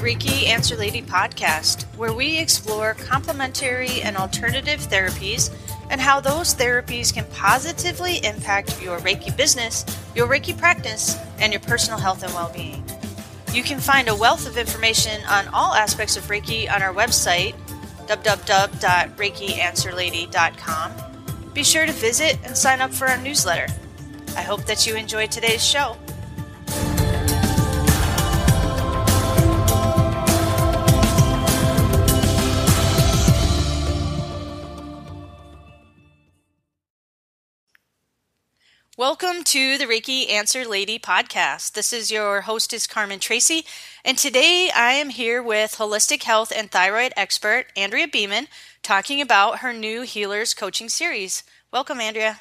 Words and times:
Reiki 0.00 0.46
Answer 0.46 0.76
Lady 0.76 1.02
podcast, 1.02 1.82
where 1.96 2.14
we 2.14 2.38
explore 2.38 2.94
complementary 2.94 4.00
and 4.00 4.16
alternative 4.16 4.80
therapies 4.80 5.54
and 5.90 6.00
how 6.00 6.20
those 6.20 6.54
therapies 6.54 7.12
can 7.12 7.26
positively 7.34 8.24
impact 8.24 8.82
your 8.82 8.98
Reiki 9.00 9.36
business, 9.36 9.84
your 10.14 10.26
Reiki 10.26 10.56
practice, 10.56 11.18
and 11.38 11.52
your 11.52 11.60
personal 11.60 11.98
health 11.98 12.22
and 12.22 12.32
well 12.32 12.50
being. 12.54 12.82
You 13.52 13.62
can 13.62 13.78
find 13.78 14.08
a 14.08 14.14
wealth 14.14 14.46
of 14.46 14.56
information 14.56 15.20
on 15.28 15.48
all 15.48 15.74
aspects 15.74 16.16
of 16.16 16.24
Reiki 16.24 16.72
on 16.72 16.82
our 16.82 16.94
website, 16.94 17.54
www.reikianswerlady.com. 18.06 20.92
Be 21.52 21.62
sure 21.62 21.84
to 21.84 21.92
visit 21.92 22.38
and 22.42 22.56
sign 22.56 22.80
up 22.80 22.94
for 22.94 23.06
our 23.06 23.18
newsletter. 23.18 23.66
I 24.34 24.40
hope 24.42 24.64
that 24.64 24.86
you 24.86 24.96
enjoyed 24.96 25.30
today's 25.30 25.62
show. 25.62 25.98
Welcome 39.00 39.44
to 39.44 39.78
the 39.78 39.86
Reiki 39.86 40.30
Answer 40.30 40.66
Lady 40.66 40.98
podcast. 40.98 41.72
This 41.72 41.90
is 41.90 42.10
your 42.10 42.42
hostess, 42.42 42.86
Carmen 42.86 43.18
Tracy, 43.18 43.64
and 44.04 44.18
today 44.18 44.70
I 44.76 44.92
am 44.92 45.08
here 45.08 45.42
with 45.42 45.76
holistic 45.78 46.24
health 46.24 46.52
and 46.54 46.70
thyroid 46.70 47.14
expert 47.16 47.68
Andrea 47.74 48.06
Beaman 48.06 48.48
talking 48.82 49.22
about 49.22 49.60
her 49.60 49.72
new 49.72 50.02
Healers 50.02 50.52
coaching 50.52 50.90
series. 50.90 51.44
Welcome, 51.72 51.98
Andrea. 51.98 52.40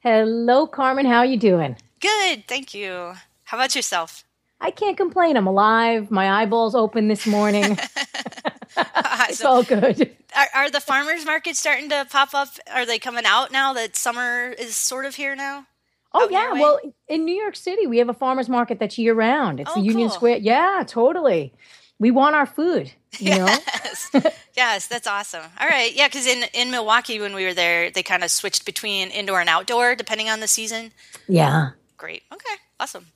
Hello, 0.00 0.66
Carmen. 0.66 1.06
How 1.06 1.18
are 1.18 1.26
you 1.26 1.36
doing? 1.36 1.76
Good, 2.00 2.48
thank 2.48 2.74
you. 2.74 3.14
How 3.44 3.56
about 3.56 3.76
yourself? 3.76 4.24
I 4.60 4.72
can't 4.72 4.96
complain. 4.96 5.36
I'm 5.36 5.46
alive. 5.46 6.10
My 6.10 6.42
eyeballs 6.42 6.74
open 6.74 7.06
this 7.06 7.24
morning. 7.24 7.78
it's 8.76 9.44
all 9.44 9.62
good. 9.62 10.10
Are, 10.36 10.48
are 10.56 10.70
the 10.72 10.80
farmers 10.80 11.24
markets 11.24 11.60
starting 11.60 11.88
to 11.90 12.04
pop 12.10 12.34
up? 12.34 12.48
Are 12.72 12.84
they 12.84 12.98
coming 12.98 13.26
out 13.26 13.52
now 13.52 13.72
that 13.74 13.94
summer 13.94 14.48
is 14.58 14.74
sort 14.74 15.04
of 15.04 15.14
here 15.14 15.36
now? 15.36 15.66
Oh 16.14 16.28
yeah, 16.30 16.52
well 16.52 16.80
in 17.08 17.24
New 17.24 17.34
York 17.34 17.56
City 17.56 17.86
we 17.86 17.98
have 17.98 18.08
a 18.08 18.14
farmers 18.14 18.48
market 18.48 18.78
that's 18.78 18.96
year 18.98 19.14
round. 19.14 19.60
It's 19.60 19.70
oh, 19.70 19.80
the 19.80 19.86
Union 19.86 20.08
cool. 20.08 20.16
Square. 20.16 20.36
Yeah, 20.38 20.84
totally. 20.86 21.52
We 21.98 22.10
want 22.10 22.36
our 22.36 22.46
food. 22.46 22.92
You 23.18 23.30
yes. 23.36 24.10
yes, 24.56 24.86
that's 24.86 25.06
awesome. 25.06 25.42
All 25.60 25.68
right, 25.68 25.94
yeah, 25.94 26.08
because 26.08 26.26
in 26.26 26.44
in 26.54 26.70
Milwaukee 26.70 27.20
when 27.20 27.34
we 27.34 27.44
were 27.44 27.54
there, 27.54 27.90
they 27.90 28.02
kind 28.02 28.24
of 28.24 28.30
switched 28.30 28.64
between 28.64 29.10
indoor 29.10 29.40
and 29.40 29.48
outdoor 29.48 29.94
depending 29.94 30.28
on 30.28 30.40
the 30.40 30.48
season. 30.48 30.92
Yeah. 31.28 31.70
Great. 31.96 32.22
Okay. 32.32 32.54
Awesome. 32.78 33.06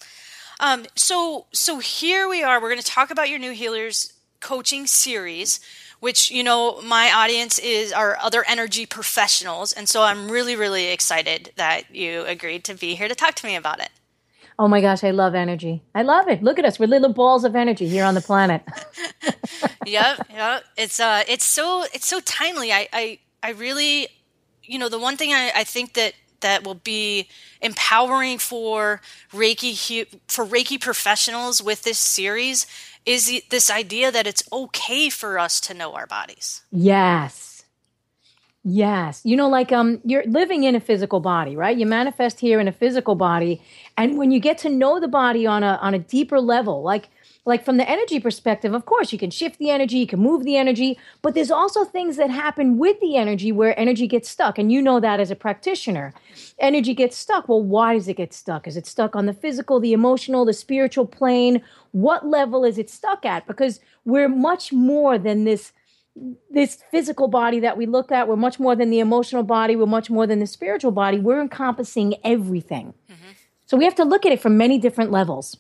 Um, 0.61 0.87
so 0.97 1.47
so 1.53 1.79
here 1.79 2.29
we 2.29 2.43
are. 2.43 2.61
We're 2.61 2.71
going 2.71 2.83
to 2.83 2.87
talk 2.87 3.11
about 3.11 3.29
your 3.29 3.39
new 3.39 3.53
healers 3.53 4.13
coaching 4.41 4.87
series 4.87 5.61
which 6.01 6.31
you 6.31 6.43
know 6.43 6.81
my 6.83 7.11
audience 7.13 7.59
is 7.59 7.93
our 7.93 8.17
other 8.19 8.45
energy 8.49 8.87
professionals. 8.87 9.73
And 9.73 9.89
so 9.89 10.03
i'm 10.03 10.31
really 10.31 10.57
really 10.57 10.89
excited 10.89 11.53
that 11.57 11.95
you 11.95 12.23
agreed 12.23 12.65
to 12.65 12.75
be 12.75 12.95
here 12.95 13.09
to 13.09 13.15
talk 13.15 13.35
to 13.37 13.47
me 13.47 13.57
about 13.57 13.81
it. 13.81 13.91
Oh 14.59 14.69
my 14.69 14.81
gosh 14.81 15.05
i 15.05 15.11
love 15.11 15.35
energy. 15.35 15.83
I 15.95 16.03
love 16.03 16.29
it. 16.29 16.43
Look 16.43 16.59
at 16.59 16.65
us. 16.65 16.79
We're 16.79 16.87
little 16.87 17.13
balls 17.13 17.45
of 17.45 17.57
energy 17.57 17.89
here 17.89 18.05
on 18.05 18.15
the 18.15 18.21
planet. 18.23 18.63
Yep 19.87 20.27
yep. 20.31 20.65
It's 20.77 21.01
uh 21.01 21.23
it's 21.29 21.45
so 21.45 21.85
it's 21.95 22.07
so 22.07 22.21
timely. 22.21 22.73
I 22.73 22.89
i 22.93 23.19
i 23.43 23.51
really 23.51 24.09
you 24.63 24.79
know 24.79 24.89
the 24.89 24.99
one 24.99 25.17
thing 25.17 25.33
i, 25.33 25.51
I 25.55 25.65
think 25.65 25.95
that 25.95 26.13
that 26.41 26.65
will 26.65 26.75
be 26.75 27.29
empowering 27.61 28.39
for 28.39 29.01
reiki 29.33 30.07
for 30.29 30.45
reiki 30.45 30.81
professionals 30.81 31.63
with 31.63 31.83
this 31.83 31.99
series 31.99 32.67
is 33.09 33.43
this 33.49 33.71
idea 33.71 34.13
that 34.13 34.27
it's 34.27 34.43
okay 34.53 35.09
for 35.09 35.39
us 35.39 35.61
to 35.63 35.73
know 35.73 35.95
our 35.95 36.07
bodies. 36.07 36.63
Yes. 36.71 37.65
Yes. 38.63 39.23
You 39.25 39.35
know, 39.35 39.49
like 39.49 39.73
um 39.73 40.01
you're 40.05 40.25
living 40.27 40.65
in 40.65 40.75
a 40.75 40.81
physical 40.81 41.21
body, 41.21 41.57
right? 41.57 41.77
You 41.77 41.87
manifest 41.87 42.39
here 42.39 42.61
in 42.61 42.69
a 42.69 42.73
physical 42.73 43.15
body. 43.15 43.63
And 43.97 44.19
when 44.19 44.31
you 44.31 44.41
get 44.41 44.59
to 44.59 44.69
know 44.69 45.01
the 45.01 45.09
body 45.09 45.47
on 45.47 45.63
a 45.63 45.79
on 45.81 45.95
a 45.95 45.99
deeper 45.99 46.39
level, 46.39 46.83
like 46.83 47.09
like 47.49 47.65
from 47.65 47.79
the 47.79 47.89
energy 47.89 48.21
perspective, 48.21 48.75
of 48.75 48.85
course, 48.85 49.11
you 49.11 49.19
can 49.19 49.31
shift 49.31 49.59
the 49.59 49.71
energy, 49.71 49.97
you 49.97 50.07
can 50.07 50.21
move 50.21 50.45
the 50.45 50.59
energy, 50.59 50.99
but 51.23 51.35
there's 51.35 51.51
also 51.51 51.83
things 51.83 52.19
that 52.19 52.29
happen 52.29 52.77
with 52.77 53.01
the 53.01 53.17
energy 53.17 53.53
where 53.53 53.79
energy 53.81 54.07
gets 54.07 54.29
stuck. 54.29 54.59
And 54.59 54.71
you 54.71 54.83
know 54.83 55.01
that 55.01 55.19
as 55.19 55.31
a 55.31 55.35
practitioner. 55.35 56.13
Energy 56.59 56.93
gets 56.93 57.17
stuck. 57.17 57.49
Well, 57.49 57.63
why 57.63 57.95
does 57.95 58.07
it 58.07 58.19
get 58.19 58.35
stuck? 58.35 58.69
Is 58.69 58.77
it 58.77 58.87
stuck 58.87 59.17
on 59.17 59.25
the 59.25 59.33
physical, 59.33 59.81
the 59.81 59.95
emotional, 59.95 60.45
the 60.45 60.53
spiritual 60.53 61.07
plane? 61.07 61.63
What 61.93 62.27
level 62.27 62.67
is 62.67 62.77
it 62.77 62.91
stuck 62.91 63.25
at? 63.25 63.47
Because 63.47 63.81
we're 64.05 64.29
much 64.29 64.71
more 64.71 65.17
than 65.17 65.45
this 65.45 65.73
this 66.51 66.83
physical 66.91 67.29
body 67.29 67.61
that 67.61 67.77
we 67.77 67.87
look 67.87 68.11
at. 68.11 68.27
We're 68.27 68.35
much 68.35 68.59
more 68.59 68.75
than 68.75 68.91
the 68.91 68.99
emotional 68.99 69.45
body. 69.45 69.77
We're 69.77 69.87
much 69.87 70.11
more 70.11 70.27
than 70.27 70.41
the 70.41 70.49
spiritual 70.49 70.91
body. 70.91 71.21
We're 71.21 71.41
encompassing 71.41 72.17
everything. 72.25 72.93
Mm-hmm. 73.09 73.31
So 73.67 73.77
we 73.77 73.85
have 73.85 73.95
to 73.95 74.05
look 74.05 74.27
at 74.27 74.33
it 74.33 74.41
from 74.41 74.57
many 74.57 74.79
different 74.79 75.13
levels. 75.13 75.57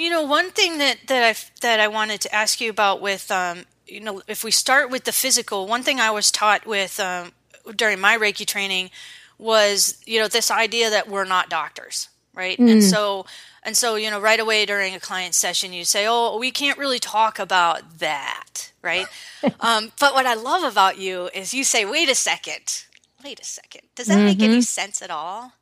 You 0.00 0.08
know, 0.08 0.22
one 0.22 0.50
thing 0.50 0.78
that 0.78 0.96
that 1.08 1.22
I 1.22 1.38
that 1.60 1.78
I 1.78 1.88
wanted 1.88 2.22
to 2.22 2.34
ask 2.34 2.58
you 2.58 2.70
about 2.70 3.02
with 3.02 3.30
um, 3.30 3.66
you 3.86 4.00
know, 4.00 4.22
if 4.26 4.42
we 4.42 4.50
start 4.50 4.88
with 4.88 5.04
the 5.04 5.12
physical, 5.12 5.66
one 5.66 5.82
thing 5.82 6.00
I 6.00 6.10
was 6.10 6.30
taught 6.30 6.64
with 6.64 6.98
um, 6.98 7.32
during 7.76 8.00
my 8.00 8.16
Reiki 8.16 8.46
training 8.46 8.88
was 9.36 10.00
you 10.06 10.18
know 10.18 10.26
this 10.26 10.50
idea 10.50 10.88
that 10.88 11.06
we're 11.06 11.26
not 11.26 11.50
doctors, 11.50 12.08
right? 12.32 12.56
Mm. 12.56 12.72
And 12.72 12.82
so 12.82 13.26
and 13.62 13.76
so 13.76 13.96
you 13.96 14.10
know 14.10 14.18
right 14.18 14.40
away 14.40 14.64
during 14.64 14.94
a 14.94 15.00
client 15.00 15.34
session 15.34 15.74
you 15.74 15.84
say, 15.84 16.06
oh, 16.08 16.38
we 16.38 16.50
can't 16.50 16.78
really 16.78 16.98
talk 16.98 17.38
about 17.38 17.98
that, 17.98 18.72
right? 18.80 19.04
um, 19.60 19.92
but 20.00 20.14
what 20.14 20.24
I 20.24 20.32
love 20.32 20.62
about 20.62 20.96
you 20.96 21.28
is 21.34 21.52
you 21.52 21.62
say, 21.62 21.84
wait 21.84 22.08
a 22.08 22.14
second, 22.14 22.86
wait 23.22 23.38
a 23.38 23.44
second, 23.44 23.82
does 23.96 24.06
that 24.06 24.14
mm-hmm. 24.14 24.24
make 24.24 24.42
any 24.42 24.54
mm-hmm. 24.54 24.60
sense 24.62 25.02
at 25.02 25.10
all? 25.10 25.52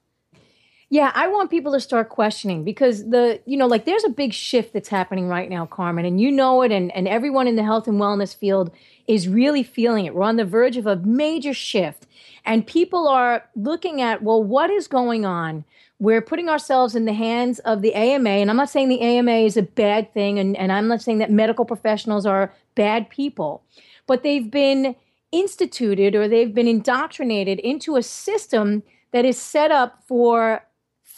Yeah, 0.90 1.12
I 1.14 1.28
want 1.28 1.50
people 1.50 1.72
to 1.72 1.80
start 1.80 2.08
questioning 2.08 2.64
because 2.64 3.10
the, 3.10 3.40
you 3.44 3.58
know, 3.58 3.66
like 3.66 3.84
there's 3.84 4.04
a 4.04 4.10
big 4.10 4.32
shift 4.32 4.72
that's 4.72 4.88
happening 4.88 5.28
right 5.28 5.50
now, 5.50 5.66
Carmen, 5.66 6.06
and 6.06 6.18
you 6.18 6.32
know 6.32 6.62
it, 6.62 6.72
and, 6.72 6.94
and 6.96 7.06
everyone 7.06 7.46
in 7.46 7.56
the 7.56 7.62
health 7.62 7.86
and 7.86 8.00
wellness 8.00 8.34
field 8.34 8.70
is 9.06 9.28
really 9.28 9.62
feeling 9.62 10.06
it. 10.06 10.14
We're 10.14 10.22
on 10.22 10.36
the 10.36 10.46
verge 10.46 10.78
of 10.78 10.86
a 10.86 10.96
major 10.96 11.52
shift, 11.52 12.06
and 12.46 12.66
people 12.66 13.06
are 13.06 13.44
looking 13.54 14.00
at, 14.00 14.22
well, 14.22 14.42
what 14.42 14.70
is 14.70 14.88
going 14.88 15.26
on? 15.26 15.64
We're 15.98 16.22
putting 16.22 16.48
ourselves 16.48 16.94
in 16.94 17.04
the 17.04 17.12
hands 17.12 17.58
of 17.60 17.82
the 17.82 17.94
AMA, 17.94 18.30
and 18.30 18.48
I'm 18.48 18.56
not 18.56 18.70
saying 18.70 18.88
the 18.88 19.02
AMA 19.02 19.32
is 19.32 19.58
a 19.58 19.62
bad 19.62 20.14
thing, 20.14 20.38
and, 20.38 20.56
and 20.56 20.72
I'm 20.72 20.88
not 20.88 21.02
saying 21.02 21.18
that 21.18 21.30
medical 21.30 21.66
professionals 21.66 22.24
are 22.24 22.54
bad 22.76 23.10
people, 23.10 23.62
but 24.06 24.22
they've 24.22 24.50
been 24.50 24.96
instituted 25.32 26.14
or 26.14 26.28
they've 26.28 26.54
been 26.54 26.68
indoctrinated 26.68 27.58
into 27.58 27.96
a 27.96 28.02
system 28.02 28.82
that 29.12 29.26
is 29.26 29.36
set 29.36 29.70
up 29.70 30.02
for 30.06 30.62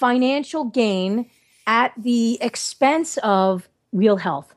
financial 0.00 0.64
gain 0.64 1.26
at 1.66 1.92
the 1.94 2.38
expense 2.40 3.18
of 3.18 3.68
real 3.92 4.16
health. 4.16 4.54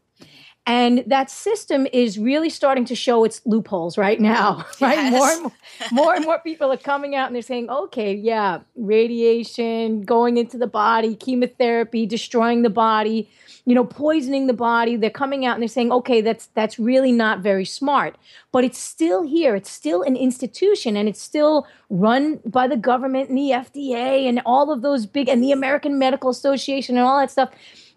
And 0.66 1.04
that 1.08 1.30
system 1.30 1.86
is 1.92 2.18
really 2.18 2.50
starting 2.50 2.86
to 2.86 2.96
show 2.96 3.26
its 3.26 3.42
loopholes 3.46 3.98
right 3.98 4.22
now, 4.22 4.66
right? 4.82 4.98
Yes. 4.98 5.12
More, 5.12 5.30
and 5.30 5.42
more, 5.42 5.52
more 5.92 6.16
and 6.16 6.24
more 6.24 6.40
people 6.40 6.72
are 6.72 6.78
coming 6.78 7.14
out 7.14 7.28
and 7.28 7.36
they're 7.36 7.42
saying, 7.42 7.70
okay, 7.70 8.14
yeah, 8.14 8.62
radiation, 8.78 10.04
going 10.04 10.38
into 10.38 10.58
the 10.58 10.68
body, 10.68 11.14
chemotherapy, 11.16 12.06
destroying 12.06 12.62
the 12.62 12.70
body, 12.70 13.30
you 13.66 13.76
know, 13.76 13.86
poisoning 13.86 14.48
the 14.48 14.54
body. 14.54 14.96
They're 14.96 15.10
coming 15.10 15.46
out 15.46 15.54
and 15.54 15.62
they're 15.62 15.68
saying, 15.68 15.92
okay, 15.92 16.22
that's 16.22 16.48
that's 16.48 16.78
really 16.78 17.12
not 17.12 17.40
very 17.40 17.66
smart. 17.66 18.18
But 18.52 18.64
it's 18.64 18.78
still 18.80 19.24
here. 19.24 19.56
It's 19.56 19.72
still 19.72 20.02
an 20.02 20.16
institution 20.16 20.98
and 20.98 21.08
it's 21.08 21.22
still 21.22 21.68
run 21.90 22.40
by 22.46 22.68
the 22.68 22.78
government 22.78 23.30
and 23.30 23.38
the 23.38 23.52
FDA 23.52 24.28
and 24.28 24.42
all 24.46 24.72
of 24.72 24.82
those 24.82 25.06
big 25.06 25.30
and 25.30 25.44
the 25.44 25.52
American 25.52 25.98
Medical 25.98 26.30
Association 26.30 26.98
and 26.98 27.06
all 27.06 27.20
that 27.20 27.32
stuff 27.32 27.52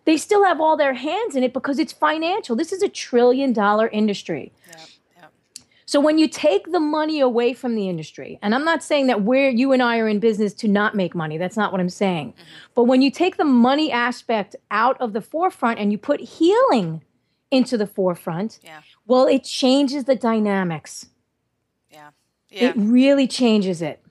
they 0.06 0.16
still 0.16 0.44
have 0.44 0.60
all 0.60 0.76
their 0.76 0.94
hands 0.94 1.34
in 1.34 1.42
it 1.42 1.52
because 1.52 1.78
it's 1.78 1.92
financial. 1.92 2.56
This 2.56 2.72
is 2.72 2.80
a 2.80 2.88
trillion 2.88 3.52
dollar 3.52 3.88
industry. 3.88 4.52
So 5.86 6.00
when 6.00 6.18
you 6.18 6.26
take 6.26 6.72
the 6.72 6.80
money 6.80 7.20
away 7.20 7.52
from 7.54 7.76
the 7.76 7.88
industry, 7.88 8.40
and 8.42 8.56
I'm 8.56 8.64
not 8.64 8.82
saying 8.82 9.06
that 9.06 9.22
we're 9.22 9.48
you 9.48 9.70
and 9.72 9.80
I 9.80 9.98
are 9.98 10.08
in 10.08 10.18
business 10.18 10.52
to 10.54 10.68
not 10.68 10.96
make 10.96 11.14
money. 11.14 11.38
That's 11.38 11.56
not 11.56 11.70
what 11.70 11.80
I'm 11.80 11.88
saying. 11.88 12.32
Mm-hmm. 12.32 12.42
But 12.74 12.84
when 12.84 13.02
you 13.02 13.10
take 13.10 13.36
the 13.36 13.44
money 13.44 13.92
aspect 13.92 14.56
out 14.72 15.00
of 15.00 15.12
the 15.12 15.20
forefront 15.20 15.78
and 15.78 15.92
you 15.92 15.98
put 15.98 16.20
healing 16.20 17.02
into 17.52 17.78
the 17.78 17.86
forefront, 17.86 18.58
yeah. 18.64 18.80
well, 19.06 19.26
it 19.26 19.44
changes 19.44 20.04
the 20.04 20.16
dynamics. 20.16 21.06
Yeah. 21.92 22.10
yeah. 22.50 22.70
It 22.70 22.74
really 22.76 23.28
changes 23.28 23.80
it. 23.80 24.02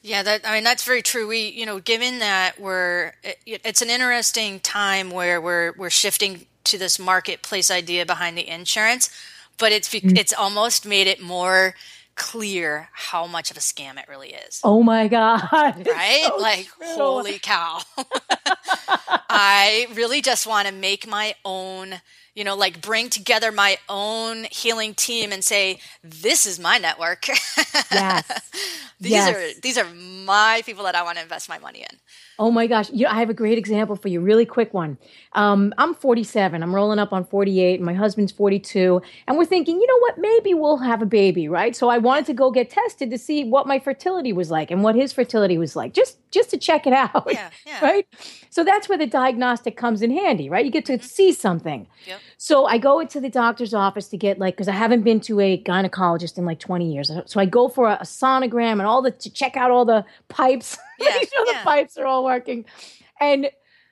Yeah, 0.00 0.22
that 0.22 0.42
I 0.44 0.54
mean 0.54 0.64
that's 0.64 0.84
very 0.84 1.02
true. 1.02 1.26
We, 1.26 1.48
you 1.48 1.66
know, 1.66 1.80
given 1.80 2.20
that 2.20 2.60
we're 2.60 3.12
it, 3.24 3.60
it's 3.64 3.82
an 3.82 3.90
interesting 3.90 4.60
time 4.60 5.10
where 5.10 5.40
we're 5.40 5.74
we're 5.76 5.90
shifting 5.90 6.46
to 6.64 6.78
this 6.78 7.00
marketplace 7.00 7.70
idea 7.70 8.06
behind 8.06 8.38
the 8.38 8.48
insurance, 8.48 9.10
but 9.58 9.72
it's 9.72 9.88
mm-hmm. 9.88 10.16
it's 10.16 10.32
almost 10.32 10.86
made 10.86 11.06
it 11.06 11.20
more 11.20 11.74
clear 12.18 12.88
how 12.92 13.26
much 13.26 13.50
of 13.50 13.56
a 13.56 13.60
scam 13.60 13.96
it 13.96 14.06
really 14.08 14.30
is. 14.30 14.60
Oh 14.64 14.82
my 14.82 15.08
God. 15.08 15.48
Right? 15.86 16.24
So 16.26 16.36
like, 16.36 16.68
true. 16.76 16.86
holy 16.88 17.38
cow. 17.38 17.80
I 19.30 19.86
really 19.94 20.20
just 20.20 20.46
want 20.46 20.66
to 20.66 20.74
make 20.74 21.06
my 21.06 21.34
own, 21.44 21.94
you 22.38 22.44
know, 22.44 22.54
like 22.54 22.80
bring 22.80 23.10
together 23.10 23.50
my 23.50 23.78
own 23.88 24.44
healing 24.52 24.94
team 24.94 25.32
and 25.32 25.42
say, 25.42 25.80
this 26.04 26.46
is 26.46 26.60
my 26.60 26.78
network. 26.78 27.26
Yes. 27.90 28.30
these 29.00 29.12
yes. 29.12 29.34
are 29.34 29.60
these 29.60 29.78
are 29.78 29.86
my 29.94 30.62
people 30.66 30.84
that 30.84 30.94
I 30.94 31.02
want 31.02 31.16
to 31.16 31.22
invest 31.22 31.48
my 31.48 31.58
money 31.58 31.80
in. 31.80 31.98
Oh 32.38 32.50
my 32.50 32.66
gosh. 32.66 32.90
You 32.90 33.04
know, 33.04 33.10
I 33.10 33.18
have 33.18 33.30
a 33.30 33.34
great 33.34 33.58
example 33.58 33.96
for 33.96 34.08
you, 34.08 34.20
really 34.20 34.46
quick 34.46 34.72
one. 34.72 34.96
Um, 35.32 35.74
I'm 35.76 35.94
47. 35.94 36.62
I'm 36.62 36.74
rolling 36.74 37.00
up 37.00 37.12
on 37.12 37.24
48. 37.24 37.80
My 37.80 37.94
husband's 37.94 38.30
42. 38.30 39.02
And 39.26 39.36
we're 39.36 39.44
thinking, 39.44 39.80
you 39.80 39.86
know 39.86 39.98
what? 40.00 40.18
Maybe 40.18 40.54
we'll 40.54 40.76
have 40.76 41.02
a 41.02 41.06
baby, 41.06 41.48
right? 41.48 41.74
So 41.74 41.88
I 41.88 41.98
wanted 41.98 42.26
to 42.26 42.34
go 42.34 42.50
get 42.50 42.70
tested 42.70 43.10
to 43.10 43.18
see 43.18 43.42
what 43.44 43.66
my 43.66 43.80
fertility 43.80 44.32
was 44.32 44.50
like 44.50 44.70
and 44.70 44.84
what 44.84 44.94
his 44.94 45.12
fertility 45.12 45.58
was 45.58 45.74
like, 45.74 45.94
just 45.94 46.18
just 46.30 46.50
to 46.50 46.58
check 46.58 46.86
it 46.86 46.92
out. 46.92 47.26
Yeah, 47.28 47.50
yeah. 47.66 47.80
Right? 47.82 48.06
So 48.50 48.62
that's 48.64 48.88
where 48.88 48.98
the 48.98 49.06
diagnostic 49.06 49.76
comes 49.76 50.02
in 50.02 50.10
handy, 50.10 50.48
right? 50.48 50.64
You 50.64 50.70
get 50.70 50.84
to 50.86 50.94
mm-hmm. 50.94 51.06
see 51.06 51.32
something. 51.32 51.86
Yep. 52.06 52.20
So 52.36 52.66
I 52.66 52.78
go 52.78 53.00
into 53.00 53.20
the 53.20 53.28
doctor's 53.28 53.74
office 53.74 54.08
to 54.08 54.16
get 54.16 54.38
like, 54.38 54.54
because 54.54 54.68
I 54.68 54.72
haven't 54.72 55.02
been 55.02 55.20
to 55.20 55.40
a 55.40 55.62
gynecologist 55.62 56.38
in 56.38 56.44
like 56.44 56.58
20 56.58 56.92
years. 56.92 57.10
So 57.26 57.40
I 57.40 57.46
go 57.46 57.68
for 57.68 57.88
a, 57.88 57.94
a 57.94 58.04
sonogram 58.04 58.72
and 58.72 58.82
all 58.82 59.02
the, 59.02 59.10
to 59.10 59.30
check 59.30 59.56
out 59.56 59.70
all 59.70 59.84
the 59.84 60.04
pipes. 60.28 60.76
Yeah, 61.00 61.10
Make 61.14 61.30
sure 61.30 61.46
yeah. 61.46 61.60
the 61.60 61.64
pipes 61.64 61.96
are 61.96 62.06
all 62.06 62.24
working. 62.24 62.64
And 63.20 63.50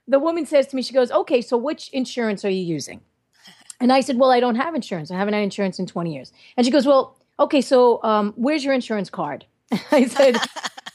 the 0.08 0.18
woman 0.18 0.44
says 0.44 0.66
to 0.66 0.74
me, 0.74 0.82
she 0.82 0.92
goes, 0.92 1.12
okay, 1.12 1.40
so 1.40 1.56
which 1.56 1.88
insurance 1.90 2.44
are 2.44 2.50
you 2.50 2.64
using? 2.64 3.00
And 3.80 3.92
I 3.92 4.00
said, 4.00 4.18
well, 4.18 4.32
I 4.32 4.40
don't 4.40 4.56
have 4.56 4.74
insurance. 4.74 5.12
I 5.12 5.16
haven't 5.16 5.34
had 5.34 5.44
insurance 5.44 5.78
in 5.78 5.86
20 5.86 6.12
years. 6.12 6.32
And 6.56 6.66
she 6.66 6.72
goes, 6.72 6.84
well, 6.84 7.16
okay, 7.38 7.60
so 7.60 8.02
um, 8.02 8.32
where's 8.36 8.64
your 8.64 8.74
insurance 8.74 9.08
card? 9.08 9.44
I 9.92 10.06
said, 10.06 10.36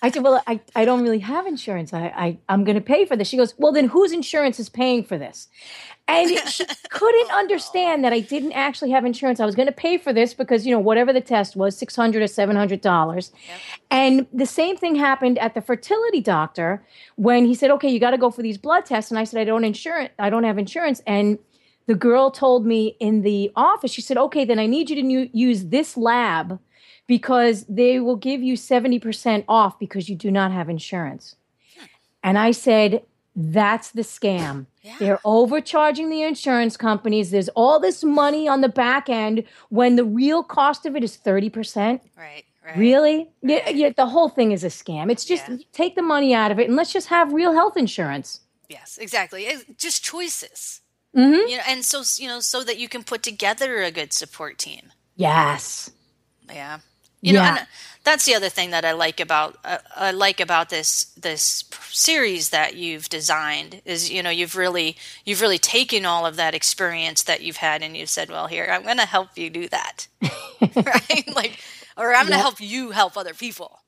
I 0.03 0.09
said, 0.09 0.24
well, 0.24 0.42
I, 0.48 0.59
I 0.75 0.83
don't 0.83 1.03
really 1.03 1.19
have 1.19 1.45
insurance. 1.45 1.94
I, 1.94 2.06
I, 2.07 2.38
I'm 2.50 2.63
going 2.63 2.75
to 2.75 2.81
pay 2.81 3.06
for 3.06 3.15
this. 3.15 3.27
She 3.27 3.38
goes, 3.38 3.53
well, 3.59 3.71
then 3.71 3.88
whose 3.88 4.12
insurance 4.12 4.59
is 4.59 4.68
paying 4.68 5.03
for 5.03 5.15
this? 5.15 5.48
And 6.07 6.30
she 6.50 6.65
couldn't 6.89 7.31
understand 7.31 8.03
that 8.03 8.12
I 8.12 8.19
didn't 8.19 8.53
actually 8.53 8.89
have 8.92 9.06
insurance. 9.06 9.39
I 9.39 9.45
was 9.45 9.53
going 9.53 9.68
to 9.68 9.71
pay 9.71 10.00
for 10.00 10.12
this 10.12 10.33
because, 10.33 10.65
you 10.65 10.74
know, 10.74 10.80
whatever 10.80 11.13
the 11.13 11.21
test 11.21 11.56
was, 11.56 11.77
600 11.77 12.21
or 12.21 12.25
$700. 12.25 12.81
Yep. 13.13 13.59
And 13.92 14.27
the 14.33 14.48
same 14.48 14.75
thing 14.75 14.95
happened 14.95 15.38
at 15.38 15.53
the 15.53 15.62
fertility 15.62 16.19
doctor 16.19 16.83
when 17.15 17.45
he 17.45 17.53
said, 17.53 17.69
okay, 17.71 17.89
you 17.89 18.00
got 18.00 18.12
to 18.12 18.18
go 18.18 18.31
for 18.31 18.42
these 18.42 18.57
blood 18.57 18.88
tests. 18.88 19.12
And 19.12 19.19
I 19.19 19.24
said, 19.24 19.39
I 19.39 19.44
don't 19.44 19.63
insurance. 19.63 20.12
I 20.18 20.31
don't 20.31 20.45
have 20.45 20.57
insurance. 20.57 21.01
And 21.06 21.38
the 21.86 21.95
girl 21.95 22.31
told 22.31 22.65
me 22.65 22.95
in 23.00 23.21
the 23.21 23.51
office, 23.56 23.92
she 23.92 24.01
said, 24.01 24.18
okay, 24.18 24.45
then 24.45 24.57
I 24.57 24.65
need 24.65 24.89
you 24.89 24.95
to 24.95 25.38
use 25.38 25.65
this 25.65 25.95
lab 25.95 26.59
because 27.07 27.65
they 27.65 28.00
will 28.00 28.15
give 28.15 28.42
you 28.42 28.56
70% 28.56 29.44
off 29.48 29.80
because 29.80 30.09
you 30.09 30.15
do 30.15 30.31
not 30.31 30.51
have 30.51 30.69
insurance. 30.69 31.36
And 32.24 32.38
I 32.38 32.51
said, 32.51 33.03
that's 33.36 33.92
the 33.92 34.01
scam. 34.01 34.65
Yeah. 34.81 34.95
They're 35.00 35.19
overcharging 35.24 36.09
the 36.09 36.21
insurance 36.24 36.75
companies. 36.77 37.31
There's 37.31 37.50
all 37.50 37.80
this 37.80 38.03
money 38.03 38.48
on 38.48 38.62
the 38.62 38.69
back 38.69 39.09
end 39.09 39.44
when 39.69 39.95
the 39.95 40.03
real 40.03 40.44
cost 40.44 40.86
of 40.86 40.95
it 40.95 41.03
is 41.03 41.18
30%. 41.18 42.01
Right. 42.18 42.44
Right. 42.63 42.77
Really? 42.77 43.18
Right. 43.42 43.63
Yeah, 43.65 43.69
yeah, 43.69 43.89
the 43.95 44.06
whole 44.06 44.30
thing 44.30 44.51
is 44.51 44.63
a 44.63 44.68
scam. 44.68 45.12
It's 45.12 45.25
just 45.25 45.50
yeah. 45.50 45.57
take 45.71 45.95
the 45.95 46.03
money 46.03 46.33
out 46.33 46.51
of 46.51 46.59
it 46.59 46.68
and 46.68 46.75
let's 46.75 46.94
just 46.94 47.07
have 47.07 47.33
real 47.33 47.53
health 47.53 47.75
insurance. 47.75 48.42
Yes, 48.69 49.00
exactly. 49.01 49.45
It's 49.45 49.65
just 49.77 50.03
choices. 50.03 50.81
Mm-hmm. 51.15 51.50
You 51.50 51.57
know, 51.57 51.63
and 51.68 51.83
so 51.83 52.03
you 52.21 52.27
know, 52.27 52.39
so 52.39 52.63
that 52.63 52.77
you 52.77 52.88
can 52.88 53.03
put 53.03 53.24
together 53.24 53.81
a 53.81 53.92
good 53.92 54.13
support 54.13 54.57
team. 54.57 54.92
Yes. 55.15 55.92
Yeah. 56.48 56.80
You 57.21 57.33
yeah. 57.33 57.39
know, 57.39 57.57
and 57.57 57.68
that's 58.03 58.25
the 58.25 58.33
other 58.33 58.50
thing 58.50 58.71
that 58.71 58.83
I 58.83 58.94
like 58.94 59.19
about 59.19 59.57
uh, 59.63 59.77
I 59.95 60.12
like 60.12 60.39
about 60.39 60.69
this 60.69 61.06
this 61.19 61.63
series 61.89 62.50
that 62.50 62.75
you've 62.75 63.09
designed 63.09 63.81
is 63.85 64.09
you 64.09 64.23
know 64.23 64.29
you've 64.29 64.56
really 64.56 64.95
you've 65.25 65.41
really 65.41 65.59
taken 65.59 66.06
all 66.06 66.25
of 66.25 66.35
that 66.35 66.56
experience 66.56 67.23
that 67.23 67.41
you've 67.41 67.57
had 67.57 67.83
and 67.83 67.95
you've 67.95 68.09
said, 68.09 68.29
well, 68.29 68.47
here 68.47 68.68
I'm 68.71 68.83
going 68.83 68.97
to 68.97 69.06
help 69.06 69.38
you 69.38 69.50
do 69.50 69.68
that, 69.69 70.07
right? 70.75 71.29
Like, 71.35 71.59
or 71.97 72.13
I'm 72.13 72.27
going 72.27 72.38
to 72.38 72.44
help 72.44 72.59
you 72.59 72.91
help 72.91 73.18
other 73.18 73.33
people 73.33 73.79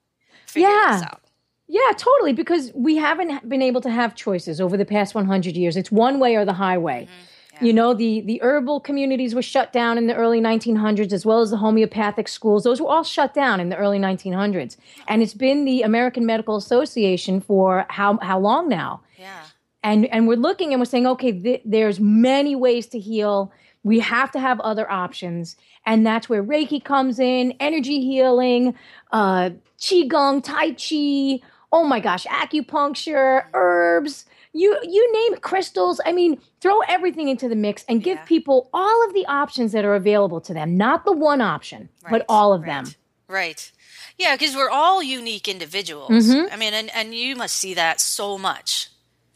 figure 0.45 0.69
yeah. 0.69 0.91
this 0.91 1.03
out. 1.03 1.21
Yeah, 1.67 1.91
totally. 1.97 2.33
Because 2.33 2.71
we 2.73 2.97
haven't 2.97 3.47
been 3.47 3.61
able 3.61 3.81
to 3.81 3.89
have 3.89 4.15
choices 4.15 4.61
over 4.61 4.77
the 4.77 4.85
past 4.85 5.15
100 5.15 5.55
years. 5.55 5.75
It's 5.75 5.91
one 5.91 6.19
way 6.19 6.35
or 6.35 6.45
the 6.45 6.53
highway. 6.53 7.05
Mm-hmm. 7.05 7.32
You 7.61 7.73
know, 7.73 7.93
the, 7.93 8.21
the 8.21 8.41
herbal 8.41 8.79
communities 8.79 9.35
were 9.35 9.41
shut 9.41 9.71
down 9.71 9.97
in 9.97 10.07
the 10.07 10.15
early 10.15 10.41
1900s, 10.41 11.13
as 11.13 11.25
well 11.25 11.41
as 11.41 11.51
the 11.51 11.57
homeopathic 11.57 12.27
schools. 12.27 12.63
Those 12.63 12.81
were 12.81 12.89
all 12.89 13.03
shut 13.03 13.33
down 13.33 13.59
in 13.59 13.69
the 13.69 13.77
early 13.77 13.99
1900s. 13.99 14.77
And 15.07 15.21
it's 15.21 15.33
been 15.33 15.65
the 15.65 15.83
American 15.83 16.25
Medical 16.25 16.55
Association 16.55 17.41
for 17.41 17.85
how, 17.89 18.17
how 18.21 18.39
long 18.39 18.69
now? 18.69 19.01
Yeah. 19.17 19.43
And, 19.83 20.05
and 20.07 20.27
we're 20.27 20.37
looking 20.37 20.73
and 20.73 20.81
we're 20.81 20.85
saying, 20.85 21.05
okay, 21.07 21.31
th- 21.31 21.61
there's 21.65 21.99
many 21.99 22.55
ways 22.55 22.87
to 22.87 22.99
heal. 22.99 23.51
We 23.83 23.99
have 23.99 24.31
to 24.31 24.39
have 24.39 24.59
other 24.61 24.89
options. 24.89 25.55
And 25.85 26.05
that's 26.05 26.29
where 26.29 26.43
Reiki 26.43 26.83
comes 26.83 27.19
in, 27.19 27.53
energy 27.59 27.99
healing, 27.99 28.75
uh, 29.11 29.51
Qigong, 29.77 30.43
Tai 30.43 30.71
Chi, 30.71 31.45
oh 31.71 31.83
my 31.83 31.99
gosh, 31.99 32.25
acupuncture, 32.25 33.45
herbs 33.53 34.25
you 34.53 34.77
you 34.83 35.13
name 35.13 35.39
crystals. 35.39 35.99
I 36.05 36.11
mean, 36.11 36.39
throw 36.61 36.79
everything 36.81 37.27
into 37.27 37.49
the 37.49 37.55
mix 37.55 37.83
and 37.89 38.03
give 38.03 38.17
yeah. 38.19 38.25
people 38.25 38.69
all 38.73 39.05
of 39.05 39.13
the 39.13 39.25
options 39.25 39.71
that 39.71 39.83
are 39.83 39.95
available 39.95 40.41
to 40.41 40.53
them, 40.53 40.77
not 40.77 41.05
the 41.05 41.11
one 41.11 41.41
option, 41.41 41.89
right. 42.03 42.11
but 42.11 42.25
all 42.29 42.53
of 42.53 42.61
right. 42.61 42.85
them. 42.85 42.93
Right. 43.27 43.71
Yeah, 44.17 44.35
because 44.35 44.55
we're 44.55 44.69
all 44.69 45.01
unique 45.01 45.47
individuals. 45.47 46.11
Mm-hmm. 46.11 46.53
I 46.53 46.57
mean, 46.57 46.73
and, 46.73 46.91
and 46.93 47.15
you 47.15 47.35
must 47.35 47.55
see 47.55 47.73
that 47.73 47.99
so 47.99 48.37
much. 48.37 48.89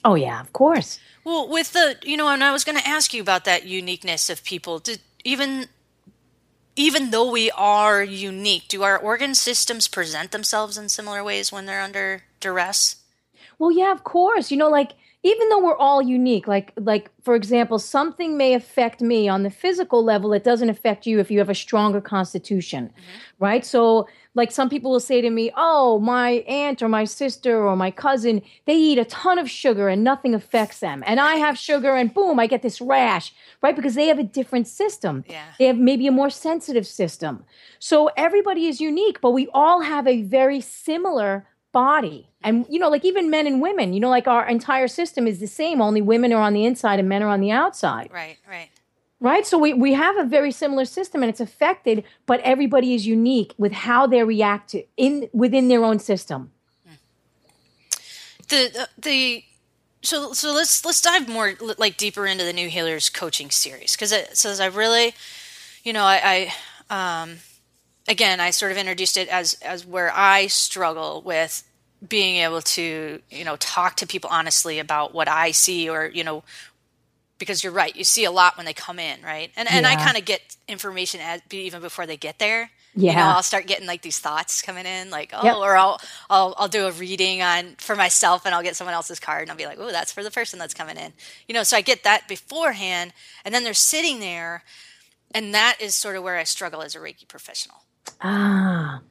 Oh 0.06 0.16
yeah, 0.16 0.40
of 0.40 0.54
course. 0.54 1.00
Well, 1.24 1.50
with 1.50 1.74
the 1.74 1.98
you 2.04 2.16
know, 2.16 2.28
and 2.30 2.44
I 2.44 2.54
was 2.54 2.64
going 2.64 2.78
to 2.78 2.88
ask 2.88 3.14
you 3.14 3.22
about 3.22 3.44
that 3.46 3.66
uniqueness 3.66 4.30
of 4.30 4.44
people. 4.44 4.80
Did 4.80 5.00
even 5.24 5.68
even 6.76 7.10
though 7.10 7.32
we 7.32 7.50
are 7.52 8.04
unique, 8.04 8.68
do 8.68 8.84
our 8.84 8.98
organ 8.98 9.34
systems 9.34 9.88
present 9.88 10.32
themselves 10.32 10.78
in 10.78 10.90
similar 10.90 11.24
ways 11.24 11.52
when 11.52 11.66
they're 11.66 11.82
under 11.82 12.24
duress? 12.40 12.98
Well, 13.58 13.72
yeah, 13.72 13.92
of 13.92 14.04
course. 14.04 14.52
You 14.52 14.58
know, 14.58 14.70
like 14.70 14.94
even 15.28 15.50
though 15.50 15.60
we're 15.60 15.76
all 15.76 16.02
unique 16.02 16.48
like 16.48 16.72
like 16.78 17.12
for 17.22 17.36
example 17.36 17.78
something 17.78 18.38
may 18.38 18.54
affect 18.54 19.02
me 19.02 19.28
on 19.28 19.44
the 19.44 19.50
physical 19.50 20.04
level 20.04 20.32
it 20.32 20.44
doesn't 20.44 20.70
affect 20.70 21.06
you 21.06 21.20
if 21.20 21.30
you 21.30 21.38
have 21.40 21.50
a 21.50 21.56
stronger 21.56 22.00
constitution 22.00 22.86
mm-hmm. 22.86 23.44
right 23.44 23.66
so 23.66 24.08
like 24.36 24.52
some 24.52 24.70
people 24.70 24.90
will 24.92 25.02
say 25.02 25.20
to 25.20 25.30
me 25.30 25.52
oh 25.58 26.00
my 26.00 26.30
aunt 26.62 26.82
or 26.82 26.88
my 26.88 27.04
sister 27.04 27.62
or 27.68 27.76
my 27.76 27.92
cousin 27.92 28.42
they 28.66 28.76
eat 28.76 28.98
a 28.98 29.06
ton 29.06 29.38
of 29.38 29.50
sugar 29.50 29.90
and 29.90 30.04
nothing 30.04 30.34
affects 30.34 30.80
them 30.80 31.04
and 31.06 31.20
i 31.20 31.36
have 31.36 31.58
sugar 31.58 31.96
and 31.96 32.14
boom 32.14 32.40
i 32.40 32.48
get 32.48 32.62
this 32.62 32.80
rash 32.80 33.34
right 33.62 33.76
because 33.76 33.96
they 33.96 34.08
have 34.08 34.20
a 34.20 34.24
different 34.24 34.68
system 34.68 35.26
yeah. 35.28 35.44
they 35.60 35.66
have 35.66 35.78
maybe 35.78 36.08
a 36.08 36.12
more 36.12 36.30
sensitive 36.30 36.88
system 36.88 37.44
so 37.80 38.10
everybody 38.16 38.66
is 38.68 38.80
unique 38.80 39.20
but 39.20 39.32
we 39.32 39.48
all 39.54 39.82
have 39.82 40.08
a 40.08 40.22
very 40.22 40.62
similar 40.62 41.46
body. 41.78 42.28
And, 42.42 42.66
you 42.70 42.80
know, 42.80 42.90
like 42.90 43.06
even 43.06 43.30
men 43.30 43.46
and 43.46 43.62
women, 43.62 43.94
you 43.94 44.00
know, 44.00 44.10
like 44.10 44.28
our 44.28 44.48
entire 44.48 44.88
system 44.88 45.28
is 45.28 45.40
the 45.40 45.48
same, 45.48 45.80
only 45.80 46.02
women 46.02 46.34
are 46.34 46.42
on 46.42 46.54
the 46.54 46.66
inside 46.66 46.98
and 46.98 47.08
men 47.08 47.22
are 47.22 47.28
on 47.28 47.40
the 47.40 47.52
outside. 47.52 48.10
Right, 48.12 48.38
right. 48.50 48.70
Right? 49.20 49.46
So 49.46 49.60
we, 49.60 49.74
we 49.74 49.94
have 49.94 50.18
a 50.18 50.24
very 50.24 50.52
similar 50.52 50.86
system 50.86 51.22
and 51.22 51.30
it's 51.30 51.40
affected, 51.40 52.04
but 52.26 52.40
everybody 52.40 52.96
is 52.96 53.06
unique 53.06 53.54
with 53.60 53.74
how 53.74 54.08
they 54.08 54.24
react 54.24 54.72
to 54.72 54.84
in 54.96 55.30
within 55.34 55.68
their 55.68 55.84
own 55.84 56.00
system. 56.00 56.52
The 58.50 58.88
the 58.98 59.44
so 60.02 60.34
so 60.34 60.54
let's 60.54 60.86
let's 60.86 61.02
dive 61.02 61.28
more 61.28 61.56
like 61.78 61.98
deeper 61.98 62.26
into 62.26 62.46
the 62.46 62.54
new 62.54 62.70
healers 62.70 63.10
coaching 63.10 63.52
series 63.52 63.94
because 63.94 64.12
it 64.14 64.38
says 64.38 64.62
I 64.62 64.68
really, 64.68 65.14
you 65.84 65.92
know, 65.92 66.06
I, 66.06 66.50
I 66.90 67.22
um, 67.22 67.40
again 68.08 68.40
I 68.40 68.52
sort 68.52 68.72
of 68.72 68.78
introduced 68.78 69.18
it 69.18 69.28
as 69.28 69.56
as 69.62 69.86
where 69.86 70.12
I 70.16 70.48
struggle 70.48 71.22
with 71.26 71.67
being 72.06 72.38
able 72.38 72.62
to 72.62 73.20
you 73.30 73.44
know 73.44 73.56
talk 73.58 73.96
to 73.98 74.08
people 74.08 74.30
honestly 74.32 74.80
about 74.80 75.14
what 75.14 75.28
I 75.28 75.52
see 75.52 75.90
or 75.90 76.08
you 76.08 76.24
know 76.24 76.44
because 77.40 77.64
you're 77.64 77.74
right 77.74 77.96
you 77.96 78.04
see 78.04 78.26
a 78.26 78.32
lot 78.32 78.58
when 78.58 78.66
they 78.66 78.74
come 78.74 79.00
in 79.00 79.22
right? 79.24 79.52
And 79.56 79.68
and 79.70 79.86
I 79.88 79.96
kind 79.96 80.18
of 80.18 80.26
get 80.26 80.56
information 80.68 81.22
as, 81.22 81.42
even 81.52 81.82
before 81.82 82.06
they 82.06 82.18
get 82.18 82.40
there. 82.40 82.70
Yeah 82.94 83.12
you 83.12 83.18
know, 83.18 83.24
I'll 83.24 83.44
start 83.44 83.68
getting 83.68 83.86
like 83.86 84.02
these 84.02 84.20
thoughts 84.20 84.62
coming 84.62 84.86
in 84.86 85.10
like 85.10 85.32
oh 85.34 85.44
yep. 85.44 85.56
or 85.56 85.76
I'll, 85.76 86.00
I'll 86.30 86.56
I'll 86.58 86.68
do 86.68 86.88
a 86.88 86.92
reading 86.92 87.42
on 87.42 87.76
for 87.78 87.96
myself 87.96 88.46
and 88.46 88.54
I'll 88.54 88.64
get 88.64 88.76
someone 88.76 88.94
else's 88.94 89.20
card 89.20 89.44
and 89.44 89.52
I'll 89.52 89.58
be 89.58 89.66
like 89.66 89.80
oh 89.80 89.92
that's 89.92 90.12
for 90.12 90.24
the 90.24 90.32
person 90.32 90.60
that's 90.60 90.74
coming 90.74 90.98
in. 90.98 91.14
You 91.48 91.54
know 91.54 91.64
so 91.64 91.78
I 91.78 91.82
get 91.82 92.04
that 92.04 92.28
beforehand 92.28 93.14
and 93.44 93.54
then 93.54 93.64
they're 93.64 93.74
sitting 93.74 94.20
there 94.20 94.64
and 95.34 95.54
that 95.54 95.78
is 95.80 95.96
sort 95.96 96.16
of 96.16 96.24
where 96.24 96.38
I 96.38 96.44
struggle 96.44 96.82
as 96.82 96.96
a 96.96 97.00
Reiki 97.00 97.28
professional 97.28 97.82
Ah, 98.22 99.02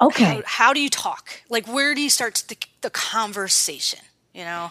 okay. 0.00 0.24
How, 0.24 0.42
how, 0.44 0.72
do 0.72 0.80
you 0.80 0.90
talk? 0.90 1.42
Like, 1.48 1.66
where 1.66 1.94
do 1.94 2.00
you 2.00 2.10
start 2.10 2.42
the, 2.48 2.56
the 2.80 2.90
conversation? 2.90 4.00
You 4.34 4.44
know, 4.44 4.70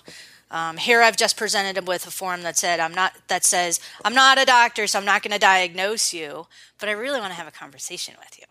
um, 0.52 0.78
here 0.78 1.02
I've 1.02 1.18
just 1.18 1.38
presented 1.38 1.78
him 1.78 1.86
with 1.86 2.08
a 2.08 2.12
form 2.12 2.42
that 2.44 2.58
said 2.58 2.80
I'm 2.80 2.94
not 2.94 3.14
that 3.28 3.44
says 3.46 3.80
I'm 4.04 4.14
not 4.14 4.42
a 4.42 4.46
doctor, 4.46 4.88
so 4.88 5.00
I'm 5.00 5.06
not 5.06 5.22
going 5.22 5.34
to 5.34 5.40
diagnose 5.40 6.14
you, 6.14 6.48
but 6.80 6.90
I 6.90 6.94
really 6.94 7.20
want 7.20 7.32
to 7.32 7.36
have 7.36 7.48
a 7.48 7.52
conversation 7.52 8.16
with 8.20 8.40
you. 8.40 8.46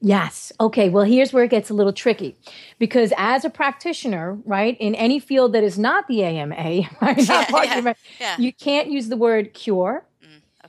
Yes. 0.00 0.52
Okay. 0.60 0.90
Well, 0.90 1.04
here's 1.04 1.32
where 1.32 1.44
it 1.44 1.50
gets 1.50 1.70
a 1.70 1.74
little 1.74 1.92
tricky 1.92 2.36
because 2.78 3.12
as 3.16 3.44
a 3.46 3.50
practitioner, 3.50 4.38
right, 4.44 4.76
in 4.78 4.94
any 4.94 5.18
field 5.18 5.54
that 5.54 5.64
is 5.64 5.78
not 5.78 6.06
the 6.08 6.22
AMA, 6.22 6.54
right, 7.00 7.18
Yeah, 7.18 7.46
yeah, 7.50 7.94
yeah. 8.20 8.36
you 8.38 8.52
can't 8.52 8.90
use 8.90 9.08
the 9.08 9.16
word 9.16 9.54
cure. 9.54 10.04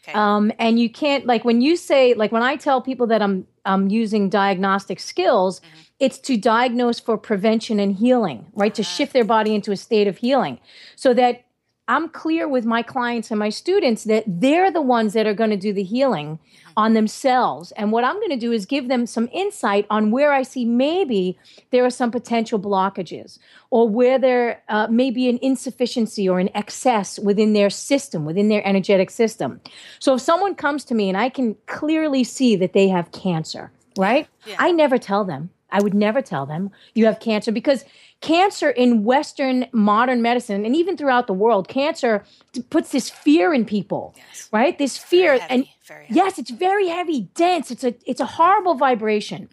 Okay. 0.08 0.18
Um, 0.18 0.52
and 0.60 0.80
you 0.80 0.90
can't 0.90 1.26
like 1.26 1.44
when 1.46 1.62
you 1.62 1.76
say 1.76 2.14
like 2.14 2.32
when 2.32 2.44
I 2.44 2.56
tell 2.58 2.82
people 2.82 3.08
that 3.08 3.22
I'm 3.22 3.48
I'm 3.66 3.90
using 3.90 4.30
diagnostic 4.30 5.00
skills, 5.00 5.62
it's 6.00 6.20
to 6.20 6.38
diagnose 6.38 7.00
for 7.00 7.18
prevention 7.18 7.80
and 7.80 7.96
healing, 7.96 8.46
right? 8.54 8.76
To 8.76 8.84
shift 8.84 9.14
their 9.14 9.24
body 9.24 9.56
into 9.56 9.72
a 9.72 9.78
state 9.78 10.08
of 10.08 10.18
healing, 10.18 10.60
so 10.96 11.14
that 11.16 11.45
I'm 11.88 12.10
clear 12.10 12.48
with 12.48 12.66
my 12.66 12.82
clients 12.82 13.30
and 13.30 13.40
my 13.40 13.50
students 13.50 14.06
that 14.06 14.24
they're 14.28 14.72
the 14.72 14.82
ones 14.82 15.14
that 15.14 15.28
are 15.28 15.36
going 15.36 15.52
to 15.52 15.58
do 15.58 15.72
the 15.72 15.84
healing 15.84 16.40
on 16.76 16.94
themselves. 16.94 17.72
And 17.74 17.92
what 17.92 18.04
I'm 18.04 18.16
going 18.16 18.32
to 18.32 18.38
do 18.38 18.52
is 18.52 18.66
give 18.66 18.88
them 18.88 19.06
some 19.06 19.30
insight 19.32 19.86
on 19.90 20.10
where 20.10 20.34
I 20.34 20.42
see 20.42 20.66
maybe 20.66 21.38
there 21.72 21.86
are 21.86 21.92
some 21.92 22.12
potential 22.12 22.60
blockages 22.60 23.38
or 23.70 23.88
where 23.88 24.18
there 24.18 24.64
uh, 24.68 24.88
may 24.88 25.12
be 25.12 25.30
an 25.30 25.38
insufficiency 25.42 26.28
or 26.28 26.40
an 26.40 26.50
excess 26.56 27.20
within 27.20 27.54
their 27.54 27.70
system, 27.70 28.26
within 28.26 28.50
their 28.50 28.66
energetic 28.68 29.12
system. 29.12 29.62
So 30.00 30.16
if 30.16 30.22
someone 30.22 30.56
comes 30.56 30.84
to 30.86 30.96
me 30.96 31.08
and 31.08 31.18
I 31.18 31.30
can 31.30 31.56
clearly 31.68 32.24
see 32.24 32.56
that 32.56 32.74
they 32.74 32.88
have 32.88 33.12
cancer, 33.12 33.72
right? 33.98 34.28
Yeah. 34.46 34.56
I 34.58 34.72
never 34.72 34.98
tell 34.98 35.24
them. 35.24 35.52
I 35.72 35.82
would 35.82 35.94
never 35.94 36.22
tell 36.22 36.46
them 36.46 36.72
you 36.94 37.06
have 37.06 37.20
cancer 37.20 37.52
because 37.52 37.84
cancer 38.22 38.70
in 38.70 39.04
Western 39.04 39.66
modern 39.72 40.22
medicine 40.22 40.66
and 40.66 40.76
even 40.76 40.96
throughout 40.96 41.28
the 41.28 41.34
world, 41.34 41.68
cancer 41.68 42.24
puts 42.70 42.92
this 42.92 43.10
fear 43.10 43.54
in 43.54 43.66
people, 43.66 44.14
Yes. 44.16 44.50
right? 44.52 44.78
This 44.78 44.98
fear 44.98 45.38
heavy, 45.40 45.54
and 45.54 45.68
yes, 46.10 46.38
it's 46.40 46.52
very 46.52 46.88
heavy, 46.88 47.30
dense. 47.36 47.72
It's 47.72 47.84
a 47.84 47.96
it's 48.06 48.22
a 48.22 48.26
horrible 48.26 48.76
vibration. 48.76 49.50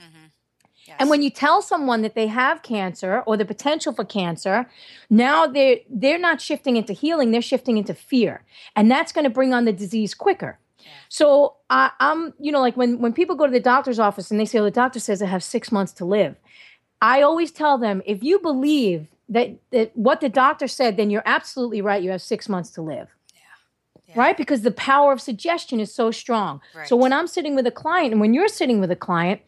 Yes. 0.87 0.97
And 1.00 1.09
when 1.09 1.23
you 1.23 1.31
tell 1.31 1.62
someone 1.62 2.02
that 2.02 2.14
they 2.14 2.26
have 2.26 2.62
cancer 2.62 3.23
or 3.26 3.37
the 3.38 3.45
potential 3.47 3.92
for 3.95 4.04
cancer, 4.04 4.69
now 5.09 5.47
they're 5.47 5.78
they're 5.88 6.19
not 6.19 6.40
shifting 6.40 6.76
into 6.76 6.92
healing; 6.92 7.31
they're 7.31 7.40
shifting 7.40 7.78
into 7.78 7.95
fear, 7.95 8.42
and 8.76 8.90
that's 8.90 9.12
going 9.12 9.25
to 9.25 9.31
bring 9.31 9.54
on 9.54 9.64
the 9.64 9.73
disease 9.73 10.12
quicker. 10.14 10.59
So 11.08 11.56
I, 11.70 11.90
I'm, 12.00 12.34
you 12.38 12.52
know, 12.52 12.60
like 12.60 12.76
when 12.76 12.98
when 13.00 13.12
people 13.12 13.36
go 13.36 13.46
to 13.46 13.52
the 13.52 13.60
doctor's 13.60 13.98
office 13.98 14.30
and 14.30 14.40
they 14.40 14.44
say, 14.44 14.58
"Oh, 14.58 14.64
the 14.64 14.70
doctor 14.70 15.00
says 15.00 15.22
I 15.22 15.26
have 15.26 15.42
six 15.42 15.70
months 15.70 15.92
to 15.94 16.04
live," 16.04 16.36
I 17.00 17.22
always 17.22 17.50
tell 17.50 17.78
them, 17.78 18.02
if 18.06 18.22
you 18.22 18.38
believe 18.38 19.08
that 19.28 19.58
that 19.70 19.96
what 19.96 20.20
the 20.20 20.28
doctor 20.28 20.68
said, 20.68 20.96
then 20.96 21.10
you're 21.10 21.22
absolutely 21.26 21.82
right. 21.82 22.02
You 22.02 22.10
have 22.10 22.22
six 22.22 22.48
months 22.48 22.70
to 22.70 22.82
live 22.82 23.08
Yeah. 24.08 24.14
right? 24.20 24.36
Because 24.36 24.62
the 24.62 24.70
power 24.72 25.12
of 25.12 25.20
suggestion 25.20 25.80
is 25.80 25.94
so 25.94 26.10
strong. 26.10 26.60
Right. 26.74 26.88
So 26.88 26.96
when 26.96 27.12
I'm 27.12 27.26
sitting 27.26 27.54
with 27.54 27.66
a 27.66 27.70
client 27.70 28.12
and 28.12 28.20
when 28.20 28.34
you're 28.34 28.48
sitting 28.48 28.80
with 28.80 28.90
a 28.90 28.96
client, 28.96 29.40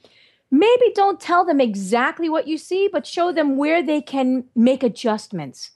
maybe 0.50 0.92
don't 0.94 1.20
tell 1.20 1.44
them 1.44 1.60
exactly 1.60 2.28
what 2.28 2.46
you 2.46 2.56
see, 2.58 2.88
but 2.92 3.06
show 3.06 3.32
them 3.32 3.56
where 3.56 3.82
they 3.82 4.00
can 4.00 4.44
make 4.54 4.82
adjustments. 4.82 5.72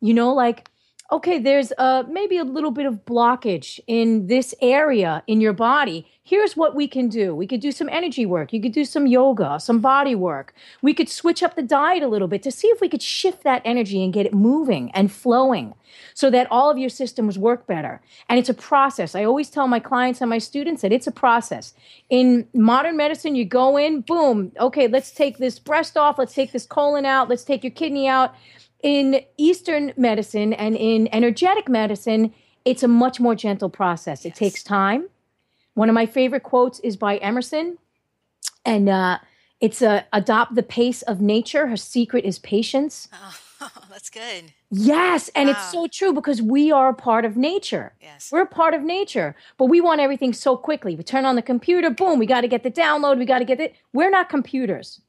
You 0.00 0.14
know, 0.14 0.32
like, 0.32 0.68
okay, 1.12 1.38
there's 1.38 1.72
uh, 1.76 2.04
maybe 2.08 2.38
a 2.38 2.44
little 2.44 2.70
bit 2.70 2.86
of 2.86 3.04
blockage 3.04 3.78
in 3.86 4.28
this 4.28 4.54
area 4.62 5.22
in 5.26 5.42
your 5.42 5.52
body. 5.52 6.10
Here's 6.24 6.56
what 6.56 6.74
we 6.74 6.88
can 6.88 7.08
do. 7.08 7.34
We 7.34 7.46
could 7.46 7.60
do 7.60 7.70
some 7.70 7.88
energy 7.90 8.24
work. 8.24 8.52
You 8.52 8.62
could 8.62 8.72
do 8.72 8.86
some 8.86 9.06
yoga, 9.06 9.60
some 9.60 9.80
body 9.80 10.14
work. 10.14 10.54
We 10.80 10.94
could 10.94 11.10
switch 11.10 11.42
up 11.42 11.54
the 11.54 11.62
diet 11.62 12.02
a 12.02 12.08
little 12.08 12.28
bit 12.28 12.42
to 12.44 12.50
see 12.50 12.68
if 12.68 12.80
we 12.80 12.88
could 12.88 13.02
shift 13.02 13.44
that 13.44 13.60
energy 13.62 14.02
and 14.02 14.12
get 14.12 14.24
it 14.24 14.32
moving 14.32 14.90
and 14.92 15.12
flowing 15.12 15.74
so 16.14 16.30
that 16.30 16.46
all 16.50 16.70
of 16.70 16.78
your 16.78 16.88
systems 16.88 17.38
work 17.38 17.66
better. 17.66 18.00
And 18.28 18.38
it's 18.38 18.48
a 18.48 18.54
process. 18.54 19.14
I 19.14 19.24
always 19.24 19.50
tell 19.50 19.68
my 19.68 19.80
clients 19.80 20.22
and 20.22 20.30
my 20.30 20.38
students 20.38 20.80
that 20.80 20.92
it's 20.92 21.06
a 21.06 21.12
process. 21.12 21.74
In 22.08 22.48
modern 22.54 22.96
medicine, 22.96 23.34
you 23.34 23.44
go 23.44 23.76
in, 23.76 24.00
boom, 24.00 24.52
okay, 24.58 24.88
let's 24.88 25.10
take 25.10 25.36
this 25.36 25.58
breast 25.58 25.98
off, 25.98 26.18
let's 26.18 26.34
take 26.34 26.52
this 26.52 26.64
colon 26.64 27.04
out, 27.04 27.28
let's 27.28 27.44
take 27.44 27.62
your 27.62 27.72
kidney 27.72 28.08
out. 28.08 28.34
In 28.82 29.22
Eastern 29.36 29.92
medicine 29.96 30.52
and 30.52 30.76
in 30.76 31.08
energetic 31.12 31.68
medicine, 31.68 32.34
it's 32.64 32.82
a 32.82 32.88
much 32.88 33.20
more 33.20 33.34
gentle 33.34 33.70
process. 33.70 34.24
It 34.24 34.34
takes 34.34 34.62
time. 34.62 35.08
One 35.74 35.88
of 35.88 35.94
my 35.94 36.06
favorite 36.06 36.42
quotes 36.42 36.80
is 36.80 36.96
by 36.96 37.16
Emerson, 37.18 37.78
and 38.64 38.88
uh, 38.88 39.18
it's 39.60 39.80
uh, 39.80 40.02
adopt 40.12 40.54
the 40.54 40.62
pace 40.62 41.02
of 41.02 41.20
nature. 41.20 41.68
Her 41.68 41.76
secret 41.76 42.24
is 42.24 42.38
patience. 42.38 43.08
Oh, 43.64 43.70
that's 43.88 44.10
good. 44.10 44.52
Yes, 44.72 45.30
and 45.36 45.48
it's 45.48 45.70
so 45.70 45.86
true 45.86 46.12
because 46.12 46.42
we 46.42 46.72
are 46.72 46.88
a 46.88 46.94
part 46.94 47.24
of 47.24 47.36
nature. 47.36 47.92
Yes. 48.00 48.30
We're 48.32 48.42
a 48.42 48.46
part 48.46 48.74
of 48.74 48.82
nature, 48.82 49.36
but 49.56 49.66
we 49.66 49.80
want 49.80 50.00
everything 50.00 50.32
so 50.32 50.56
quickly. 50.56 50.96
We 50.96 51.04
turn 51.04 51.24
on 51.24 51.36
the 51.36 51.42
computer, 51.42 51.88
boom, 51.88 52.18
we 52.18 52.26
got 52.26 52.40
to 52.40 52.48
get 52.48 52.64
the 52.64 52.72
download, 52.72 53.18
we 53.18 53.24
got 53.24 53.38
to 53.38 53.44
get 53.44 53.60
it. 53.60 53.76
We're 53.92 54.10
not 54.10 54.28
computers. 54.28 55.00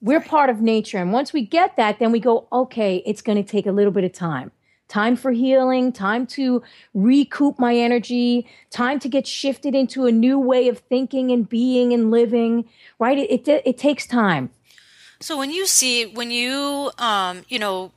We're 0.00 0.20
part 0.20 0.50
of 0.50 0.60
nature. 0.60 0.98
And 0.98 1.12
once 1.12 1.32
we 1.32 1.44
get 1.44 1.76
that, 1.76 1.98
then 1.98 2.12
we 2.12 2.20
go, 2.20 2.46
okay, 2.50 3.02
it's 3.04 3.22
going 3.22 3.42
to 3.42 3.48
take 3.48 3.66
a 3.66 3.72
little 3.72 3.92
bit 3.92 4.04
of 4.04 4.12
time. 4.12 4.50
Time 4.88 5.14
for 5.14 5.30
healing, 5.30 5.92
time 5.92 6.26
to 6.26 6.62
recoup 6.94 7.58
my 7.60 7.76
energy, 7.76 8.48
time 8.70 8.98
to 8.98 9.08
get 9.08 9.26
shifted 9.26 9.74
into 9.74 10.06
a 10.06 10.12
new 10.12 10.38
way 10.38 10.66
of 10.68 10.78
thinking 10.78 11.30
and 11.30 11.48
being 11.48 11.92
and 11.92 12.10
living, 12.10 12.68
right? 12.98 13.16
It, 13.18 13.48
it, 13.48 13.62
it 13.64 13.78
takes 13.78 14.06
time. 14.06 14.50
So 15.20 15.36
when 15.36 15.50
you 15.50 15.66
see 15.66 16.06
when 16.06 16.30
you 16.30 16.90
um 16.96 17.44
you 17.48 17.58
know 17.58 17.92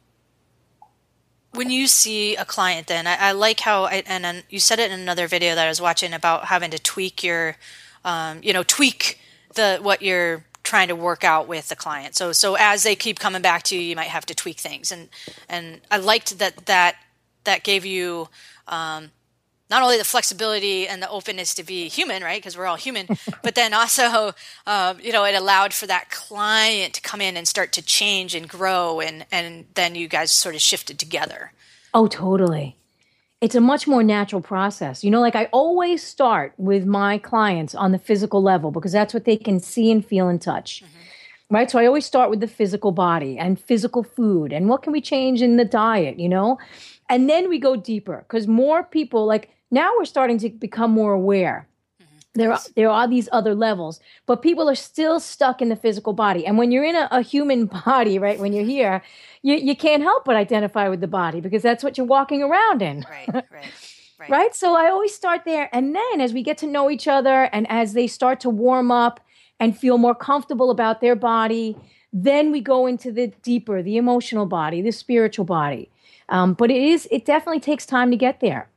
when 1.52 1.70
you 1.70 1.88
see 1.88 2.36
a 2.36 2.44
client 2.44 2.88
then 2.88 3.08
I, 3.08 3.16
I 3.16 3.32
like 3.32 3.62
how 3.62 3.86
I, 3.86 4.04
and 4.06 4.26
then 4.26 4.44
you 4.50 4.60
said 4.60 4.80
it 4.80 4.92
in 4.92 5.00
another 5.00 5.28
video 5.28 5.56
that 5.56 5.66
I 5.66 5.70
was 5.70 5.80
watching 5.80 6.14
about 6.14 6.46
having 6.46 6.70
to 6.72 6.80
tweak 6.80 7.24
your 7.24 7.56
um 8.04 8.40
you 8.44 8.52
know 8.52 8.64
tweak 8.64 9.20
the 9.56 9.80
what 9.82 10.02
you're 10.02 10.44
trying 10.64 10.88
to 10.88 10.96
work 10.96 11.24
out 11.24 11.48
with 11.48 11.70
the 11.70 11.76
client. 11.76 12.16
So 12.16 12.32
so 12.32 12.56
as 12.56 12.84
they 12.84 12.96
keep 12.96 13.20
coming 13.20 13.42
back 13.42 13.64
to 13.64 13.76
you 13.76 13.82
you 13.82 13.96
might 13.96 14.08
have 14.08 14.26
to 14.28 14.36
tweak 14.36 14.60
things 14.60 14.92
and 14.92 15.10
and 15.50 15.82
I 15.92 15.98
liked 15.98 16.40
that 16.40 16.66
that 16.66 16.96
that 17.44 17.64
gave 17.64 17.86
you 17.86 18.30
um 18.68 19.12
not 19.74 19.82
only 19.82 19.98
the 19.98 20.04
flexibility 20.04 20.88
and 20.88 21.02
the 21.02 21.10
openness 21.10 21.56
to 21.56 21.64
be 21.64 21.88
human, 21.90 22.22
right? 22.22 22.40
Because 22.40 22.56
we're 22.56 22.68
all 22.68 22.76
human, 22.76 23.08
but 23.44 23.56
then 23.56 23.74
also, 23.74 24.34
um, 24.68 25.00
you 25.02 25.12
know, 25.12 25.24
it 25.24 25.34
allowed 25.34 25.74
for 25.74 25.88
that 25.88 26.12
client 26.12 26.94
to 26.94 27.02
come 27.02 27.22
in 27.22 27.36
and 27.36 27.48
start 27.48 27.72
to 27.74 27.82
change 27.82 28.36
and 28.36 28.48
grow, 28.48 29.00
and 29.00 29.26
and 29.32 29.66
then 29.74 29.96
you 29.96 30.08
guys 30.08 30.32
sort 30.32 30.54
of 30.54 30.62
shifted 30.62 31.00
together. 31.00 31.54
Oh, 31.94 32.08
totally. 32.08 32.76
It's 33.44 33.56
a 33.56 33.60
much 33.60 33.90
more 33.90 34.04
natural 34.04 34.42
process. 34.42 35.04
You 35.04 35.12
know, 35.12 35.20
like 35.20 35.36
I 35.36 35.50
always 35.52 36.02
start 36.02 36.54
with 36.56 36.86
my 36.86 37.18
clients 37.18 37.76
on 37.76 37.92
the 37.92 38.00
physical 38.00 38.42
level 38.42 38.72
because 38.72 38.94
that's 38.94 39.14
what 39.14 39.26
they 39.26 39.36
can 39.36 39.60
see 39.60 39.92
and 39.92 40.06
feel 40.06 40.30
and 40.30 40.42
touch. 40.42 40.82
Mm-hmm. 40.82 41.56
Right. 41.56 41.70
So 41.70 41.78
I 41.78 41.86
always 41.86 42.06
start 42.06 42.30
with 42.30 42.40
the 42.40 42.48
physical 42.48 42.94
body 42.94 43.38
and 43.38 43.60
physical 43.60 44.02
food 44.02 44.54
and 44.54 44.70
what 44.70 44.82
can 44.82 44.94
we 44.94 45.02
change 45.02 45.42
in 45.42 45.58
the 45.58 45.66
diet, 45.66 46.18
you 46.18 46.30
know? 46.30 46.58
And 47.10 47.30
then 47.30 47.50
we 47.50 47.60
go 47.60 47.76
deeper 47.76 48.24
because 48.26 48.48
more 48.48 48.82
people, 48.82 49.26
like 49.26 49.50
now 49.70 49.92
we're 49.98 50.06
starting 50.06 50.38
to 50.38 50.50
become 50.50 50.92
more 50.92 51.12
aware. 51.12 51.68
There 52.36 52.52
are, 52.52 52.60
there 52.76 52.90
are 52.90 53.08
these 53.08 53.30
other 53.32 53.54
levels, 53.54 54.00
but 54.26 54.42
people 54.42 54.68
are 54.68 54.76
still 54.76 55.20
stuck 55.20 55.62
in 55.62 55.70
the 55.70 55.76
physical 55.76 56.14
body. 56.14 56.48
And 56.48 56.58
when 56.58 56.72
you're 56.72 56.84
in 56.84 56.96
a, 56.96 57.08
a 57.12 57.22
human 57.22 57.66
body, 57.86 58.18
right, 58.18 58.40
when 58.40 58.54
you're 58.54 58.66
here, 58.66 59.04
you, 59.44 59.56
you 59.56 59.76
can't 59.76 60.02
help 60.02 60.26
but 60.26 60.36
identify 60.36 60.90
with 60.90 61.02
the 61.02 61.08
body 61.08 61.42
because 61.42 61.62
that's 61.62 61.84
what 61.84 61.98
you're 61.98 62.08
walking 62.08 62.42
around 62.42 62.82
in. 62.82 63.06
Right, 63.10 63.28
right, 63.34 63.46
right. 63.52 64.30
Right. 64.30 64.56
So 64.56 64.74
I 64.76 64.90
always 64.90 65.14
start 65.14 65.42
there. 65.44 65.70
And 65.74 65.94
then 65.94 66.22
as 66.22 66.34
we 66.34 66.44
get 66.44 66.58
to 66.60 66.68
know 66.68 66.90
each 66.90 67.10
other 67.10 67.50
and 67.52 67.70
as 67.70 67.92
they 67.92 68.08
start 68.08 68.40
to 68.42 68.50
warm 68.50 68.90
up 68.90 69.20
and 69.60 69.78
feel 69.78 69.98
more 69.98 70.16
comfortable 70.16 70.72
about 70.72 71.02
their 71.02 71.16
body, 71.16 71.76
then 72.14 72.52
we 72.52 72.62
go 72.62 72.86
into 72.86 73.12
the 73.12 73.28
deeper, 73.42 73.84
the 73.84 73.98
emotional 73.98 74.46
body, 74.46 74.82
the 74.82 74.92
spiritual 74.92 75.46
body. 75.46 75.90
Um, 76.30 76.54
but 76.54 76.72
it 76.72 76.82
is, 76.82 77.08
it 77.12 77.26
definitely 77.26 77.60
takes 77.60 77.86
time 77.86 78.12
to 78.12 78.18
get 78.18 78.40
there. 78.40 78.70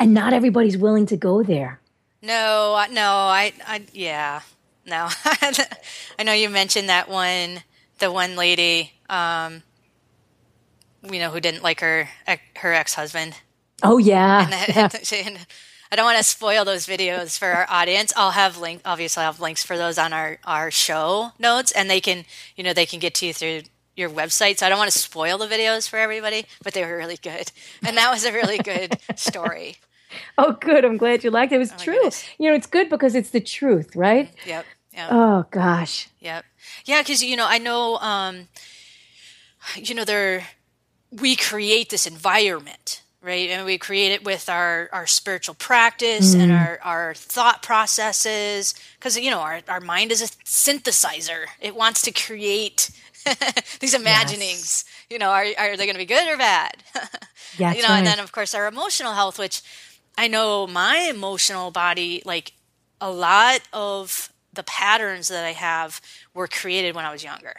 And 0.00 0.14
not 0.14 0.32
everybody's 0.32 0.78
willing 0.78 1.06
to 1.06 1.16
go 1.16 1.42
there. 1.42 1.80
No, 2.24 2.82
no, 2.90 3.02
I, 3.10 3.52
I, 3.66 3.82
yeah, 3.92 4.40
no. 4.86 5.08
I 6.18 6.22
know 6.24 6.32
you 6.32 6.48
mentioned 6.48 6.88
that 6.88 7.10
one, 7.10 7.62
the 7.98 8.10
one 8.10 8.34
lady, 8.34 8.92
um, 9.10 9.62
you 11.02 11.18
know, 11.18 11.30
who 11.30 11.40
didn't 11.40 11.62
like 11.62 11.80
her 11.80 12.08
her 12.56 12.72
ex 12.72 12.94
husband. 12.94 13.34
Oh, 13.82 13.98
yeah. 13.98 14.46
And 14.46 14.54
I 15.92 15.96
don't 15.96 16.06
want 16.06 16.16
to 16.16 16.24
spoil 16.24 16.64
those 16.64 16.86
videos 16.86 17.38
for 17.38 17.48
our 17.48 17.66
audience. 17.68 18.10
I'll 18.16 18.30
have 18.30 18.56
link. 18.56 18.80
Obviously, 18.86 19.22
I'll 19.22 19.32
have 19.32 19.40
links 19.40 19.62
for 19.62 19.76
those 19.76 19.98
on 19.98 20.14
our 20.14 20.38
our 20.44 20.70
show 20.70 21.32
notes, 21.38 21.72
and 21.72 21.90
they 21.90 22.00
can, 22.00 22.24
you 22.56 22.64
know, 22.64 22.72
they 22.72 22.86
can 22.86 23.00
get 23.00 23.12
to 23.16 23.26
you 23.26 23.34
through 23.34 23.62
your 23.96 24.08
website. 24.08 24.56
So 24.56 24.66
I 24.66 24.70
don't 24.70 24.78
want 24.78 24.90
to 24.90 24.98
spoil 24.98 25.36
the 25.36 25.46
videos 25.46 25.86
for 25.86 25.98
everybody, 25.98 26.46
but 26.62 26.72
they 26.72 26.86
were 26.86 26.96
really 26.96 27.18
good, 27.18 27.52
and 27.84 27.98
that 27.98 28.10
was 28.10 28.24
a 28.24 28.32
really 28.32 28.58
good 28.58 28.98
story. 29.14 29.76
Oh, 30.38 30.52
good. 30.52 30.84
I'm 30.84 30.96
glad 30.96 31.22
you 31.22 31.30
liked 31.30 31.52
it. 31.52 31.56
It 31.56 31.58
was 31.58 31.70
my 31.70 31.76
true. 31.76 31.94
goodness. 31.94 32.24
You 32.38 32.50
know, 32.50 32.56
it's 32.56 32.66
good 32.66 32.88
because 32.88 33.14
it's 33.14 33.30
the 33.30 33.40
truth, 33.40 33.94
right? 33.94 34.32
Yep. 34.46 34.66
Yep. 34.94 35.08
Oh, 35.10 35.46
gosh. 35.50 36.08
Yep. 36.20 36.44
Yeah, 36.84 37.02
because 37.02 37.22
you 37.22 37.36
know, 37.36 37.46
I 37.48 37.58
know, 37.58 37.96
um, 37.98 38.48
you 39.76 39.94
know, 39.94 40.04
there 40.04 40.46
we 41.20 41.36
create 41.36 41.90
this 41.90 42.06
environment, 42.06 43.02
right? 43.22 43.48
And 43.50 43.64
we 43.64 43.78
create 43.78 44.12
it 44.12 44.24
with 44.24 44.48
our, 44.48 44.88
our 44.92 45.06
spiritual 45.06 45.54
practice 45.54 46.34
mm. 46.34 46.40
and 46.40 46.52
our, 46.52 46.78
our 46.82 47.14
thought 47.14 47.62
processes. 47.62 48.74
Because, 48.98 49.18
you 49.18 49.30
know, 49.30 49.40
our, 49.40 49.60
our 49.68 49.80
mind 49.80 50.12
is 50.12 50.22
a 50.22 50.26
synthesizer, 50.44 51.46
it 51.60 51.74
wants 51.74 52.02
to 52.02 52.12
create 52.12 52.90
these 53.80 53.94
imaginings. 53.94 54.84
Yes. 54.84 54.84
You 55.10 55.18
know, 55.18 55.30
are, 55.30 55.46
are 55.58 55.76
they 55.76 55.86
going 55.86 55.94
to 55.94 55.98
be 55.98 56.06
good 56.06 56.28
or 56.28 56.36
bad? 56.36 56.82
yeah, 57.58 57.72
you 57.72 57.82
know, 57.82 57.88
right. 57.88 57.98
and 57.98 58.06
then, 58.06 58.18
of 58.18 58.32
course, 58.32 58.54
our 58.54 58.66
emotional 58.66 59.12
health, 59.12 59.38
which 59.38 59.62
I 60.16 60.28
know 60.28 60.66
my 60.66 61.10
emotional 61.10 61.70
body, 61.70 62.22
like 62.24 62.52
a 63.00 63.10
lot 63.10 63.60
of 63.72 64.32
the 64.52 64.62
patterns 64.62 65.28
that 65.28 65.44
I 65.44 65.52
have 65.52 66.00
were 66.32 66.46
created 66.46 66.94
when 66.94 67.04
I 67.04 67.12
was 67.12 67.24
younger. 67.24 67.54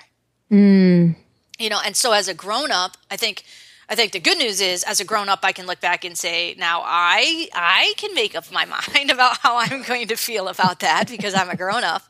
Mm. 0.51 1.15
You 1.59 1.69
know, 1.69 1.79
and 1.83 1.95
so 1.95 2.13
as 2.13 2.27
a 2.27 2.33
grown 2.33 2.71
up, 2.71 2.97
I 3.12 3.17
think 3.17 3.43
I 3.88 3.95
think 3.95 4.13
the 4.13 4.19
good 4.19 4.38
news 4.38 4.62
is 4.62 4.83
as 4.83 5.00
a 5.00 5.05
grown 5.05 5.29
up 5.29 5.39
I 5.43 5.51
can 5.51 5.67
look 5.67 5.79
back 5.79 6.05
and 6.05 6.17
say, 6.17 6.55
now 6.57 6.81
I 6.83 7.50
I 7.53 7.93
can 7.97 8.13
make 8.13 8.35
up 8.35 8.51
my 8.51 8.65
mind 8.95 9.12
about 9.12 9.38
how 9.38 9.57
I'm 9.57 9.83
going 9.83 10.07
to 10.07 10.15
feel 10.15 10.47
about 10.47 10.79
that 10.79 11.07
because 11.09 11.33
I'm 11.33 11.50
a 11.50 11.55
grown 11.55 11.83
up. 11.83 12.03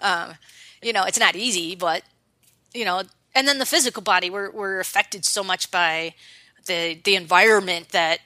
Um, 0.00 0.34
you 0.82 0.92
know, 0.92 1.04
it's 1.04 1.18
not 1.18 1.36
easy, 1.36 1.74
but 1.74 2.02
you 2.74 2.84
know, 2.84 3.02
and 3.34 3.46
then 3.46 3.58
the 3.58 3.66
physical 3.66 4.02
body 4.02 4.30
we're 4.30 4.50
we're 4.50 4.80
affected 4.80 5.24
so 5.24 5.42
much 5.44 5.70
by 5.70 6.14
the 6.66 6.98
the 7.04 7.16
environment 7.16 7.90
that 7.90 8.20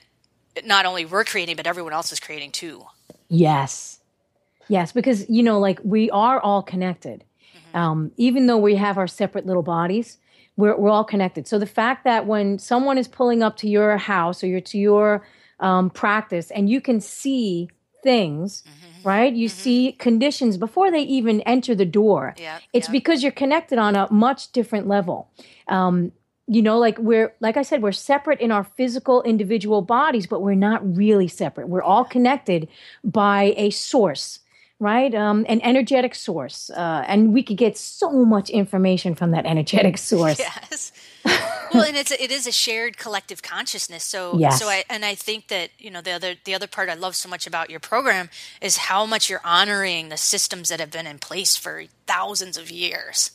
not 0.65 0.85
only 0.85 1.05
we're 1.05 1.23
creating 1.23 1.55
but 1.55 1.67
everyone 1.67 1.93
else 1.93 2.11
is 2.11 2.19
creating 2.19 2.51
too. 2.51 2.85
Yes. 3.29 3.99
Yes, 4.69 4.91
because 4.91 5.29
you 5.29 5.43
know, 5.43 5.59
like 5.59 5.79
we 5.83 6.09
are 6.11 6.39
all 6.39 6.61
connected. 6.61 7.23
Mm-hmm. 7.55 7.77
Um, 7.77 8.11
even 8.17 8.47
though 8.47 8.57
we 8.57 8.75
have 8.75 8.97
our 8.97 9.07
separate 9.07 9.45
little 9.45 9.63
bodies, 9.63 10.17
we're, 10.57 10.75
we're 10.75 10.89
all 10.89 11.03
connected. 11.03 11.47
So 11.47 11.59
the 11.59 11.65
fact 11.65 12.03
that 12.03 12.25
when 12.25 12.59
someone 12.59 12.97
is 12.97 13.07
pulling 13.07 13.43
up 13.43 13.57
to 13.57 13.69
your 13.69 13.97
house 13.97 14.43
or 14.43 14.47
your 14.47 14.61
to 14.61 14.77
your 14.77 15.25
um, 15.59 15.89
practice 15.89 16.51
and 16.51 16.69
you 16.69 16.81
can 16.81 16.99
see 16.99 17.69
things, 18.03 18.63
mm-hmm. 18.63 19.07
right? 19.07 19.33
You 19.33 19.47
mm-hmm. 19.47 19.57
see 19.57 19.91
conditions 19.93 20.57
before 20.57 20.91
they 20.91 21.01
even 21.01 21.41
enter 21.41 21.75
the 21.75 21.85
door. 21.85 22.35
Yeah, 22.37 22.59
it's 22.73 22.87
yeah. 22.87 22.91
because 22.91 23.23
you're 23.23 23.31
connected 23.31 23.77
on 23.77 23.95
a 23.95 24.11
much 24.11 24.51
different 24.51 24.87
level. 24.87 25.29
Um, 25.67 26.11
you 26.47 26.61
know, 26.61 26.79
like 26.79 26.97
we're, 26.97 27.33
like 27.39 27.57
I 27.57 27.61
said, 27.61 27.81
we're 27.81 27.91
separate 27.91 28.39
in 28.39 28.51
our 28.51 28.63
physical 28.63 29.21
individual 29.23 29.81
bodies, 29.81 30.27
but 30.27 30.41
we're 30.41 30.55
not 30.55 30.95
really 30.95 31.27
separate. 31.27 31.67
We're 31.67 31.83
all 31.83 32.05
connected 32.05 32.67
by 33.03 33.53
a 33.57 33.69
source 33.69 34.39
right? 34.79 35.13
Um, 35.15 35.45
an 35.49 35.61
energetic 35.61 36.13
source. 36.13 36.69
Uh, 36.69 37.03
and 37.07 37.33
we 37.33 37.41
could 37.41 37.57
get 37.57 37.77
so 37.77 38.11
much 38.25 38.49
information 38.49 39.15
from 39.15 39.31
that 39.31 39.45
energetic 39.45 39.97
source. 40.11 40.39
yes. 40.39 40.91
well, 41.73 41.83
and 41.83 41.97
it's 41.97 42.11
a, 42.11 42.23
it 42.23 42.31
is 42.31 42.47
a 42.47 42.51
shared 42.51 42.97
collective 42.97 43.41
consciousness. 43.41 44.03
So, 44.03 44.37
yes. 44.37 44.59
so 44.59 44.67
I 44.67 44.85
and 44.89 45.03
I 45.03 45.15
think 45.15 45.47
that 45.47 45.71
you 45.79 45.89
know 45.89 46.01
the 46.01 46.11
other 46.11 46.35
the 46.45 46.53
other 46.53 46.67
part 46.67 46.89
I 46.89 46.93
love 46.93 47.15
so 47.15 47.27
much 47.27 47.47
about 47.47 47.69
your 47.69 47.79
program 47.79 48.29
is 48.61 48.77
how 48.77 49.05
much 49.05 49.29
you're 49.29 49.41
honoring 49.43 50.09
the 50.09 50.17
systems 50.17 50.69
that 50.69 50.79
have 50.79 50.91
been 50.91 51.07
in 51.07 51.17
place 51.17 51.57
for 51.57 51.83
thousands 52.05 52.57
of 52.57 52.71
years. 52.71 53.31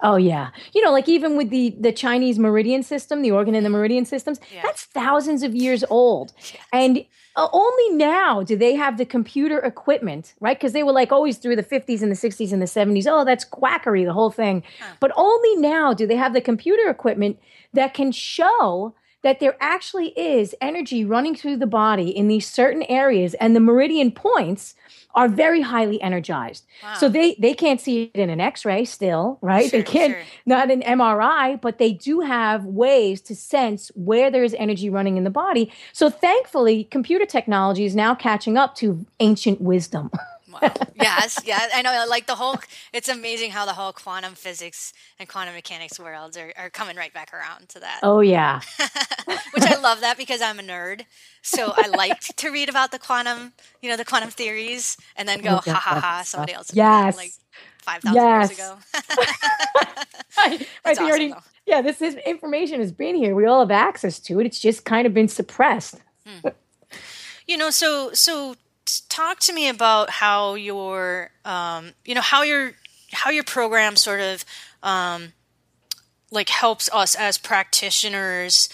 Oh 0.00 0.16
yeah, 0.16 0.50
you 0.72 0.82
know, 0.82 0.92
like 0.92 1.08
even 1.08 1.36
with 1.36 1.50
the 1.50 1.74
the 1.78 1.92
Chinese 1.92 2.38
meridian 2.38 2.82
system, 2.82 3.22
the 3.22 3.32
organ 3.32 3.54
and 3.54 3.66
the 3.66 3.70
meridian 3.70 4.04
systems, 4.04 4.38
yeah. 4.52 4.62
that's 4.62 4.84
thousands 4.84 5.42
of 5.42 5.56
years 5.56 5.82
old, 5.90 6.32
and 6.72 7.04
uh, 7.38 7.48
only 7.52 7.96
now 7.96 8.42
do 8.42 8.56
they 8.56 8.74
have 8.74 8.98
the 8.98 9.04
computer 9.04 9.58
equipment, 9.60 10.34
right? 10.40 10.58
Because 10.58 10.72
they 10.72 10.82
were 10.82 10.92
like 10.92 11.12
always 11.12 11.38
through 11.38 11.54
the 11.54 11.62
50s 11.62 12.02
and 12.02 12.10
the 12.10 12.16
60s 12.16 12.52
and 12.52 12.60
the 12.60 12.66
70s. 12.66 13.06
Oh, 13.08 13.24
that's 13.24 13.44
quackery, 13.44 14.04
the 14.04 14.12
whole 14.12 14.30
thing. 14.30 14.64
Huh. 14.80 14.94
But 14.98 15.12
only 15.14 15.54
now 15.56 15.94
do 15.94 16.04
they 16.04 16.16
have 16.16 16.32
the 16.32 16.40
computer 16.40 16.90
equipment 16.90 17.38
that 17.74 17.94
can 17.94 18.10
show 18.10 18.94
that 19.28 19.40
there 19.40 19.58
actually 19.60 20.18
is 20.18 20.54
energy 20.58 21.04
running 21.04 21.34
through 21.34 21.58
the 21.58 21.66
body 21.66 22.08
in 22.08 22.28
these 22.28 22.46
certain 22.46 22.82
areas 22.84 23.34
and 23.34 23.54
the 23.54 23.60
meridian 23.60 24.10
points 24.10 24.74
are 25.14 25.28
very 25.28 25.60
highly 25.60 26.00
energized. 26.00 26.64
Wow. 26.82 26.94
So 26.94 27.10
they 27.10 27.34
they 27.38 27.52
can't 27.52 27.78
see 27.78 28.04
it 28.14 28.18
in 28.18 28.30
an 28.30 28.40
X-ray 28.40 28.86
still, 28.86 29.38
right? 29.42 29.68
Sure, 29.68 29.80
they 29.80 29.82
can't 29.82 30.14
sure. 30.14 30.22
not 30.46 30.70
an 30.70 30.80
MRI, 30.80 31.60
but 31.60 31.76
they 31.76 31.92
do 31.92 32.20
have 32.20 32.64
ways 32.64 33.20
to 33.22 33.36
sense 33.36 33.90
where 33.94 34.30
there 34.30 34.44
is 34.44 34.54
energy 34.58 34.88
running 34.88 35.18
in 35.18 35.24
the 35.24 35.30
body. 35.30 35.70
So 35.92 36.08
thankfully, 36.08 36.84
computer 36.84 37.26
technology 37.26 37.84
is 37.84 37.94
now 37.94 38.14
catching 38.14 38.56
up 38.56 38.76
to 38.76 39.04
ancient 39.20 39.60
wisdom. 39.60 40.10
Wow. 40.50 40.60
yes, 40.94 41.40
yeah, 41.44 41.68
I 41.74 41.82
know. 41.82 42.06
Like 42.08 42.26
the 42.26 42.34
whole, 42.34 42.56
it's 42.92 43.08
amazing 43.08 43.50
how 43.50 43.66
the 43.66 43.74
whole 43.74 43.92
quantum 43.92 44.34
physics 44.34 44.92
and 45.18 45.28
quantum 45.28 45.54
mechanics 45.54 46.00
worlds 46.00 46.36
are, 46.36 46.52
are 46.56 46.70
coming 46.70 46.96
right 46.96 47.12
back 47.12 47.32
around 47.34 47.68
to 47.70 47.80
that. 47.80 48.00
Oh 48.02 48.20
yeah, 48.20 48.60
which 49.52 49.64
I 49.64 49.78
love 49.78 50.00
that 50.00 50.16
because 50.16 50.40
I'm 50.40 50.58
a 50.58 50.62
nerd, 50.62 51.02
so 51.42 51.72
I 51.76 51.88
like 51.88 52.20
to 52.36 52.50
read 52.50 52.68
about 52.68 52.92
the 52.92 52.98
quantum, 52.98 53.52
you 53.82 53.90
know, 53.90 53.96
the 53.96 54.04
quantum 54.04 54.30
theories, 54.30 54.96
and 55.16 55.28
then 55.28 55.40
go, 55.40 55.60
oh, 55.66 55.70
ha 55.70 55.74
ha 55.74 56.00
ha, 56.00 56.22
somebody 56.24 56.54
else, 56.54 56.70
yes, 56.72 57.16
like 57.16 57.32
five 57.82 58.02
thousand 58.02 58.22
yes. 58.22 58.50
years 58.50 58.58
ago. 58.58 58.78
right, 60.38 60.60
right. 60.60 60.68
Awesome, 60.86 61.04
already, 61.04 61.34
yeah, 61.66 61.82
this 61.82 62.00
is 62.00 62.14
information 62.26 62.80
has 62.80 62.92
been 62.92 63.14
here. 63.14 63.34
We 63.34 63.44
all 63.44 63.60
have 63.60 63.70
access 63.70 64.18
to 64.20 64.40
it. 64.40 64.46
It's 64.46 64.60
just 64.60 64.86
kind 64.86 65.06
of 65.06 65.12
been 65.12 65.28
suppressed. 65.28 65.96
Hmm. 66.26 66.48
You 67.46 67.56
know, 67.58 67.70
so 67.70 68.12
so 68.12 68.56
talk 69.08 69.40
to 69.40 69.52
me 69.52 69.68
about 69.68 70.10
how 70.10 70.54
your 70.54 71.30
um, 71.44 71.92
you 72.04 72.14
know 72.14 72.20
how 72.20 72.42
your 72.42 72.72
how 73.12 73.30
your 73.30 73.44
program 73.44 73.96
sort 73.96 74.20
of 74.20 74.44
um, 74.82 75.32
like 76.30 76.48
helps 76.48 76.90
us 76.92 77.14
as 77.14 77.38
practitioners 77.38 78.68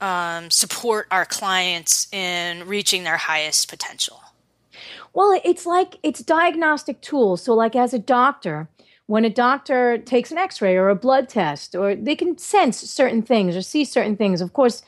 um, 0.00 0.50
support 0.50 1.06
our 1.10 1.26
clients 1.26 2.12
in 2.12 2.66
reaching 2.66 3.04
their 3.04 3.16
highest 3.16 3.68
potential? 3.68 4.20
Well 5.12 5.40
it's 5.44 5.66
like 5.66 5.98
it's 6.02 6.20
diagnostic 6.20 7.00
tools. 7.00 7.42
So 7.42 7.54
like 7.54 7.74
as 7.76 7.92
a 7.92 7.98
doctor 7.98 8.68
when 9.06 9.24
a 9.24 9.30
doctor 9.30 9.98
takes 9.98 10.30
an 10.30 10.38
x-ray 10.38 10.76
or 10.76 10.88
a 10.88 10.94
blood 10.94 11.28
test 11.28 11.74
or 11.74 11.96
they 11.96 12.14
can 12.14 12.38
sense 12.38 12.78
certain 12.78 13.22
things 13.22 13.56
or 13.56 13.62
see 13.62 13.84
certain 13.84 14.16
things 14.16 14.40
of 14.40 14.52
course 14.52 14.82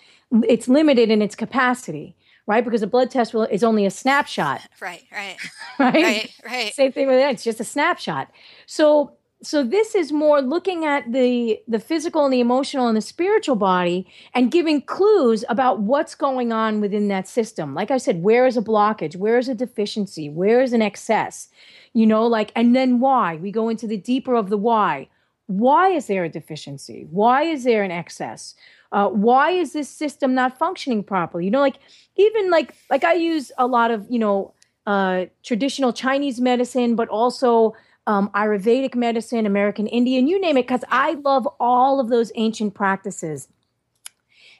it's 0.48 0.68
limited 0.68 1.10
in 1.10 1.20
its 1.20 1.34
capacity 1.34 2.14
right? 2.46 2.64
Because 2.64 2.82
a 2.82 2.86
blood 2.86 3.10
test 3.10 3.34
will, 3.34 3.44
is 3.44 3.62
only 3.64 3.86
a 3.86 3.90
snapshot. 3.90 4.62
Right, 4.80 5.04
right, 5.12 5.36
right, 5.78 5.94
right, 5.94 6.34
right. 6.44 6.74
Same 6.74 6.90
thing 6.90 7.06
with 7.06 7.16
that; 7.16 7.34
it's 7.34 7.44
just 7.44 7.60
a 7.60 7.64
snapshot. 7.64 8.28
So, 8.66 9.12
so 9.42 9.62
this 9.62 9.94
is 9.94 10.10
more 10.10 10.42
looking 10.42 10.84
at 10.84 11.12
the 11.12 11.60
the 11.68 11.78
physical 11.78 12.24
and 12.24 12.32
the 12.32 12.40
emotional 12.40 12.88
and 12.88 12.96
the 12.96 13.02
spiritual 13.02 13.54
body 13.54 14.08
and 14.34 14.50
giving 14.50 14.82
clues 14.82 15.44
about 15.48 15.80
what's 15.80 16.16
going 16.16 16.52
on 16.52 16.80
within 16.80 17.06
that 17.08 17.28
system. 17.28 17.74
Like 17.74 17.92
I 17.92 17.98
said, 17.98 18.24
where 18.24 18.44
is 18.44 18.56
a 18.56 18.62
blockage? 18.62 19.14
Where 19.14 19.38
is 19.38 19.48
a 19.48 19.54
deficiency? 19.54 20.28
Where 20.28 20.60
is 20.60 20.72
an 20.72 20.82
excess? 20.82 21.48
You 21.92 22.06
know, 22.06 22.26
like, 22.26 22.50
and 22.56 22.74
then 22.74 22.98
why? 22.98 23.36
We 23.36 23.52
go 23.52 23.68
into 23.68 23.86
the 23.86 23.98
deeper 23.98 24.34
of 24.34 24.50
the 24.50 24.58
why. 24.58 25.08
Why 25.46 25.90
is 25.90 26.06
there 26.06 26.24
a 26.24 26.28
deficiency? 26.28 27.06
Why 27.10 27.42
is 27.42 27.62
there 27.62 27.82
an 27.84 27.90
excess? 27.90 28.54
Uh, 28.92 29.08
why 29.08 29.50
is 29.50 29.72
this 29.72 29.88
system 29.88 30.34
not 30.34 30.58
functioning 30.58 31.02
properly? 31.02 31.46
You 31.46 31.50
know, 31.50 31.60
like 31.60 31.78
even 32.16 32.50
like 32.50 32.74
like 32.90 33.04
I 33.04 33.14
use 33.14 33.50
a 33.58 33.66
lot 33.66 33.90
of 33.90 34.06
you 34.10 34.18
know 34.18 34.54
uh, 34.86 35.26
traditional 35.42 35.92
Chinese 35.92 36.40
medicine, 36.40 36.94
but 36.94 37.08
also 37.08 37.74
um, 38.06 38.30
Ayurvedic 38.34 38.94
medicine, 38.94 39.46
American 39.46 39.86
Indian, 39.86 40.26
you 40.26 40.40
name 40.40 40.56
it, 40.56 40.64
because 40.64 40.84
I 40.90 41.14
love 41.14 41.48
all 41.60 42.00
of 42.00 42.08
those 42.08 42.32
ancient 42.34 42.74
practices. 42.74 43.48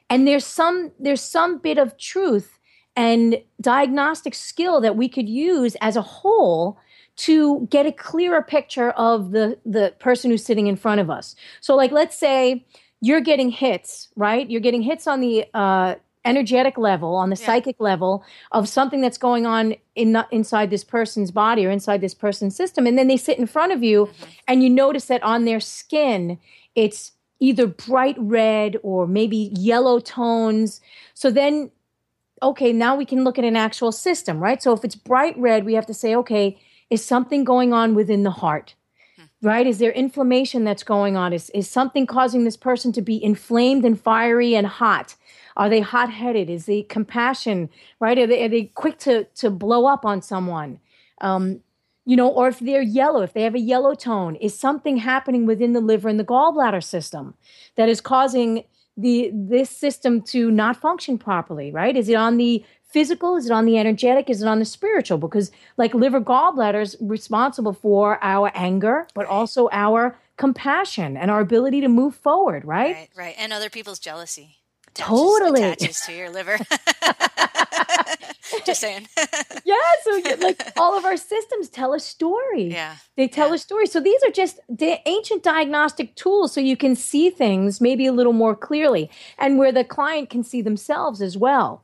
And 0.09 0.27
there's 0.27 0.45
some 0.45 0.91
there's 0.99 1.21
some 1.21 1.59
bit 1.59 1.77
of 1.77 1.97
truth 1.97 2.59
and 2.95 3.41
diagnostic 3.59 4.35
skill 4.35 4.81
that 4.81 4.95
we 4.95 5.09
could 5.09 5.27
use 5.27 5.75
as 5.81 5.95
a 5.95 6.01
whole 6.01 6.77
to 7.15 7.67
get 7.69 7.85
a 7.85 7.91
clearer 7.91 8.41
picture 8.41 8.91
of 8.91 9.31
the 9.31 9.59
the 9.65 9.93
person 9.99 10.31
who's 10.31 10.43
sitting 10.45 10.67
in 10.67 10.75
front 10.75 11.01
of 11.01 11.09
us. 11.09 11.35
So 11.61 11.75
like 11.75 11.91
let's 11.91 12.17
say 12.17 12.65
you're 13.03 13.19
getting 13.19 13.49
hits, 13.49 14.07
right? 14.15 14.49
You're 14.49 14.61
getting 14.61 14.81
hits 14.81 15.07
on 15.07 15.19
the 15.19 15.45
uh, 15.53 15.95
energetic 16.23 16.77
level, 16.77 17.15
on 17.15 17.29
the 17.29 17.35
yeah. 17.35 17.45
psychic 17.45 17.75
level 17.81 18.23
of 18.53 18.69
something 18.69 19.01
that's 19.01 19.17
going 19.17 19.45
on 19.45 19.75
in 19.93 20.13
the, 20.13 20.25
inside 20.31 20.69
this 20.69 20.85
person's 20.85 21.29
body 21.29 21.65
or 21.65 21.69
inside 21.69 21.99
this 21.99 22.13
person's 22.13 22.55
system. 22.55 22.87
And 22.87 22.97
then 22.97 23.07
they 23.09 23.17
sit 23.17 23.37
in 23.37 23.45
front 23.45 23.73
of 23.73 23.83
you 23.83 24.05
mm-hmm. 24.05 24.31
and 24.47 24.63
you 24.63 24.69
notice 24.69 25.05
that 25.07 25.21
on 25.21 25.43
their 25.43 25.59
skin, 25.59 26.39
it's 26.75 27.11
either 27.41 27.67
bright 27.67 28.15
red 28.17 28.77
or 28.83 29.05
maybe 29.05 29.51
yellow 29.53 29.99
tones. 29.99 30.79
So 31.13 31.29
then, 31.29 31.71
okay, 32.41 32.71
now 32.71 32.95
we 32.95 33.03
can 33.03 33.25
look 33.25 33.37
at 33.37 33.43
an 33.43 33.57
actual 33.57 33.91
system, 33.91 34.39
right? 34.39 34.63
So 34.63 34.71
if 34.71 34.85
it's 34.85 34.95
bright 34.95 35.37
red, 35.37 35.65
we 35.65 35.73
have 35.73 35.87
to 35.87 35.93
say, 35.93 36.15
okay, 36.15 36.57
is 36.89 37.03
something 37.03 37.43
going 37.43 37.73
on 37.73 37.95
within 37.95 38.23
the 38.23 38.31
heart? 38.31 38.75
Right? 39.43 39.67
Is 39.67 39.77
there 39.77 39.91
inflammation 39.91 40.63
that's 40.63 40.83
going 40.83 41.17
on? 41.17 41.33
Is, 41.33 41.49
is 41.51 41.69
something 41.69 42.05
causing 42.05 42.43
this 42.43 42.57
person 42.57 42.91
to 42.93 43.01
be 43.01 43.23
inflamed 43.23 43.85
and 43.85 43.99
fiery 43.99 44.55
and 44.55 44.65
hot? 44.65 45.15
Are 45.57 45.69
they 45.69 45.81
hot 45.81 46.09
headed? 46.09 46.49
Is 46.49 46.65
the 46.65 46.83
compassion, 46.83 47.69
right? 47.99 48.17
Are 48.17 48.27
they, 48.27 48.45
are 48.45 48.49
they 48.49 48.65
quick 48.65 48.97
to, 48.99 49.25
to 49.35 49.49
blow 49.49 49.85
up 49.85 50.05
on 50.05 50.21
someone? 50.21 50.79
Um, 51.21 51.61
you 52.05 52.15
know, 52.15 52.27
or 52.27 52.47
if 52.47 52.59
they're 52.59 52.81
yellow, 52.81 53.21
if 53.21 53.33
they 53.33 53.43
have 53.43 53.55
a 53.55 53.59
yellow 53.59 53.93
tone, 53.93 54.35
is 54.37 54.57
something 54.57 54.97
happening 54.97 55.45
within 55.45 55.73
the 55.73 55.79
liver 55.79 56.09
and 56.09 56.19
the 56.19 56.25
gallbladder 56.25 56.83
system 56.83 57.35
that 57.75 57.87
is 57.87 58.01
causing 58.01 58.63
the 58.95 59.31
this 59.33 59.69
system 59.69 60.21
to 60.21 60.51
not 60.51 60.77
function 60.77 61.17
properly, 61.17 61.71
right? 61.71 61.95
Is 61.95 62.09
it 62.09 62.15
on 62.15 62.37
the 62.37 62.63
physical? 62.93 63.35
Is 63.35 63.47
it 63.47 63.51
on 63.51 63.65
the 63.65 63.77
energetic? 63.77 64.29
Is 64.29 64.41
it 64.41 64.47
on 64.47 64.59
the 64.59 64.65
spiritual? 64.65 65.17
Because 65.17 65.51
like 65.75 65.93
liver 65.93 66.21
gallbladders 66.21 66.95
responsible 67.01 67.73
for 67.73 68.23
our 68.23 68.51
anger, 68.53 69.07
but 69.13 69.25
also 69.25 69.67
our 69.71 70.17
compassion 70.37 71.17
and 71.17 71.29
our 71.29 71.41
ability 71.41 71.81
to 71.81 71.89
move 71.89 72.15
forward, 72.15 72.63
right? 72.63 72.95
Right, 72.95 73.09
right. 73.15 73.35
And 73.37 73.51
other 73.51 73.69
people's 73.69 73.99
jealousy. 73.99 74.59
Totally. 74.93 75.63
Attaches 75.63 76.01
to 76.01 76.13
your 76.13 76.29
liver. 76.29 76.57
Just 78.65 78.81
saying. 78.81 79.07
yeah, 79.65 79.75
so 80.03 80.21
like 80.39 80.61
all 80.77 80.95
of 80.95 81.05
our 81.05 81.17
systems 81.17 81.69
tell 81.69 81.93
a 81.93 81.99
story. 81.99 82.65
Yeah. 82.65 82.97
They 83.15 83.27
tell 83.27 83.49
yeah. 83.49 83.55
a 83.55 83.57
story. 83.57 83.87
So 83.87 83.99
these 83.99 84.21
are 84.23 84.29
just 84.29 84.59
the 84.69 84.99
ancient 85.07 85.41
diagnostic 85.41 86.15
tools 86.15 86.53
so 86.53 86.61
you 86.61 86.77
can 86.77 86.95
see 86.95 87.31
things 87.31 87.81
maybe 87.81 88.05
a 88.05 88.11
little 88.11 88.33
more 88.33 88.55
clearly 88.55 89.09
and 89.39 89.57
where 89.57 89.71
the 89.71 89.83
client 89.83 90.29
can 90.29 90.43
see 90.43 90.61
themselves 90.61 91.21
as 91.21 91.35
well. 91.35 91.83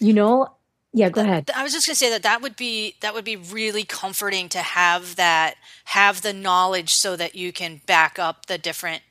You 0.00 0.12
know, 0.12 0.48
yeah, 0.92 1.10
go 1.10 1.22
ahead. 1.22 1.50
I 1.54 1.64
was 1.64 1.72
just 1.72 1.86
going 1.86 1.94
to 1.94 1.98
say 1.98 2.10
that 2.10 2.22
that 2.22 2.40
would 2.40 2.54
be 2.54 2.94
that 3.00 3.14
would 3.14 3.24
be 3.24 3.34
really 3.34 3.82
comforting 3.82 4.48
to 4.50 4.58
have 4.58 5.16
that 5.16 5.56
have 5.86 6.22
the 6.22 6.32
knowledge 6.32 6.94
so 6.94 7.16
that 7.16 7.34
you 7.34 7.52
can 7.52 7.80
back 7.86 8.18
up 8.18 8.46
the 8.46 8.58
different 8.58 9.02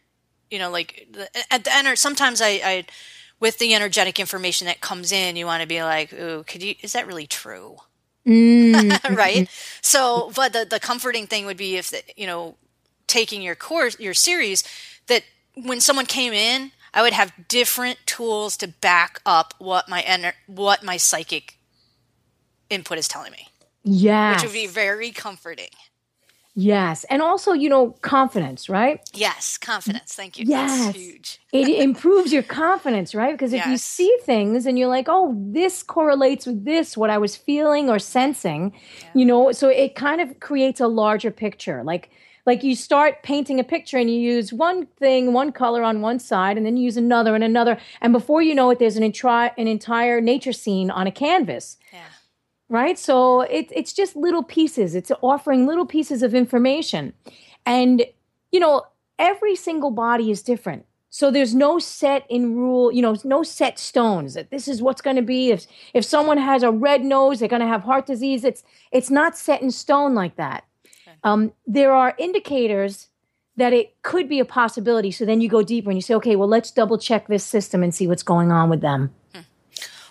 you 0.50 0.60
know 0.60 0.70
like 0.70 1.08
the, 1.12 1.28
at 1.52 1.66
the 1.66 1.76
end 1.76 1.98
sometimes 2.00 2.42
I, 2.42 2.62
I 2.64 2.86
with 3.40 3.58
the 3.58 3.74
energetic 3.74 4.20
information 4.20 4.68
that 4.68 4.80
comes 4.80 5.12
in 5.12 5.36
you 5.36 5.46
want 5.46 5.62
to 5.62 5.68
be 5.68 5.84
like 5.84 6.14
ooh 6.14 6.44
could 6.48 6.64
you 6.64 6.76
is 6.82 6.94
that 6.94 7.08
really 7.08 7.28
true 7.28 7.78
mm. 8.26 9.16
right 9.18 9.50
so 9.82 10.32
but 10.36 10.54
the 10.54 10.66
the 10.70 10.80
comforting 10.80 11.28
thing 11.28 11.46
would 11.46 11.58
be 11.58 11.76
if 11.76 11.90
the, 11.90 12.02
you 12.16 12.28
know 12.28 12.56
taking 13.08 13.42
your 13.42 13.56
course 13.56 14.00
your 14.00 14.14
series 14.14 14.64
that 15.08 15.24
when 15.56 15.82
someone 15.82 16.06
came 16.06 16.34
in 16.34 16.72
I 16.94 17.02
would 17.02 17.14
have 17.14 17.34
different 17.48 17.98
tools 18.06 18.56
to 18.58 18.68
back 18.68 19.20
up 19.26 19.54
what 19.58 19.90
my 19.90 20.02
ener- 20.04 20.34
what 20.48 20.84
my 20.84 20.98
psychic 20.98 21.58
input 22.70 22.98
is 22.98 23.08
telling 23.08 23.32
me. 23.32 23.48
Yeah. 23.84 24.34
Which 24.36 24.44
would 24.44 24.54
be 24.54 24.68
very 24.68 25.12
comforting. 25.12 25.70
Yes. 26.56 27.04
And 27.06 27.22
also, 27.24 27.54
you 27.54 27.68
know, 27.68 27.92
confidence, 28.02 28.70
right? 28.70 29.00
Yes, 29.12 29.58
confidence. 29.58 30.14
Thank 30.14 30.38
you. 30.38 30.46
Yes. 30.48 30.86
That's 30.86 30.98
huge. 30.98 31.40
it 31.52 31.68
improves 31.84 32.32
your 32.32 32.44
confidence, 32.44 33.16
right? 33.16 33.32
Because 33.34 33.54
if 33.54 33.58
Yes. 33.62 33.68
you 33.70 33.78
see 33.78 34.18
things 34.22 34.68
and 34.68 34.78
you're 34.78 34.88
like, 34.88 35.08
oh, 35.10 35.34
this 35.36 35.82
correlates 35.82 36.46
with 36.46 36.64
this, 36.64 36.96
what 36.96 37.10
I 37.10 37.18
was 37.18 37.36
feeling 37.36 37.90
or 37.90 37.98
sensing, 37.98 38.72
you 39.16 39.26
know, 39.26 39.52
so 39.52 39.68
it 39.68 39.96
kind 39.96 40.22
of 40.22 40.40
creates 40.40 40.80
a 40.80 40.88
larger 40.88 41.32
picture. 41.32 41.84
Like, 41.84 42.12
like 42.46 42.64
you 42.64 42.76
start 42.76 43.24
painting 43.24 43.60
a 43.60 43.64
picture 43.64 43.98
and 43.98 44.10
you 44.10 44.20
use 44.20 44.52
one 44.52 44.86
thing, 44.86 45.32
one 45.34 45.52
color 45.52 45.82
on 45.84 46.02
one 46.02 46.20
side, 46.20 46.58
and 46.58 46.66
then 46.66 46.76
you 46.78 46.84
use 46.84 46.98
another 46.98 47.36
and 47.36 47.44
another. 47.44 47.78
And 48.02 48.12
before 48.12 48.42
you 48.42 48.54
know 48.54 48.70
it, 48.70 48.80
there's 48.80 48.98
an, 48.98 49.04
entri- 49.04 49.52
an 49.58 49.68
entire 49.68 50.20
nature 50.20 50.54
scene 50.54 50.92
on 50.92 51.08
a 51.08 51.12
canvas 51.12 51.78
Yeah. 51.94 52.00
right? 52.70 53.00
So 53.00 53.42
it, 53.42 53.72
it's 53.74 53.94
just 53.94 54.16
little 54.16 54.44
pieces. 54.44 54.94
It's 54.96 55.12
offering 55.22 55.66
little 55.68 55.86
pieces 55.86 56.22
of 56.22 56.36
information. 56.36 57.14
And, 57.66 58.06
you 58.52 58.60
know, 58.60 58.84
every 59.18 59.56
single 59.56 59.92
body 59.92 60.30
is 60.30 60.42
different. 60.42 60.86
So 61.10 61.30
there's 61.30 61.54
no 61.54 61.78
set 61.78 62.26
in 62.28 62.56
rule, 62.56 62.92
you 62.92 63.02
know, 63.02 63.16
no 63.24 63.44
set 63.44 63.78
stones 63.78 64.34
that 64.34 64.50
this 64.50 64.68
is 64.68 64.82
what's 64.82 65.00
going 65.02 65.16
to 65.16 65.22
be. 65.22 65.52
If 65.52 65.68
if 65.94 66.04
someone 66.04 66.40
has 66.40 66.64
a 66.64 66.72
red 66.72 67.06
nose, 67.06 67.38
they're 67.40 67.48
going 67.48 67.62
to 67.62 67.68
have 67.68 67.84
heart 67.84 68.08
disease. 68.08 68.44
It's 68.44 68.64
it's 68.92 69.12
not 69.12 69.38
set 69.38 69.62
in 69.62 69.70
stone 69.70 70.16
like 70.16 70.36
that. 70.38 70.64
Um, 71.24 71.54
there 71.66 71.94
are 71.94 72.14
indicators 72.18 73.08
that 73.56 73.72
it 73.74 74.02
could 74.02 74.28
be 74.28 74.40
a 74.40 74.46
possibility. 74.46 75.12
So 75.12 75.26
then 75.26 75.40
you 75.40 75.48
go 75.48 75.62
deeper 75.62 75.90
and 75.90 75.98
you 75.98 76.02
say, 76.02 76.16
okay, 76.16 76.36
well, 76.36 76.48
let's 76.48 76.72
double 76.72 76.98
check 76.98 77.28
this 77.28 77.44
system 77.44 77.84
and 77.84 77.94
see 77.94 78.08
what's 78.08 78.24
going 78.24 78.52
on 78.52 78.70
with 78.70 78.82
them. 78.82 79.14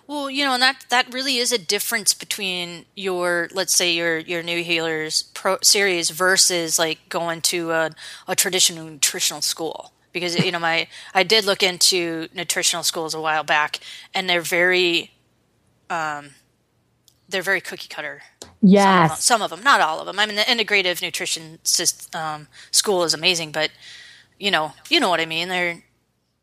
Well, 0.07 0.29
you 0.29 0.45
know, 0.45 0.55
and 0.55 0.63
that 0.63 0.85
that 0.91 1.13
really 1.15 1.39
is 1.39 1.53
a 1.53 1.59
difference 1.59 2.13
between 2.13 2.85
your, 2.95 3.49
let's 3.55 3.75
say, 3.75 3.93
your 3.95 4.19
your 4.19 4.43
new 4.43 4.63
healers 4.63 5.23
pro 5.23 5.57
series 5.63 6.11
versus 6.11 6.79
like 6.79 7.09
going 7.09 7.41
to 7.43 7.71
a, 7.71 7.91
a 8.27 8.37
traditional 8.37 8.85
nutritional 8.85 9.41
school. 9.41 9.93
Because 10.13 10.37
you 10.37 10.53
know, 10.53 10.59
my 10.59 10.89
I 11.15 11.23
did 11.23 11.45
look 11.45 11.63
into 11.63 12.29
nutritional 12.35 12.83
schools 12.83 13.15
a 13.15 13.21
while 13.21 13.45
back, 13.45 13.79
and 14.13 14.29
they're 14.29 14.43
very, 14.43 15.13
um, 15.89 16.31
they're 17.33 17.43
very 17.43 17.61
cookie 17.61 17.89
cutter. 17.89 18.23
Yes. 18.61 19.25
Some 19.25 19.43
of 19.43 19.51
them, 19.51 19.63
not 19.65 19.81
all 19.81 19.99
of 19.99 20.07
them. 20.07 20.19
I 20.21 20.27
mean, 20.27 20.37
the 20.37 20.43
integrative 20.43 21.03
nutrition 21.03 21.59
system, 21.65 22.21
um, 22.21 22.49
school 22.71 23.03
is 23.03 23.13
amazing, 23.15 23.51
but 23.51 23.71
you 24.39 24.51
know, 24.51 24.73
you 24.89 25.01
know 25.01 25.09
what 25.09 25.21
I 25.21 25.27
mean. 25.27 25.49
They're 25.49 25.83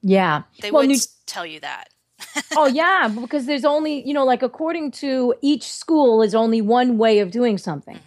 Yeah. 0.02 0.44
they 0.62 0.72
well, 0.72 0.82
would 0.84 0.90
nu- 0.90 0.98
tell 1.26 1.46
you 1.46 1.62
that. 1.62 1.90
oh 2.58 2.68
yeah, 2.68 3.08
because 3.08 3.46
there's 3.46 3.64
only 3.64 4.06
you 4.06 4.14
know 4.14 4.26
like 4.26 4.44
according 4.44 4.92
to 4.92 5.34
each 5.42 5.64
school 5.64 6.22
is 6.22 6.36
only 6.36 6.62
one 6.62 6.98
way 6.98 7.20
of 7.20 7.32
doing 7.32 7.58
something. 7.58 8.00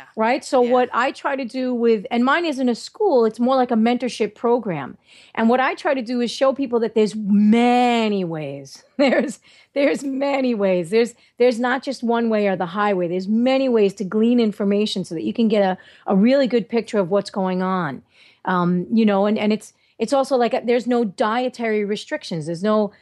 Yeah. 0.00 0.06
Right. 0.16 0.44
So 0.44 0.62
Yeah. 0.62 0.70
what 0.72 0.90
I 0.92 1.12
try 1.12 1.36
to 1.36 1.44
do 1.44 1.74
with, 1.74 2.06
and 2.10 2.24
mine 2.24 2.44
isn't 2.46 2.68
a 2.68 2.74
school, 2.74 3.24
it's 3.24 3.38
more 3.38 3.56
like 3.56 3.70
a 3.70 3.74
mentorship 3.76 4.34
program. 4.34 4.96
And 5.34 5.48
what 5.48 5.60
I 5.60 5.74
try 5.74 5.94
to 5.94 6.02
do 6.02 6.20
is 6.20 6.30
show 6.30 6.52
people 6.52 6.80
that 6.80 6.94
there's 6.94 7.14
many 7.14 8.24
ways. 8.24 8.84
There's 8.96 9.40
there's 9.72 10.02
many 10.02 10.54
ways. 10.54 10.90
There's 10.90 11.14
there's 11.38 11.58
not 11.60 11.82
just 11.82 12.02
one 12.02 12.28
way 12.28 12.48
or 12.48 12.56
the 12.56 12.66
highway. 12.66 13.08
There's 13.08 13.28
many 13.28 13.68
ways 13.68 13.94
to 13.94 14.04
glean 14.04 14.40
information 14.40 15.04
so 15.04 15.14
that 15.14 15.22
you 15.22 15.32
can 15.32 15.48
get 15.48 15.62
a, 15.62 15.78
a 16.06 16.16
really 16.16 16.46
good 16.46 16.68
picture 16.68 16.98
of 16.98 17.08
what's 17.10 17.30
going 17.30 17.62
on. 17.62 18.02
Um, 18.44 18.86
you 18.92 19.06
know, 19.06 19.26
and, 19.26 19.38
and 19.38 19.52
it's 19.52 19.72
it's 19.98 20.12
also 20.12 20.36
like 20.36 20.54
a, 20.54 20.62
there's 20.64 20.86
no 20.86 21.04
dietary 21.04 21.84
restrictions. 21.84 22.46
There's 22.46 22.62
no 22.62 22.92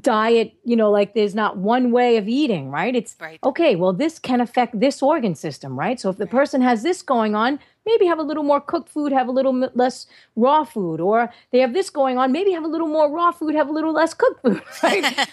diet, 0.00 0.54
you 0.64 0.76
know, 0.76 0.90
like 0.90 1.14
there's 1.14 1.34
not 1.34 1.56
one 1.58 1.90
way 1.92 2.16
of 2.16 2.28
eating, 2.28 2.70
right? 2.70 2.94
It's 2.94 3.16
Right. 3.20 3.38
okay, 3.44 3.76
well, 3.76 3.92
this 3.92 4.18
can 4.18 4.40
affect 4.40 4.78
this 4.80 5.02
organ 5.02 5.34
system, 5.34 5.78
right? 5.78 6.00
So 6.00 6.10
if 6.10 6.16
the 6.16 6.26
person 6.26 6.62
has 6.62 6.82
this 6.82 7.02
going 7.02 7.34
on, 7.34 7.58
maybe 7.84 8.06
have 8.06 8.18
a 8.18 8.22
little 8.22 8.42
more 8.42 8.60
cooked 8.60 8.88
food, 8.88 9.12
have 9.12 9.28
a 9.28 9.32
little 9.32 9.52
less 9.74 10.06
raw 10.36 10.64
food, 10.64 11.00
or 11.00 11.30
they 11.50 11.58
have 11.58 11.74
this 11.74 11.90
going 11.90 12.16
on, 12.18 12.32
maybe 12.32 12.52
have 12.52 12.64
a 12.64 12.68
little 12.68 12.88
more 12.88 13.10
raw 13.10 13.32
food, 13.32 13.54
have 13.54 13.68
a 13.68 13.72
little 13.72 13.92
less 13.92 14.14
cooked 14.14 14.42
food, 14.42 14.62
right? 14.82 15.04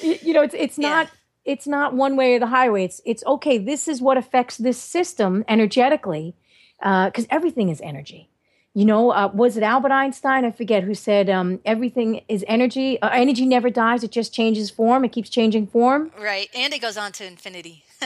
You 0.00 0.34
know, 0.34 0.42
it's 0.42 0.54
it's 0.54 0.78
Yeah. 0.78 0.90
not 0.90 1.10
it's 1.44 1.66
not 1.66 1.94
one 1.94 2.16
way 2.16 2.34
or 2.34 2.38
the 2.38 2.46
highway. 2.48 2.84
It's 2.84 3.00
it's 3.06 3.24
okay. 3.24 3.56
This 3.58 3.88
is 3.88 4.02
what 4.02 4.16
affects 4.18 4.58
this 4.58 4.78
system 4.78 5.44
energetically, 5.48 6.34
uh, 6.82 7.06
because 7.06 7.26
everything 7.30 7.70
is 7.70 7.80
energy. 7.80 8.28
You 8.76 8.84
know, 8.84 9.10
uh, 9.10 9.30
was 9.32 9.56
it 9.56 9.62
Albert 9.62 9.90
Einstein? 9.90 10.44
I 10.44 10.50
forget 10.50 10.82
who 10.82 10.94
said 10.94 11.30
um, 11.30 11.60
everything 11.64 12.20
is 12.28 12.44
energy. 12.46 13.00
Uh, 13.00 13.08
energy 13.08 13.46
never 13.46 13.70
dies; 13.70 14.04
it 14.04 14.10
just 14.10 14.34
changes 14.34 14.68
form. 14.68 15.02
It 15.02 15.12
keeps 15.12 15.30
changing 15.30 15.68
form. 15.68 16.12
Right. 16.20 16.50
And 16.54 16.74
it 16.74 16.82
goes 16.82 16.98
on 16.98 17.12
to 17.12 17.26
infinity. 17.26 17.84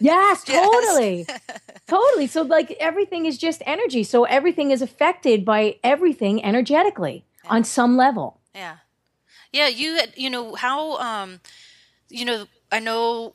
Yes, 0.00 0.42
totally. 0.44 1.26
totally. 1.86 2.26
So 2.26 2.42
like 2.42 2.72
everything 2.80 3.26
is 3.26 3.38
just 3.38 3.62
energy. 3.64 4.02
So 4.02 4.24
everything 4.24 4.72
is 4.72 4.82
affected 4.82 5.44
by 5.44 5.76
everything 5.84 6.44
energetically 6.44 7.24
on 7.48 7.62
some 7.62 7.96
level. 7.96 8.40
Yeah. 8.54 8.78
Yeah, 9.52 9.68
you 9.68 10.00
you 10.16 10.30
know 10.30 10.56
how 10.56 10.96
um 10.98 11.40
you 12.08 12.24
know 12.24 12.46
I 12.72 12.80
know 12.80 13.34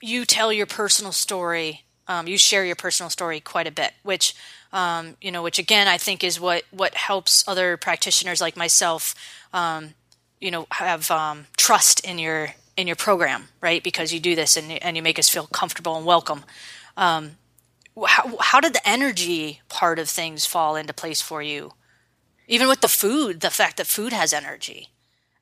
you 0.00 0.24
tell 0.24 0.52
your 0.52 0.66
personal 0.66 1.12
story. 1.12 1.84
Um, 2.08 2.26
you 2.26 2.38
share 2.38 2.64
your 2.64 2.76
personal 2.76 3.08
story 3.08 3.38
quite 3.38 3.68
a 3.68 3.70
bit, 3.70 3.92
which 4.02 4.34
um, 4.72 5.16
you 5.20 5.30
know, 5.32 5.42
which 5.42 5.58
again 5.58 5.88
I 5.88 5.98
think 5.98 6.22
is 6.22 6.40
what 6.40 6.64
what 6.70 6.94
helps 6.94 7.46
other 7.48 7.76
practitioners 7.76 8.40
like 8.40 8.56
myself, 8.56 9.14
um, 9.52 9.94
you 10.40 10.50
know, 10.50 10.66
have 10.70 11.10
um, 11.10 11.46
trust 11.56 12.04
in 12.04 12.18
your 12.18 12.54
in 12.76 12.86
your 12.86 12.96
program, 12.96 13.48
right? 13.60 13.82
Because 13.82 14.12
you 14.12 14.20
do 14.20 14.34
this 14.34 14.56
and 14.56 14.72
and 14.82 14.96
you 14.96 15.02
make 15.02 15.18
us 15.18 15.28
feel 15.28 15.46
comfortable 15.46 15.96
and 15.96 16.06
welcome. 16.06 16.44
Um, 16.96 17.32
how 18.06 18.36
how 18.40 18.60
did 18.60 18.72
the 18.74 18.88
energy 18.88 19.60
part 19.68 19.98
of 19.98 20.08
things 20.08 20.46
fall 20.46 20.76
into 20.76 20.92
place 20.92 21.20
for 21.20 21.42
you? 21.42 21.72
Even 22.46 22.68
with 22.68 22.80
the 22.80 22.88
food, 22.88 23.40
the 23.40 23.50
fact 23.50 23.76
that 23.76 23.86
food 23.86 24.12
has 24.12 24.32
energy. 24.32 24.88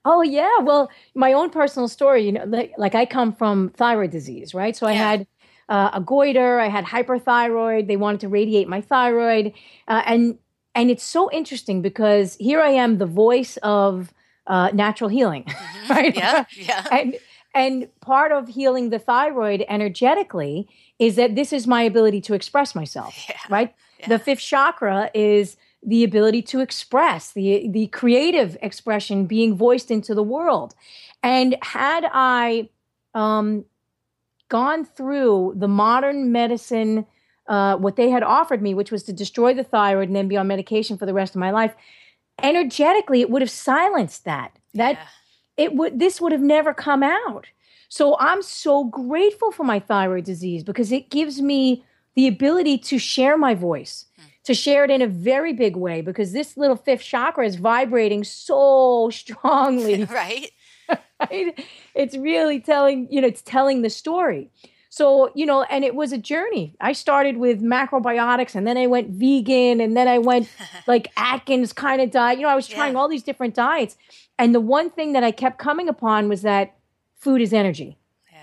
Oh 0.05 0.23
yeah, 0.23 0.59
well, 0.63 0.91
my 1.15 1.33
own 1.33 1.51
personal 1.51 1.89
story, 1.89 2.25
you 2.25 2.33
know, 2.33 2.45
like, 2.45 2.73
like 2.79 2.95
I 2.95 3.05
come 3.05 3.35
from 3.35 3.71
thyroid 3.71 4.11
disease, 4.11 4.55
right? 4.55 4.75
So 4.75 4.87
I 4.87 4.93
had 4.93 5.27
uh, 5.69 5.91
a 5.93 6.01
goiter, 6.01 6.61
I 6.61 6.69
had 6.69 6.85
hyperthyroid. 6.85 7.87
They 7.87 7.97
wanted 7.97 8.21
to 8.21 8.29
radiate 8.29 8.69
my 8.69 8.81
thyroid, 8.81 9.53
uh, 9.87 10.03
and 10.07 10.39
and 10.75 10.91
it's 10.91 11.05
so 11.05 11.31
interesting 11.31 11.83
because 11.83 12.37
here 12.39 12.61
I 12.61 12.71
am, 12.71 12.99
the 12.99 13.07
voice 13.07 13.57
of 13.59 14.13
uh, 14.47 14.71
natural 14.73 15.11
healing, 15.11 15.47
right? 15.91 16.17
Yeah, 16.17 16.45
yeah. 16.57 16.87
and 16.91 17.17
and 17.55 17.89
part 18.01 18.33
of 18.33 18.49
healing 18.49 18.91
the 18.91 18.99
thyroid 18.99 19.65
energetically 19.69 20.69
is 20.99 21.17
that 21.17 21.35
this 21.35 21.53
is 21.53 21.67
my 21.67 21.83
ability 21.83 22.21
to 22.23 22.35
express 22.35 22.75
myself 22.75 23.15
Yeah, 23.29 23.37
right 23.49 23.75
yeah. 24.01 24.09
the 24.09 24.19
fifth 24.19 24.41
chakra 24.41 25.11
is 25.15 25.57
the 25.83 26.05
ability 26.05 26.43
to 26.43 26.61
express 26.61 27.33
the 27.33 27.69
the 27.71 27.87
creative 27.89 28.57
expression 28.63 29.27
being 29.27 29.57
voiced 29.57 29.91
into 29.91 30.15
the 30.15 30.23
world 30.23 30.75
and 31.23 31.57
had 31.63 32.09
i 32.13 32.69
um 33.15 33.65
gone 34.49 34.85
through 34.85 35.55
the 35.57 35.69
modern 35.69 36.33
medicine 36.33 37.07
uh, 37.49 37.77
what 37.77 37.97
they 37.97 38.11
had 38.11 38.23
offered 38.23 38.61
me 38.61 38.75
which 38.75 38.91
was 38.91 39.03
to 39.03 39.13
destroy 39.13 39.55
the 39.55 39.65
thyroid 39.65 40.09
and 40.09 40.17
then 40.17 40.29
be 40.29 40.37
on 40.37 40.47
medication 40.47 40.99
for 40.99 41.07
the 41.07 41.15
rest 41.15 41.35
of 41.35 41.41
my 41.41 41.51
life 41.51 41.75
energetically 42.43 43.21
it 43.21 43.31
would 43.31 43.43
have 43.43 43.51
silenced 43.51 44.25
that. 44.25 44.59
That 44.75 44.97
Yeah. 44.97 45.65
it 45.65 45.75
would 45.75 45.99
this 45.99 46.21
would 46.21 46.33
have 46.33 46.41
never 46.41 46.75
come 46.75 47.03
out. 47.03 47.47
So 47.89 48.17
I'm 48.21 48.43
so 48.43 48.85
grateful 48.85 49.51
for 49.51 49.65
my 49.65 49.81
thyroid 49.81 50.25
disease 50.25 50.63
because 50.63 50.93
it 50.93 51.11
gives 51.11 51.41
me 51.41 51.85
the 52.15 52.27
ability 52.27 52.79
to 52.79 52.99
share 52.99 53.39
my 53.39 53.55
voice, 53.55 54.07
to 54.45 54.53
share 54.53 54.85
it 54.85 54.91
in 54.91 55.01
a 55.01 55.07
very 55.07 55.53
big 55.53 55.77
way 55.77 56.01
because 56.03 56.33
this 56.33 56.57
little 56.57 56.77
fifth 56.77 57.03
chakra 57.03 57.47
is 57.47 57.57
vibrating 57.57 58.25
so 58.25 59.09
strongly 59.23 60.05
right? 60.11 60.51
right? 61.21 61.67
It's 61.95 62.17
really 62.17 62.61
telling, 62.61 63.09
you 63.11 63.21
know, 63.21 63.27
it's 63.29 63.43
telling 63.43 63.83
the 63.83 63.91
story. 63.91 64.51
So, 64.91 65.31
you 65.35 65.45
know, 65.45 65.63
and 65.65 65.85
it 65.85 65.95
was 65.95 66.13
a 66.13 66.19
journey. 66.19 66.75
I 66.81 66.93
started 66.93 67.37
with 67.37 67.61
macrobiotics 67.63 68.55
and 68.55 68.67
then 68.67 68.79
I 68.79 68.87
went 68.87 69.11
vegan 69.11 69.81
and 69.81 69.97
then 69.97 70.09
I 70.09 70.19
went 70.19 70.49
like 70.87 71.13
Atkins 71.17 71.73
kind 71.73 72.01
of 72.01 72.11
diet. 72.11 72.39
You 72.39 72.45
know, 72.45 72.51
I 72.53 72.57
was 72.57 72.67
trying 72.67 72.95
Yeah. 72.95 72.99
all 73.01 73.09
these 73.09 73.23
different 73.23 73.55
diets. 73.55 73.97
And 74.39 74.55
the 74.55 74.61
one 74.61 74.89
thing 74.91 75.13
that 75.13 75.23
I 75.23 75.31
kept 75.31 75.59
coming 75.59 75.89
upon 75.89 76.29
was 76.29 76.43
that 76.43 76.77
food 77.17 77.41
is 77.43 77.53
energy. 77.53 77.99
Yeah. 78.33 78.39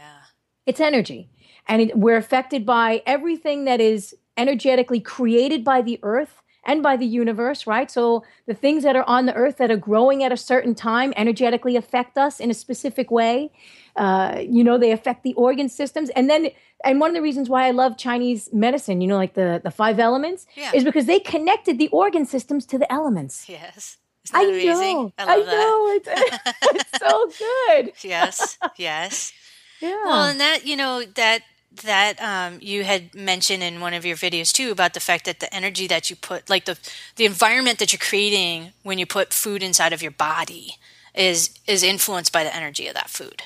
It's 0.67 0.79
energy. 0.79 1.29
And 1.67 1.81
it, 1.81 1.97
we're 1.97 2.17
affected 2.17 2.63
by 2.65 3.01
everything 3.07 3.65
that 3.65 3.81
is 3.81 4.15
energetically 4.37 4.99
created 4.99 5.63
by 5.63 5.81
the 5.81 5.99
earth 6.03 6.41
and 6.65 6.81
by 6.83 6.97
the 6.97 7.05
universe, 7.05 7.67
right? 7.67 7.89
So 7.91 8.23
the 8.47 8.53
things 8.53 8.83
that 8.83 8.95
are 8.95 9.03
on 9.07 9.25
the 9.25 9.33
earth 9.33 9.57
that 9.57 9.69
are 9.71 9.77
growing 9.77 10.23
at 10.23 10.31
a 10.31 10.37
certain 10.37 10.73
time 10.75 11.13
energetically 11.15 11.75
affect 11.75 12.17
us 12.17 12.39
in 12.39 12.49
a 12.49 12.53
specific 12.53 13.11
way. 13.11 13.51
Uh, 13.95 14.41
you 14.41 14.63
know, 14.63 14.77
they 14.77 14.91
affect 14.91 15.23
the 15.23 15.33
organ 15.35 15.69
systems. 15.69 16.09
And 16.11 16.29
then, 16.29 16.49
and 16.83 16.99
one 16.99 17.09
of 17.11 17.15
the 17.15 17.21
reasons 17.21 17.49
why 17.49 17.65
I 17.67 17.71
love 17.71 17.97
Chinese 17.97 18.49
medicine, 18.51 18.99
you 19.01 19.07
know, 19.07 19.15
like 19.15 19.35
the, 19.35 19.61
the 19.63 19.71
five 19.71 19.99
elements, 19.99 20.45
Yeah. 20.55 20.71
is 20.73 20.83
because 20.83 21.05
they 21.05 21.19
connected 21.19 21.77
the 21.77 21.87
organ 21.89 22.25
systems 22.25 22.65
to 22.67 22.77
the 22.77 22.91
elements. 22.91 23.47
Yes. 23.47 23.97
I 24.33 24.43
amazing? 24.43 24.97
know. 24.97 25.13
I 25.19 25.37
love 25.37 25.45
that. 25.45 25.55
know. 25.55 25.91
It's, 25.95 26.81
it's 26.91 26.99
so 26.99 27.29
good. 27.45 27.93
Yes. 28.03 28.57
Yes. 28.77 29.31
Yeah. 29.81 30.03
Well, 30.05 30.29
and 30.29 30.39
that 30.39 30.65
you 30.65 30.77
know 30.77 31.03
that 31.15 31.41
that 31.83 32.21
um, 32.21 32.59
you 32.61 32.83
had 32.83 33.13
mentioned 33.15 33.63
in 33.63 33.79
one 33.81 33.93
of 33.93 34.05
your 34.05 34.15
videos 34.17 34.51
too 34.51 34.71
about 34.71 34.93
the 34.93 34.99
fact 34.99 35.25
that 35.25 35.39
the 35.39 35.53
energy 35.53 35.87
that 35.87 36.09
you 36.09 36.15
put, 36.15 36.49
like 36.49 36.65
the 36.65 36.77
the 37.15 37.25
environment 37.25 37.79
that 37.79 37.91
you're 37.93 37.99
creating 37.99 38.73
when 38.83 38.97
you 38.97 39.05
put 39.05 39.33
food 39.33 39.63
inside 39.63 39.93
of 39.93 40.01
your 40.01 40.11
body, 40.11 40.77
is 41.13 41.51
is 41.67 41.83
influenced 41.83 42.31
by 42.31 42.43
the 42.43 42.55
energy 42.55 42.87
of 42.87 42.93
that 42.93 43.09
food. 43.09 43.43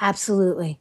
Absolutely. 0.00 0.80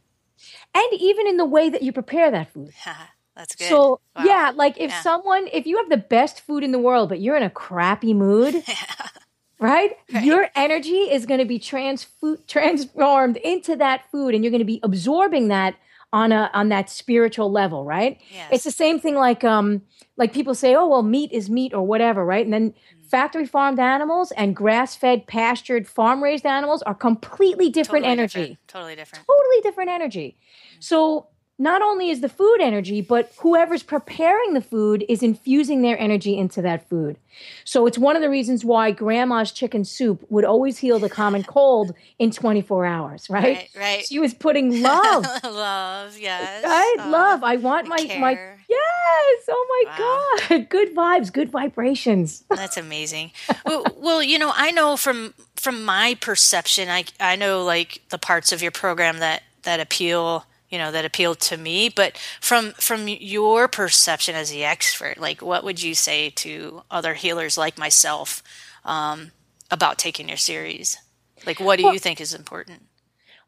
And 0.73 0.93
even 0.93 1.27
in 1.27 1.38
the 1.38 1.45
way 1.45 1.69
that 1.69 1.84
you 1.84 1.91
prepare 1.91 2.32
that 2.32 2.51
food. 2.54 2.71
That's 3.36 3.56
good. 3.56 3.67
So, 3.67 3.99
Wow. 4.15 4.25
yeah, 4.25 4.51
like 4.56 4.77
if 4.77 4.91
Yeah. 4.91 5.01
someone, 5.01 5.47
if 5.54 5.65
you 5.65 5.77
have 5.77 5.89
the 5.89 5.97
best 5.97 6.41
food 6.41 6.63
in 6.63 6.71
the 6.71 6.80
world, 6.80 7.10
but 7.10 7.21
you're 7.21 7.38
in 7.38 7.43
a 7.43 7.49
crappy 7.49 8.13
mood, 8.13 8.63
right? 9.60 9.95
Your 10.10 10.49
energy 10.56 11.10
is 11.12 11.25
going 11.25 11.39
to 11.39 11.45
be 11.45 11.60
transfu- 11.60 12.45
transformed 12.47 13.38
into 13.38 13.75
that 13.77 14.10
food 14.12 14.36
and 14.36 14.43
you're 14.43 14.51
going 14.51 14.60
to 14.60 14.65
be 14.65 14.80
absorbing 14.84 15.47
that 15.47 15.75
on 16.13 16.32
a 16.32 16.50
on 16.54 16.69
that 16.69 16.89
spiritual 16.89 17.52
level, 17.52 17.86
right? 17.86 18.19
Yes. 18.32 18.50
It's 18.52 18.63
the 18.63 18.71
same 18.71 19.00
thing 19.00 19.15
like 19.15 19.43
um 19.43 19.82
like 20.17 20.34
people 20.34 20.54
say, 20.56 20.76
"Oh, 20.76 20.88
well, 20.88 21.04
meat 21.04 21.32
is 21.32 21.50
meat 21.50 21.74
or 21.74 21.84
whatever," 21.86 22.26
right? 22.26 22.45
And 22.45 22.54
then 22.54 22.71
Mm. 22.71 23.06
factory 23.10 23.45
farmed 23.45 23.80
animals 23.80 24.32
and 24.34 24.56
grass-fed, 24.56 25.28
pastured, 25.28 25.88
farm-raised 25.88 26.45
animals 26.45 26.82
are 26.84 26.93
completely 26.95 27.69
different 27.69 28.04
Totally 28.06 28.12
energy 28.19 28.39
different. 28.41 28.67
Totally 28.67 28.95
different. 28.95 29.26
totally 29.26 29.62
different 29.63 29.89
energy. 29.89 30.38
So 30.80 31.28
not 31.62 31.82
only 31.84 32.10
is 32.10 32.21
the 32.21 32.30
food 32.30 32.58
energy, 32.60 33.02
but 33.02 33.32
whoever's 33.39 33.84
preparing 33.84 34.54
the 34.54 34.62
food 34.62 35.06
is 35.08 35.21
infusing 35.21 35.84
their 35.84 36.00
energy 36.00 36.36
into 36.38 36.62
that 36.63 36.89
food. 36.89 37.17
So 37.65 37.86
it's 37.86 37.97
one 37.97 38.15
of 38.15 38.21
the 38.24 38.30
reasons 38.30 38.65
why 38.65 38.91
grandma's 38.91 39.52
chicken 39.52 39.86
soup 39.86 40.26
would 40.30 40.43
always 40.43 40.80
heal 40.80 40.97
the 41.00 41.10
common 41.10 41.43
cold 41.43 41.93
in 42.17 42.32
24 42.32 42.86
hours, 42.86 43.30
right? 43.30 43.43
Right. 43.58 43.69
Right. 43.78 44.06
She 44.08 44.17
was 44.19 44.34
putting 44.34 44.82
love, 44.89 45.24
love. 45.43 46.17
Yes. 46.17 46.63
right? 46.63 46.95
Uh, 47.00 47.10
love. 47.10 47.43
I 47.43 47.58
want 47.58 47.88
my 47.88 47.97
my. 48.19 48.32
Yes. 48.67 49.45
Oh 49.50 49.67
my 49.69 49.91
Wow. 49.91 50.47
god. 50.50 50.69
Good 50.69 50.95
vibes, 50.95 51.32
good 51.32 51.52
vibrations. 51.52 52.43
That's 52.50 52.78
amazing. 52.78 53.32
well, 53.65 53.86
well, 53.97 54.24
you 54.24 54.39
know, 54.39 54.52
I 54.56 54.71
know 54.71 54.97
from 54.97 55.34
from 55.56 55.84
my 55.86 56.17
perception, 56.21 56.89
I 56.89 57.06
I 57.19 57.36
know 57.36 57.63
like 57.63 58.02
the 58.10 58.17
parts 58.17 58.52
of 58.52 58.62
your 58.62 58.71
program 58.71 59.19
that 59.19 59.43
that 59.63 59.80
appeal, 59.80 60.45
you 60.72 60.78
know, 60.78 60.92
that 60.92 61.06
appealed 61.06 61.40
to 61.42 61.58
me. 61.58 61.90
But 61.90 62.18
from 62.40 62.72
from 62.74 63.08
your 63.08 63.68
perception 63.68 64.36
as 64.36 64.50
the 64.50 64.64
expert, 64.64 65.18
like, 65.18 65.42
what 65.42 65.64
would 65.64 65.84
you 65.84 65.94
say 65.94 66.30
to 66.32 66.84
other 66.90 67.14
healers 67.14 67.58
like 67.58 67.78
myself 67.78 68.42
um, 68.86 69.32
about 69.70 70.00
taking 70.00 70.28
your 70.28 70.38
series? 70.38 70.98
Like, 71.46 71.60
what 71.60 71.78
do 71.78 71.88
you 71.92 72.00
think 72.00 72.22
is 72.22 72.34
important? 72.34 72.84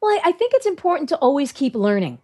Well, 0.01 0.11
I, 0.11 0.29
I 0.29 0.31
think 0.33 0.53
it's 0.53 0.65
important 0.65 1.09
to 1.09 1.17
always 1.17 1.51
keep 1.51 1.75
learning. 1.75 2.19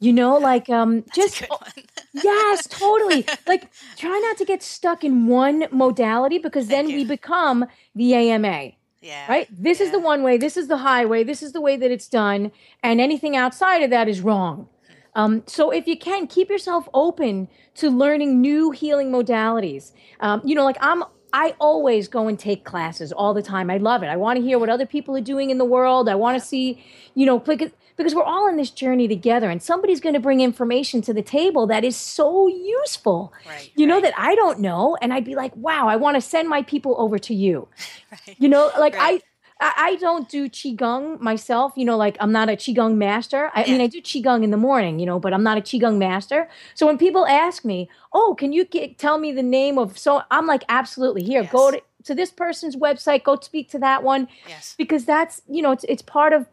You 0.00 0.12
know, 0.12 0.36
like 0.38 0.70
um 0.70 1.04
just 1.14 1.40
Good 1.40 1.50
one. 1.50 1.84
Yes, 2.24 2.66
totally. 2.68 3.26
like 3.46 3.70
try 3.96 4.18
not 4.24 4.36
to 4.38 4.44
get 4.44 4.62
stuck 4.62 5.04
in 5.04 5.26
one 5.26 5.66
modality 5.70 6.38
because 6.38 6.68
then 6.68 6.86
Thank 6.86 6.96
we 6.96 7.04
become 7.04 7.66
the 7.94 8.14
AMA, 8.14 8.72
yeah. 9.00 9.30
right? 9.30 9.48
This 9.50 9.80
is 9.80 9.90
the 9.90 10.00
one 10.00 10.22
way, 10.22 10.36
this 10.36 10.56
is 10.56 10.68
the 10.68 10.78
highway, 10.78 11.24
this 11.24 11.42
is 11.42 11.52
the 11.52 11.60
way 11.60 11.76
that 11.76 11.90
it's 11.90 12.08
done, 12.08 12.52
and 12.82 13.00
anything 13.00 13.36
outside 13.36 13.82
of 13.82 13.90
that 13.90 14.08
is 14.08 14.20
wrong. 14.20 14.68
Um, 15.14 15.42
so 15.46 15.70
if 15.70 15.86
you 15.86 15.98
can 15.98 16.26
keep 16.26 16.48
yourself 16.48 16.88
open 16.94 17.48
to 17.76 17.90
learning 17.90 18.40
new 18.40 18.70
healing 18.70 19.10
modalities, 19.10 19.92
um, 20.20 20.40
you 20.44 20.54
know, 20.54 20.64
like 20.64 20.78
I'm. 20.80 21.04
I 21.30 21.54
always 21.60 22.08
go 22.08 22.26
and 22.26 22.38
take 22.38 22.64
classes 22.64 23.12
all 23.12 23.34
the 23.34 23.42
time. 23.42 23.68
I 23.68 23.76
love 23.76 24.02
it. 24.02 24.06
I 24.06 24.16
want 24.16 24.38
to 24.38 24.42
hear 24.42 24.58
what 24.58 24.70
other 24.70 24.86
people 24.86 25.14
are 25.14 25.20
doing 25.20 25.50
in 25.50 25.58
the 25.58 25.64
world. 25.66 26.08
I 26.08 26.14
want 26.14 26.40
to 26.40 26.48
see, 26.48 26.82
you 27.14 27.26
know, 27.26 27.38
because, 27.38 27.70
because 27.98 28.14
we're 28.14 28.22
all 28.24 28.48
in 28.48 28.56
this 28.56 28.70
journey 28.70 29.06
together, 29.08 29.50
and 29.50 29.62
somebody's 29.62 30.00
going 30.00 30.14
to 30.14 30.20
bring 30.20 30.40
information 30.40 31.02
to 31.02 31.12
the 31.12 31.20
table 31.22 31.66
that 31.66 31.84
is 31.84 31.96
so 31.96 32.46
useful. 32.48 33.34
Right, 33.46 33.70
You 33.76 33.86
know 33.86 34.00
that 34.00 34.14
I 34.16 34.34
don't 34.36 34.60
know, 34.60 34.96
and 35.02 35.12
I'd 35.12 35.24
be 35.26 35.34
like, 35.34 35.54
wow, 35.56 35.86
I 35.88 35.96
want 35.96 36.14
to 36.14 36.20
send 36.22 36.48
my 36.48 36.62
people 36.62 36.94
over 36.98 37.18
to 37.18 37.34
you. 37.34 37.68
Right. 38.10 38.36
You 38.38 38.48
know, 38.48 38.70
like 38.78 38.94
Right. 38.94 39.20
I. 39.20 39.22
I 39.60 39.96
don't 39.96 40.28
do 40.28 40.48
qigong 40.48 41.18
myself, 41.18 41.72
you 41.74 41.84
know, 41.84 41.96
like 41.96 42.16
I'm 42.20 42.30
not 42.30 42.48
a 42.48 42.52
qigong 42.52 42.94
master. 42.94 43.50
I 43.56 43.64
mean, 43.66 43.78
Yeah. 43.78 43.82
I 43.82 43.86
do 43.88 44.00
qigong 44.00 44.44
in 44.44 44.52
the 44.52 44.56
morning, 44.56 45.00
you 45.00 45.06
know, 45.06 45.18
but 45.18 45.34
I'm 45.34 45.42
not 45.42 45.58
a 45.58 45.60
qigong 45.60 45.98
master. 45.98 46.48
So 46.74 46.86
when 46.86 46.96
people 46.96 47.26
ask 47.26 47.64
me, 47.64 47.90
"Oh, 48.12 48.36
can 48.38 48.52
you 48.52 48.64
get, 48.64 48.98
tell 48.98 49.18
me 49.18 49.32
the 49.32 49.42
name 49.42 49.76
of?" 49.76 49.98
So 49.98 50.22
I'm 50.30 50.46
like, 50.46 50.62
"Absolutely. 50.68 51.24
Here, 51.24 51.42
go 51.42 51.72
to, 51.72 51.82
to 52.04 52.14
this 52.14 52.30
person's 52.30 52.76
website. 52.76 53.24
Go 53.24 53.36
speak 53.40 53.68
to 53.70 53.80
that 53.80 54.04
one 54.04 54.28
Yes. 54.48 54.76
because 54.78 55.04
that's 55.04 55.42
you 55.48 55.60
know, 55.60 55.72
it's 55.72 55.84
it's 55.88 56.02
part 56.02 56.32
of 56.32 56.46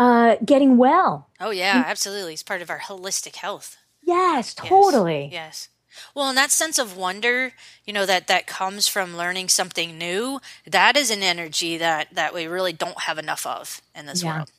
uh, 0.00 0.36
getting 0.44 0.78
well. 0.78 1.28
Oh 1.40 1.50
yeah, 1.50 1.84
absolutely. 1.86 2.32
It's 2.34 2.42
part 2.42 2.62
of 2.62 2.70
our 2.70 2.80
holistic 2.80 3.36
health. 3.36 3.76
Yes, 4.02 4.54
Yes. 4.62 4.68
totally. 4.68 5.28
Yes. 5.32 5.68
Well, 6.14 6.28
and 6.28 6.38
that 6.38 6.50
sense 6.52 6.78
of 6.78 6.96
wonder, 6.96 7.52
you 7.84 7.92
know, 7.92 8.06
that 8.06 8.26
that 8.28 8.46
comes 8.46 8.88
from 8.88 9.16
learning 9.16 9.48
something 9.50 9.98
new, 9.98 10.40
that 10.66 10.96
is 10.96 11.10
an 11.10 11.22
energy 11.22 11.76
that 11.78 12.14
that 12.14 12.34
we 12.34 12.46
really 12.46 12.72
don't 12.72 13.02
have 13.02 13.18
enough 13.18 13.46
of 13.46 13.82
in 13.94 14.06
this 14.06 14.22
Yeah. 14.24 14.36
world. 14.36 14.52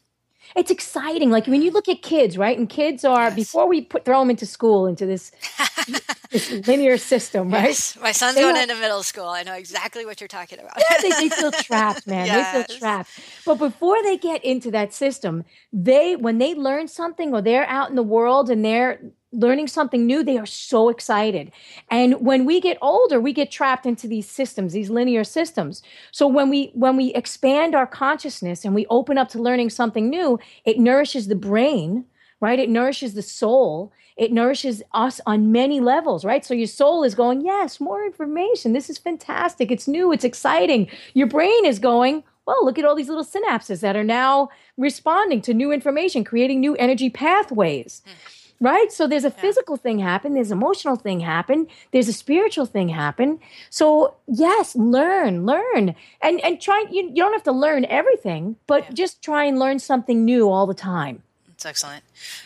It's 0.55 0.71
exciting. 0.71 1.29
Like 1.31 1.47
when 1.47 1.61
you 1.61 1.71
look 1.71 1.87
at 1.87 2.01
kids, 2.01 2.37
right? 2.37 2.57
And 2.57 2.67
kids 2.69 3.03
are 3.05 3.25
Yes. 3.25 3.35
before 3.35 3.67
we 3.67 3.81
put 3.81 4.05
throw 4.05 4.19
them 4.19 4.29
into 4.29 4.45
school 4.45 4.87
into 4.87 5.05
this 5.05 5.31
this 6.31 6.51
linear 6.67 6.97
system, 6.97 7.49
right? 7.51 7.69
Yes. 7.69 7.97
My 8.01 8.11
son's 8.11 8.35
They 8.35 8.41
going 8.41 8.55
are- 8.57 8.61
into 8.61 8.75
middle 8.75 9.03
school. 9.03 9.25
I 9.25 9.43
know 9.43 9.53
exactly 9.53 10.05
what 10.05 10.19
you're 10.21 10.27
talking 10.27 10.59
about. 10.59 10.73
Yeah, 10.77 10.97
they, 11.01 11.09
they 11.09 11.29
feel 11.35 11.51
trapped, 11.51 12.07
man. 12.07 12.27
They 12.27 12.43
feel 12.65 12.77
trapped. 12.79 13.09
But 13.45 13.55
before 13.55 14.01
they 14.03 14.17
get 14.17 14.43
into 14.43 14.71
that 14.71 14.93
system, 14.93 15.43
they 15.73 16.15
when 16.15 16.37
they 16.37 16.53
learn 16.55 16.87
something 16.87 17.33
or 17.33 17.41
they're 17.41 17.67
out 17.67 17.89
in 17.89 17.95
the 17.95 18.03
world 18.03 18.49
and 18.49 18.63
they're 18.63 18.99
learning 19.31 19.67
something 19.67 20.05
new, 20.05 20.23
they 20.23 20.37
are 20.37 20.45
so 20.45 20.89
excited. 20.89 21.51
And 21.89 22.21
when 22.21 22.45
we 22.45 22.59
get 22.59 22.77
older, 22.81 23.19
we 23.19 23.33
get 23.33 23.51
trapped 23.51 23.85
into 23.85 24.07
these 24.07 24.29
systems, 24.29 24.73
these 24.73 24.89
linear 24.89 25.23
systems. 25.23 25.81
So 26.11 26.27
when 26.27 26.49
we 26.49 26.71
when 26.73 26.97
we 26.97 27.13
expand 27.13 27.75
our 27.75 27.87
consciousness 27.87 28.65
and 28.65 28.75
we 28.75 28.85
open 28.89 29.17
up 29.17 29.29
to 29.29 29.41
learning 29.41 29.69
something 29.69 30.09
new, 30.09 30.39
it 30.65 30.79
nourishes 30.79 31.27
the 31.27 31.35
brain, 31.35 32.05
right? 32.39 32.59
It 32.59 32.69
nourishes 32.69 33.13
the 33.13 33.21
soul. 33.21 33.93
It 34.17 34.31
nourishes 34.31 34.83
us 34.93 35.21
on 35.25 35.51
many 35.51 35.79
levels, 35.79 36.25
right? 36.25 36.45
So 36.45 36.53
your 36.53 36.67
soul 36.67 37.03
is 37.03 37.15
going, 37.15 37.41
yes, 37.41 37.79
more 37.79 38.05
information. 38.05 38.73
This 38.73 38.89
is 38.89 38.97
fantastic. 38.97 39.71
It's 39.71 39.87
new. 39.87 40.11
It's 40.11 40.25
exciting. 40.25 40.89
Your 41.13 41.27
brain 41.27 41.65
is 41.65 41.79
going, 41.79 42.23
well, 42.45 42.65
look 42.65 42.77
at 42.77 42.85
all 42.85 42.95
these 42.95 43.07
little 43.07 43.23
synapses 43.23 43.79
that 43.79 43.95
are 43.95 44.03
now 44.03 44.49
responding 44.77 45.41
to 45.43 45.53
new 45.53 45.71
information, 45.71 46.23
creating 46.23 46.59
new 46.59 46.75
energy 46.75 47.09
pathways. 47.09 48.01
Hmm. 48.05 48.40
Right? 48.61 48.91
So 48.91 49.07
there's 49.07 49.25
a 49.25 49.31
physical 49.31 49.75
thing 49.75 49.99
happen, 49.99 50.35
there's 50.35 50.51
emotional 50.51 50.95
thing 50.95 51.19
happen, 51.19 51.67
there's 51.91 52.07
a 52.07 52.13
spiritual 52.13 52.67
thing 52.67 52.89
happen. 52.89 53.39
So 53.71 54.13
yes, 54.27 54.75
learn, 54.75 55.45
learn. 55.45 55.95
And 56.21 56.39
and 56.41 56.61
try 56.61 56.85
you, 56.91 57.09
you 57.09 57.15
don't 57.15 57.33
have 57.33 57.43
to 57.43 57.51
learn 57.51 57.85
everything, 57.85 58.57
but 58.67 58.93
just 58.93 59.23
try 59.23 59.45
and 59.45 59.57
learn 59.57 59.79
something 59.79 60.23
new 60.23 60.47
all 60.47 60.67
the 60.67 60.75
time. 60.75 61.23
It's 61.49 61.65
excellent. 61.65 62.03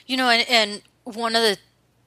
You 0.07 0.17
know, 0.17 0.29
and, 0.29 0.49
and 0.49 0.81
one 1.03 1.35
of 1.35 1.41
the 1.41 1.57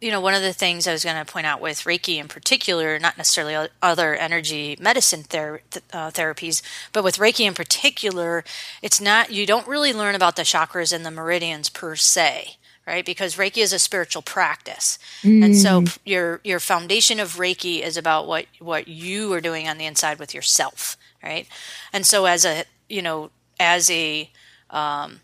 you 0.01 0.13
know, 0.13 0.21
one 0.21 0.35
of 0.35 0.43
the 0.43 0.53
things 0.53 0.87
I 0.87 0.93
was 0.93 1.03
going 1.03 1.17
to 1.17 1.31
point 1.31 1.47
out 1.47 1.61
with 1.61 1.81
Reiki 1.81 2.19
in 2.19 2.29
particular, 2.29 2.99
not 2.99 3.19
necessarily 3.19 3.69
other 3.83 4.15
energy 4.15 4.77
medicine 4.81 5.25
ther- 5.25 5.63
uh, 5.93 6.11
therapies, 6.11 6.63
but 6.93 7.03
with 7.03 7.17
Reiki 7.17 7.47
in 7.47 7.55
particular, 7.55 8.45
it's 8.81 9.01
not, 9.01 9.33
you 9.33 9.45
don't 9.45 9.67
really 9.67 9.93
learn 9.93 10.15
about 10.15 10.37
the 10.37 10.43
chakras 10.43 10.93
and 10.93 11.05
the 11.05 11.11
meridians 11.11 11.69
per 11.69 11.97
se. 11.97 12.58
Right, 12.89 13.05
because 13.05 13.37
Reiki 13.37 13.59
is 13.59 13.75
a 13.75 13.79
spiritual 13.79 14.23
practice, 14.23 14.99
mm. 15.23 15.45
and 15.45 15.55
so 15.55 15.83
mm. 15.83 15.99
your 16.07 16.41
your 16.43 16.59
foundation 16.59 17.21
of 17.21 17.37
Reiki 17.37 17.83
is 17.83 17.99
about 17.99 18.27
what 18.27 18.47
what 18.61 18.89
you 18.89 19.31
are 19.35 19.43
doing 19.43 19.69
on 19.69 19.77
the 19.77 19.85
inside 19.85 20.19
with 20.19 20.33
yourself, 20.33 20.97
right? 21.23 21.47
And 21.93 22.07
so 22.07 22.25
as 22.25 22.47
a 22.47 22.65
you 22.89 23.03
know 23.03 23.29
as 23.61 23.91
a 23.91 24.31
um, 24.71 25.21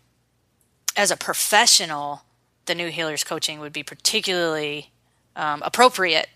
as 0.95 1.09
a 1.09 1.17
professional, 1.17 2.21
the 2.67 2.75
new 2.75 2.89
healers 2.91 3.23
coaching 3.23 3.59
would 3.59 3.73
be 3.73 3.81
particularly 3.81 4.91
um, 5.35 5.63
appropriate 5.65 6.29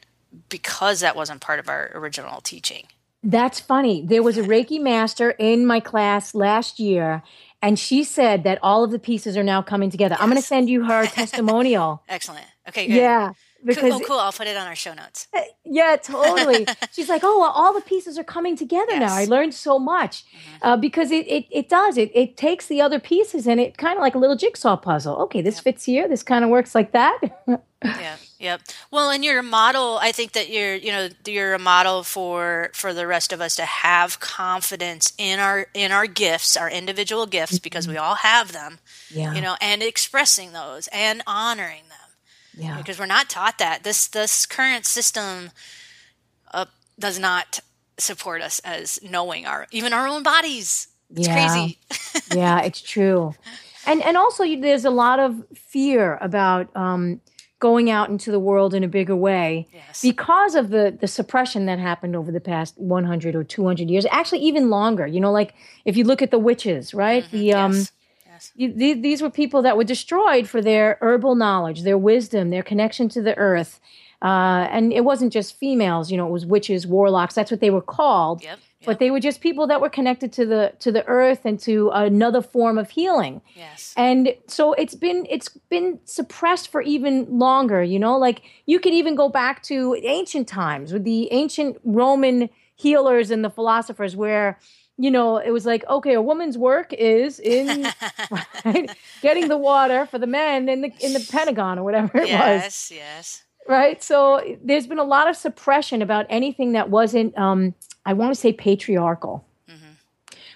because 0.49 0.99
that 1.01 1.15
wasn't 1.15 1.41
part 1.41 1.59
of 1.59 1.69
our 1.69 1.91
original 1.93 2.41
teaching. 2.41 2.87
That's 3.21 3.59
funny. 3.59 4.01
There 4.05 4.23
was 4.23 4.37
a 4.37 4.43
Reiki 4.43 4.81
master 4.81 5.31
in 5.31 5.65
my 5.65 5.79
class 5.79 6.33
last 6.33 6.79
year, 6.79 7.21
and 7.61 7.77
she 7.77 8.03
said 8.03 8.43
that 8.43 8.59
all 8.61 8.83
of 8.83 8.91
the 8.91 8.99
pieces 8.99 9.35
are 9.37 9.43
now 9.43 9.61
coming 9.61 9.89
together. 9.89 10.13
Yes. 10.13 10.21
I'm 10.21 10.29
going 10.29 10.41
to 10.41 10.47
send 10.47 10.69
you 10.69 10.85
her 10.85 11.05
testimonial. 11.07 12.03
Excellent. 12.07 12.45
Okay, 12.67 12.87
good. 12.87 12.95
Yeah. 12.95 13.33
Because 13.63 13.93
oh, 13.93 13.99
cool. 13.99 14.19
I'll 14.19 14.31
put 14.31 14.47
it 14.47 14.55
on 14.55 14.67
our 14.67 14.75
show 14.75 14.93
notes. 14.93 15.27
Eh, 15.33 15.43
yeah, 15.65 15.97
totally. 15.97 16.65
She's 16.93 17.09
like, 17.09 17.21
oh, 17.23 17.39
well, 17.39 17.51
all 17.51 17.73
the 17.73 17.81
pieces 17.81 18.17
are 18.17 18.23
coming 18.23 18.55
together 18.55 18.93
yes. 18.93 19.01
now. 19.01 19.15
I 19.15 19.25
learned 19.25 19.53
so 19.53 19.77
much 19.77 20.23
mm-hmm. 20.25 20.67
uh, 20.67 20.77
because 20.77 21.11
it, 21.11 21.27
it, 21.27 21.45
it 21.51 21.69
does. 21.69 21.97
It, 21.97 22.11
it 22.13 22.37
takes 22.37 22.67
the 22.67 22.81
other 22.81 22.99
pieces 22.99 23.47
and 23.47 23.59
it 23.59 23.77
kind 23.77 23.97
of 23.97 24.01
like 24.01 24.15
a 24.15 24.17
little 24.17 24.37
jigsaw 24.37 24.77
puzzle. 24.77 25.17
Okay, 25.23 25.41
this 25.41 25.55
yep. 25.55 25.63
fits 25.63 25.83
here. 25.85 26.07
This 26.07 26.23
kind 26.23 26.43
of 26.43 26.49
works 26.49 26.73
like 26.73 26.93
that. 26.93 27.19
yeah. 27.83 28.15
Yep. 28.39 28.61
Well, 28.91 29.09
and 29.09 29.23
you're 29.23 29.39
a 29.39 29.43
model. 29.43 29.99
I 30.01 30.11
think 30.13 30.31
that 30.33 30.49
you're, 30.49 30.75
you 30.75 30.91
know, 30.91 31.09
you're 31.25 31.53
a 31.53 31.59
model 31.59 32.03
for 32.03 32.71
for 32.73 32.93
the 32.93 33.05
rest 33.05 33.33
of 33.33 33.41
us 33.41 33.55
to 33.57 33.65
have 33.65 34.19
confidence 34.19 35.11
in 35.17 35.39
our 35.39 35.67
in 35.73 35.91
our 35.91 36.07
gifts, 36.07 36.55
our 36.55 36.69
individual 36.69 37.25
gifts, 37.25 37.55
mm-hmm. 37.55 37.63
because 37.63 37.87
we 37.87 37.97
all 37.97 38.15
have 38.15 38.53
them. 38.53 38.79
Yeah. 39.11 39.33
You 39.33 39.41
know, 39.41 39.55
and 39.59 39.83
expressing 39.83 40.53
those 40.53 40.87
and 40.93 41.21
honoring 41.27 41.83
them 41.89 42.08
yeah. 42.59 42.77
Because 42.77 42.99
we're 42.99 43.05
not 43.05 43.29
taught 43.29 43.57
that. 43.57 43.83
This 43.83 44.07
this 44.07 44.45
current 44.45 44.85
system 44.85 45.51
uh, 46.51 46.65
does 46.97 47.19
not 47.19 47.59
support 47.97 48.41
us 48.41 48.59
as 48.59 48.99
knowing 49.03 49.45
our 49.45 49.67
even 49.71 49.93
our 49.93 50.07
own 50.07 50.23
bodies. 50.23 50.87
It's 51.15 51.27
yeah. 51.27 51.47
crazy. 51.47 51.79
yeah, 52.35 52.61
it's 52.61 52.81
true. 52.81 53.33
And 53.85 54.01
and 54.03 54.17
also 54.17 54.43
there's 54.59 54.85
a 54.85 54.91
lot 54.91 55.19
of 55.19 55.43
fear 55.55 56.17
about 56.21 56.75
um, 56.75 57.21
going 57.59 57.89
out 57.89 58.09
into 58.09 58.31
the 58.31 58.39
world 58.39 58.73
in 58.73 58.83
a 58.83 58.87
bigger 58.87 59.15
way 59.15 59.67
yes. 59.73 60.01
because 60.01 60.55
of 60.55 60.69
the 60.69 60.95
the 60.99 61.07
suppression 61.07 61.65
that 61.65 61.79
happened 61.79 62.15
over 62.15 62.31
the 62.31 62.39
past 62.39 62.77
100 62.77 63.35
or 63.35 63.43
200 63.43 63.89
years 63.89 64.05
actually 64.11 64.39
even 64.39 64.69
longer 64.69 65.05
you 65.05 65.19
know 65.19 65.31
like 65.31 65.53
if 65.83 65.97
you 65.97 66.05
look 66.05 66.21
at 66.21 66.31
the 66.31 66.39
witches 66.39 66.93
right 66.93 67.25
mm-hmm. 67.25 67.37
the 67.37 67.53
um 67.53 67.73
yes 67.73 67.91
these 68.55 69.21
were 69.21 69.29
people 69.29 69.61
that 69.61 69.77
were 69.77 69.83
destroyed 69.83 70.47
for 70.47 70.61
their 70.61 70.97
herbal 71.01 71.35
knowledge, 71.35 71.83
their 71.83 71.97
wisdom, 71.97 72.49
their 72.49 72.63
connection 72.63 73.09
to 73.09 73.21
the 73.21 73.37
earth. 73.37 73.79
Uh, 74.21 74.67
and 74.69 74.91
it 74.91 75.05
wasn't 75.05 75.31
just 75.31 75.55
females, 75.55 76.11
you 76.11 76.17
know, 76.17 76.27
it 76.27 76.31
was 76.31 76.45
witches, 76.45 76.85
warlocks. 76.85 77.35
That's 77.35 77.51
what 77.51 77.61
they 77.61 77.69
were 77.69 77.81
called. 77.81 78.43
Yep, 78.43 78.49
yep. 78.49 78.85
But 78.85 78.99
they 78.99 79.11
were 79.11 79.19
just 79.21 79.39
people 79.39 79.65
that 79.67 79.79
were 79.79 79.89
connected 79.89 80.33
to 80.33 80.45
the 80.45 80.73
to 80.79 80.91
the 80.91 81.05
earth 81.07 81.41
and 81.45 81.57
to 81.61 81.89
another 81.93 82.41
form 82.41 82.77
of 82.77 82.89
healing. 82.89 83.41
Yes. 83.55 83.93
And 83.95 84.35
so 84.47 84.73
it's 84.73 84.95
been 84.95 85.25
it's 85.29 85.47
been 85.69 85.99
suppressed 86.03 86.69
for 86.69 86.81
even 86.81 87.39
longer. 87.39 87.81
You 87.81 87.97
know, 87.99 88.17
like 88.17 88.41
you 88.65 88.79
could 88.79 88.93
even 88.93 89.15
go 89.15 89.29
back 89.29 89.63
to 89.63 89.97
ancient 90.03 90.49
times 90.49 90.91
with 90.91 91.05
the 91.05 91.31
ancient 91.31 91.79
Roman 91.85 92.49
healers 92.75 93.31
and 93.31 93.43
the 93.43 93.49
philosophers, 93.49 94.17
where 94.17 94.59
you 94.99 95.09
know, 95.09 95.37
it 95.37 95.51
was 95.51 95.65
like, 95.65 95.87
okay, 95.89 96.13
a 96.13 96.21
woman's 96.21 96.57
work 96.57 96.91
is 96.91 97.39
in 97.39 97.87
right, 98.65 98.91
getting 99.21 99.47
the 99.47 99.57
water 99.57 100.05
for 100.05 100.19
the 100.19 100.27
men 100.27 100.67
in 100.67 100.81
the 100.81 100.91
in 100.99 101.13
the 101.13 101.25
Pentagon 101.31 101.79
or 101.79 101.83
whatever 101.85 102.17
it 102.17 102.27
yes, 102.27 102.41
was. 102.41 102.63
Yes, 102.63 102.91
yes. 102.91 103.43
Right. 103.65 104.03
So 104.03 104.57
there's 104.61 104.87
been 104.87 104.99
a 104.99 105.05
lot 105.05 105.29
of 105.29 105.37
suppression 105.37 106.01
about 106.01 106.25
anything 106.29 106.73
that 106.73 106.89
wasn't, 106.89 107.37
um, 107.37 107.75
I 108.05 108.13
want 108.13 108.33
to 108.33 108.39
say, 108.39 108.51
patriarchal, 108.51 109.45
mm-hmm. 109.69 109.93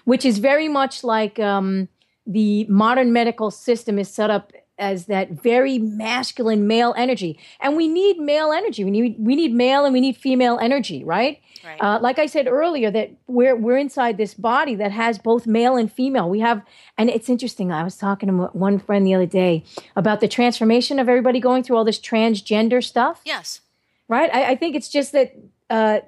which 0.04 0.26
is 0.26 0.38
very 0.38 0.68
much 0.68 1.04
like 1.04 1.38
um, 1.38 1.88
the 2.26 2.64
modern 2.64 3.14
medical 3.14 3.50
system 3.50 3.98
is 3.98 4.10
set 4.10 4.30
up 4.30 4.52
as 4.78 5.06
that 5.06 5.30
very 5.30 5.78
masculine 5.78 6.66
male 6.66 6.94
energy 6.96 7.38
and 7.60 7.76
we 7.76 7.86
need 7.86 8.18
male 8.18 8.52
energy 8.52 8.84
we 8.84 8.90
need 8.90 9.16
we 9.18 9.36
need 9.36 9.54
male 9.54 9.84
and 9.84 9.92
we 9.92 10.00
need 10.00 10.16
female 10.16 10.58
energy 10.60 11.04
right 11.04 11.40
Right. 11.64 11.80
Uh, 11.80 11.98
like 12.00 12.18
I 12.18 12.26
said 12.26 12.46
earlier, 12.46 12.90
that 12.90 13.10
we're 13.26 13.56
we're 13.56 13.78
inside 13.78 14.18
this 14.18 14.34
body 14.34 14.74
that 14.74 14.92
has 14.92 15.18
both 15.18 15.46
male 15.46 15.76
and 15.76 15.90
female. 15.90 16.28
We 16.28 16.40
have, 16.40 16.62
and 16.98 17.08
it's 17.08 17.28
interesting. 17.28 17.72
I 17.72 17.82
was 17.82 17.96
talking 17.96 18.28
to 18.28 18.34
one 18.52 18.78
friend 18.78 19.06
the 19.06 19.14
other 19.14 19.26
day 19.26 19.64
about 19.96 20.20
the 20.20 20.28
transformation 20.28 20.98
of 20.98 21.08
everybody 21.08 21.40
going 21.40 21.62
through 21.62 21.76
all 21.76 21.84
this 21.84 21.98
transgender 21.98 22.84
stuff. 22.84 23.22
Yes. 23.24 23.62
Right. 24.08 24.32
I, 24.32 24.50
I 24.50 24.56
think 24.56 24.76
it's 24.76 24.88
just 24.88 25.12
that. 25.12 25.34
Uh, 25.70 26.00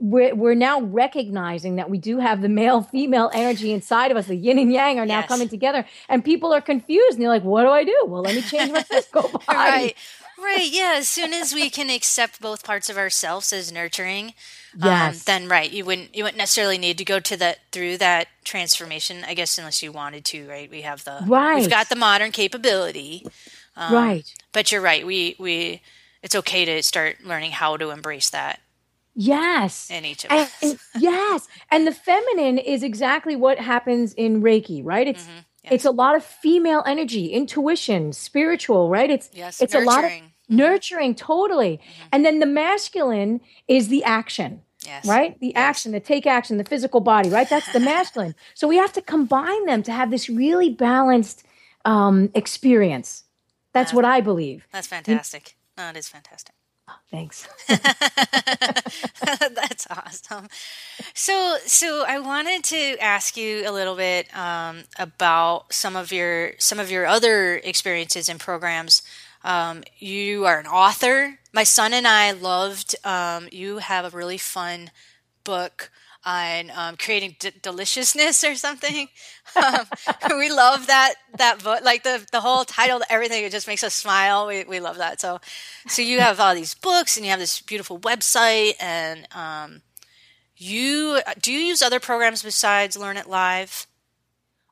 we're, 0.00 0.34
we're 0.34 0.54
now 0.54 0.80
recognizing 0.80 1.76
that 1.76 1.90
we 1.90 1.98
do 1.98 2.18
have 2.18 2.40
the 2.40 2.48
male 2.48 2.82
female 2.82 3.30
energy 3.32 3.72
inside 3.72 4.10
of 4.10 4.16
us 4.16 4.26
the 4.26 4.36
yin 4.36 4.58
and 4.58 4.72
yang 4.72 4.98
are 4.98 5.06
now 5.06 5.20
yes. 5.20 5.28
coming 5.28 5.48
together 5.48 5.84
and 6.08 6.24
people 6.24 6.52
are 6.52 6.60
confused 6.60 7.14
and 7.14 7.22
they're 7.22 7.28
like 7.28 7.44
what 7.44 7.62
do 7.62 7.68
i 7.68 7.84
do 7.84 8.04
well 8.06 8.22
let 8.22 8.34
me 8.34 8.42
change 8.42 8.70
my 8.70 8.82
physical 8.90 9.22
body 9.22 9.42
right 9.48 9.94
right 10.40 10.70
yeah 10.70 10.94
as 10.96 11.08
soon 11.08 11.32
as 11.32 11.52
we 11.52 11.68
can 11.68 11.90
accept 11.90 12.40
both 12.40 12.64
parts 12.64 12.88
of 12.88 12.96
ourselves 12.96 13.52
as 13.52 13.72
nurturing 13.72 14.34
um, 14.74 14.80
yes. 14.84 15.16
Um, 15.16 15.22
then 15.26 15.48
right, 15.48 15.70
you 15.70 15.84
wouldn't 15.84 16.14
you 16.14 16.24
wouldn't 16.24 16.38
necessarily 16.38 16.78
need 16.78 16.98
to 16.98 17.04
go 17.04 17.20
to 17.20 17.36
that 17.38 17.58
through 17.72 17.98
that 17.98 18.28
transformation. 18.44 19.24
I 19.26 19.34
guess 19.34 19.58
unless 19.58 19.82
you 19.82 19.92
wanted 19.92 20.24
to, 20.26 20.48
right? 20.48 20.70
We 20.70 20.82
have 20.82 21.04
the 21.04 21.20
right. 21.26 21.56
We've 21.56 21.70
got 21.70 21.88
the 21.88 21.96
modern 21.96 22.32
capability, 22.32 23.26
um, 23.76 23.94
right? 23.94 24.34
But 24.52 24.70
you're 24.70 24.80
right. 24.80 25.06
We 25.06 25.36
we 25.38 25.82
it's 26.22 26.34
okay 26.34 26.64
to 26.64 26.82
start 26.82 27.24
learning 27.24 27.52
how 27.52 27.76
to 27.76 27.90
embrace 27.90 28.30
that. 28.30 28.60
Yes. 29.20 29.90
In 29.90 30.04
each 30.04 30.24
of 30.24 30.30
and, 30.30 30.40
us. 30.42 30.62
and, 30.62 30.78
yes. 31.02 31.48
And 31.72 31.86
the 31.86 31.92
feminine 31.92 32.56
is 32.56 32.84
exactly 32.84 33.34
what 33.34 33.58
happens 33.58 34.14
in 34.14 34.42
Reiki, 34.42 34.80
right? 34.84 35.08
It's 35.08 35.24
mm-hmm. 35.24 35.38
yes. 35.64 35.72
it's 35.72 35.84
a 35.84 35.90
lot 35.90 36.14
of 36.14 36.22
female 36.22 36.84
energy, 36.86 37.26
intuition, 37.26 38.12
spiritual, 38.12 38.88
right? 38.88 39.10
It's 39.10 39.28
yes. 39.32 39.60
it's 39.60 39.74
nurturing. 39.74 39.88
a 39.88 39.90
lot 39.90 40.04
of 40.04 40.12
nurturing 40.48 41.14
totally 41.14 41.76
mm-hmm. 41.76 42.08
and 42.12 42.24
then 42.24 42.38
the 42.38 42.46
masculine 42.46 43.40
is 43.66 43.88
the 43.88 44.02
action 44.04 44.62
yes. 44.86 45.06
right 45.06 45.38
the 45.40 45.48
yes. 45.48 45.56
action 45.56 45.92
the 45.92 46.00
take 46.00 46.26
action 46.26 46.56
the 46.56 46.64
physical 46.64 47.00
body 47.00 47.28
right 47.28 47.50
that's 47.50 47.70
the 47.72 47.80
masculine 47.94 48.34
so 48.54 48.66
we 48.66 48.76
have 48.76 48.92
to 48.92 49.02
combine 49.02 49.66
them 49.66 49.82
to 49.82 49.92
have 49.92 50.10
this 50.10 50.28
really 50.28 50.70
balanced 50.70 51.44
um, 51.84 52.30
experience 52.34 53.24
that's 53.74 53.92
what 53.92 54.06
i 54.06 54.20
believe 54.20 54.66
that's 54.72 54.86
fantastic 54.86 55.56
no, 55.76 55.90
it 55.90 55.96
is 55.96 56.08
fantastic 56.08 56.54
thanks 57.10 57.46
that's 57.68 59.86
awesome 59.90 60.48
so 61.14 61.56
so 61.64 62.04
i 62.06 62.18
wanted 62.18 62.64
to 62.64 62.96
ask 62.98 63.36
you 63.36 63.68
a 63.68 63.72
little 63.72 63.96
bit 63.96 64.34
um, 64.36 64.84
about 64.98 65.72
some 65.72 65.96
of 65.96 66.12
your 66.12 66.52
some 66.58 66.78
of 66.78 66.90
your 66.90 67.06
other 67.06 67.56
experiences 67.56 68.28
and 68.28 68.40
programs 68.40 69.02
um, 69.44 69.84
you 69.98 70.46
are 70.46 70.58
an 70.58 70.66
author. 70.66 71.38
My 71.52 71.62
son 71.62 71.92
and 71.92 72.06
I 72.06 72.32
loved. 72.32 72.96
Um, 73.04 73.48
you 73.52 73.78
have 73.78 74.04
a 74.04 74.16
really 74.16 74.38
fun 74.38 74.90
book 75.44 75.90
on 76.28 76.70
um, 76.76 76.96
creating 76.96 77.36
d- 77.38 77.52
deliciousness 77.62 78.44
or 78.48 78.54
something. 78.54 79.08
Um, 79.56 79.86
we 80.30 80.50
love 80.50 80.86
that 80.88 81.14
that 81.38 81.62
book, 81.62 81.82
like 81.84 82.02
the 82.04 82.26
the 82.32 82.40
whole 82.40 82.64
title, 82.64 83.02
everything. 83.10 83.44
It 83.44 83.52
just 83.52 83.66
makes 83.66 83.84
us 83.84 83.94
smile. 83.94 84.46
We 84.46 84.64
we 84.64 84.80
love 84.80 84.98
that. 84.98 85.20
So, 85.20 85.40
so 85.88 86.02
you 86.02 86.20
have 86.20 86.40
all 86.40 86.54
these 86.54 86.74
books 86.74 87.16
and 87.16 87.24
you 87.24 87.30
have 87.30 87.40
this 87.40 87.60
beautiful 87.60 87.98
website 88.00 88.74
and 88.80 89.26
um, 89.34 89.82
you 90.56 91.20
do 91.40 91.52
you 91.52 91.60
use 91.60 91.82
other 91.82 92.00
programs 92.00 92.42
besides 92.42 92.96
Learn 92.96 93.16
It 93.16 93.28
Live? 93.28 93.86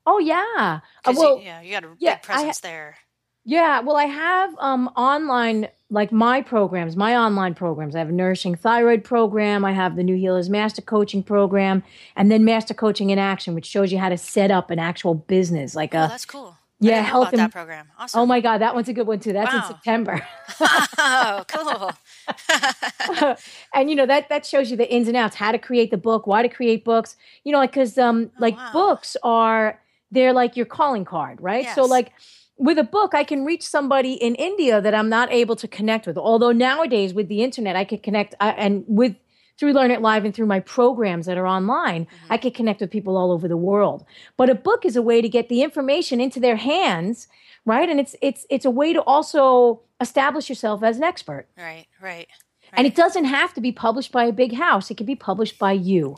Oh 0.06 0.18
yeah. 0.18 0.80
Uh, 1.04 1.12
well, 1.16 1.38
you, 1.38 1.44
yeah, 1.44 1.60
you 1.62 1.70
got 1.72 1.84
a 1.84 1.96
yeah, 1.98 2.16
big 2.16 2.22
presence 2.22 2.58
ha- 2.58 2.60
there. 2.60 2.98
Yeah, 3.44 3.80
well, 3.80 3.96
I 3.96 4.04
have 4.04 4.54
um, 4.58 4.88
online, 4.96 5.68
like 5.90 6.10
my 6.10 6.42
programs, 6.42 6.96
my 6.96 7.16
online 7.16 7.54
programs. 7.54 7.94
I 7.94 8.00
have 8.00 8.08
a 8.08 8.12
nourishing 8.12 8.56
thyroid 8.56 9.04
program. 9.04 9.64
I 9.64 9.72
have 9.72 9.96
the 9.96 10.02
New 10.02 10.16
Healers 10.16 10.50
Master 10.50 10.82
Coaching 10.82 11.22
program, 11.22 11.82
and 12.16 12.30
then 12.30 12.44
Master 12.44 12.74
Coaching 12.74 13.10
in 13.10 13.18
Action, 13.18 13.54
which 13.54 13.66
shows 13.66 13.92
you 13.92 13.98
how 13.98 14.08
to 14.08 14.18
set 14.18 14.50
up 14.50 14.70
an 14.70 14.78
actual 14.78 15.14
business, 15.14 15.74
like 15.74 15.94
oh, 15.94 16.04
a. 16.04 16.08
that's 16.08 16.24
cool. 16.24 16.56
Yeah, 16.78 17.00
health 17.00 17.30
and, 17.30 17.38
that 17.38 17.52
program. 17.52 17.88
Awesome. 17.98 18.20
Oh 18.20 18.26
my 18.26 18.40
god, 18.40 18.58
that 18.58 18.74
one's 18.74 18.88
a 18.88 18.92
good 18.92 19.06
one 19.06 19.18
too. 19.18 19.32
That's 19.32 19.50
wow. 19.50 19.60
in 19.60 19.66
September. 19.66 20.26
oh, 20.98 21.44
cool. 21.48 23.36
and 23.74 23.88
you 23.88 23.96
know 23.96 24.04
that 24.04 24.28
that 24.28 24.44
shows 24.44 24.70
you 24.70 24.76
the 24.76 24.92
ins 24.92 25.08
and 25.08 25.16
outs, 25.16 25.36
how 25.36 25.52
to 25.52 25.58
create 25.58 25.90
the 25.90 25.96
book, 25.96 26.26
why 26.26 26.42
to 26.42 26.50
create 26.50 26.84
books. 26.84 27.16
You 27.44 27.52
know, 27.52 27.58
like 27.58 27.70
because 27.70 27.96
um, 27.96 28.30
oh, 28.30 28.36
like 28.40 28.56
wow. 28.56 28.72
books 28.72 29.16
are 29.22 29.80
they're 30.10 30.34
like 30.34 30.56
your 30.56 30.66
calling 30.66 31.06
card, 31.06 31.40
right? 31.40 31.64
Yes. 31.64 31.74
So 31.74 31.84
like 31.84 32.12
with 32.56 32.78
a 32.78 32.84
book, 32.84 33.14
I 33.14 33.24
can 33.24 33.44
reach 33.44 33.62
somebody 33.62 34.14
in 34.14 34.34
India 34.34 34.80
that 34.80 34.94
I'm 34.94 35.08
not 35.08 35.30
able 35.32 35.56
to 35.56 35.68
connect 35.68 36.06
with. 36.06 36.16
Although 36.16 36.52
nowadays 36.52 37.12
with 37.12 37.28
the 37.28 37.42
internet, 37.42 37.76
I 37.76 37.84
can 37.84 37.98
connect 37.98 38.34
uh, 38.40 38.54
and 38.56 38.84
with 38.86 39.16
through 39.58 39.72
Learn 39.72 39.90
It 39.90 40.02
Live 40.02 40.24
and 40.24 40.34
through 40.34 40.46
my 40.46 40.60
programs 40.60 41.26
that 41.26 41.38
are 41.38 41.46
online, 41.46 42.04
mm-hmm. 42.04 42.32
I 42.32 42.36
can 42.36 42.50
connect 42.50 42.80
with 42.80 42.90
people 42.90 43.16
all 43.16 43.32
over 43.32 43.48
the 43.48 43.56
world. 43.56 44.04
But 44.36 44.50
a 44.50 44.54
book 44.54 44.84
is 44.84 44.96
a 44.96 45.02
way 45.02 45.22
to 45.22 45.28
get 45.28 45.48
the 45.48 45.62
information 45.62 46.20
into 46.20 46.40
their 46.40 46.56
hands, 46.56 47.28
right? 47.64 47.88
And 47.88 47.98
it's 48.00 48.16
it's 48.20 48.46
it's 48.50 48.64
a 48.64 48.70
way 48.70 48.92
to 48.92 49.02
also 49.02 49.82
establish 50.00 50.48
yourself 50.48 50.82
as 50.82 50.96
an 50.96 51.04
expert. 51.04 51.46
Right, 51.56 51.86
right. 52.00 52.10
right. 52.10 52.28
And 52.72 52.86
it 52.86 52.94
doesn't 52.94 53.24
have 53.24 53.54
to 53.54 53.60
be 53.60 53.72
published 53.72 54.12
by 54.12 54.24
a 54.24 54.32
big 54.32 54.54
house. 54.54 54.90
It 54.90 54.96
can 54.96 55.06
be 55.06 55.16
published 55.16 55.58
by 55.58 55.72
you. 55.72 56.16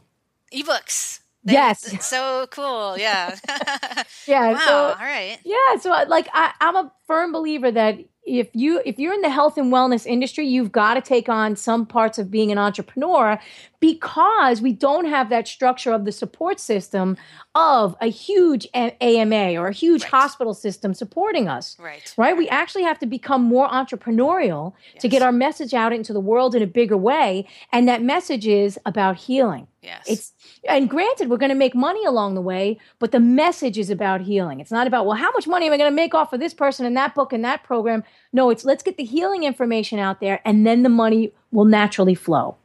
Ebooks. 0.53 1.20
They, 1.49 1.55
yes. 1.55 1.94
So 2.07 2.46
cool. 2.51 2.96
Yeah. 2.99 3.36
yeah. 4.26 4.53
Wow. 4.53 4.59
So, 4.64 4.74
all 4.74 4.94
right. 5.07 5.38
Yeah. 5.44 5.76
So 5.80 5.92
uh, 5.92 6.05
like 6.09 6.28
I, 6.32 6.53
I'm 6.61 6.76
a 6.76 6.92
firm 7.07 7.32
believer 7.32 7.70
that 7.70 7.99
if 8.24 8.49
you 8.55 8.80
if 8.84 8.99
you're 8.99 9.14
in 9.14 9.22
the 9.22 9.30
health 9.30 9.57
and 9.57 9.72
wellness 9.72 10.07
industry, 10.07 10.46
you've 10.46 10.70
got 10.70 10.94
to 10.94 11.01
take 11.01 11.28
on 11.28 11.57
some 11.57 11.86
parts 11.86 12.18
of 12.18 12.30
being 12.30 12.53
an 12.53 12.59
entrepreneur 12.59 13.38
because 13.81 14.61
we 14.61 14.72
don't 14.72 15.05
have 15.05 15.31
that 15.31 15.47
structure 15.47 15.93
of 15.93 16.05
the 16.05 16.12
support 16.12 16.59
system 16.59 17.16
of 17.55 17.97
a 18.01 18.07
huge 18.07 18.66
AMA 18.74 19.57
or 19.57 19.68
a 19.68 19.72
huge 19.72 20.03
right. 20.03 20.11
hospital 20.11 20.55
system 20.55 20.95
supporting 20.95 21.49
us. 21.49 21.76
Right. 21.79 22.12
Right? 22.16 22.37
We 22.37 22.49
actually 22.49 22.83
have 22.83 22.99
to 23.01 23.07
become 23.07 23.43
more 23.43 23.68
entrepreneurial 23.68 24.72
yes. 24.93 25.03
to 25.03 25.09
get 25.09 25.22
our 25.22 25.33
message 25.33 25.74
out 25.74 25.93
into 25.93 26.12
the 26.12 26.20
world 26.20 26.55
in 26.55 26.62
a 26.62 26.66
bigger 26.66 26.97
way 26.97 27.47
and 27.72 27.87
that 27.89 28.03
message 28.03 28.47
is 28.47 28.79
about 28.85 29.16
healing. 29.16 29.68
Yes. 29.81 30.05
It's 30.09 30.33
and 30.68 30.91
granted 30.91 31.31
we're 31.31 31.37
going 31.37 31.51
to 31.51 31.55
make 31.55 31.74
money 31.74 32.05
along 32.05 32.35
the 32.35 32.41
way, 32.41 32.79
but 32.99 33.12
the 33.12 33.20
message 33.20 33.79
is 33.79 33.91
about 33.91 34.20
healing. 34.20 34.59
It's 34.59 34.72
not 34.72 34.89
about 34.89 35.07
well 35.07 35.16
how 35.16 35.31
much 35.31 35.47
money 35.47 35.66
am 35.66 35.72
I 35.72 35.76
going 35.76 35.91
to 35.91 35.95
make 35.95 36.14
off 36.14 36.33
of 36.33 36.41
this 36.41 36.53
person 36.53 36.85
and 36.85 36.97
that 36.97 37.14
book 37.14 37.33
and 37.33 37.45
that 37.45 37.62
program? 37.62 38.03
No, 38.33 38.51
it's 38.51 38.64
let's 38.64 38.83
get 38.83 38.97
the 38.97 39.05
healing 39.05 39.45
information 39.45 40.01
out 40.01 40.20
there 40.20 40.41
and 40.45 40.66
then 40.66 40.83
the 40.83 40.89
money 40.89 41.33
will 41.53 41.64
naturally 41.64 42.16
flow. 42.16 42.57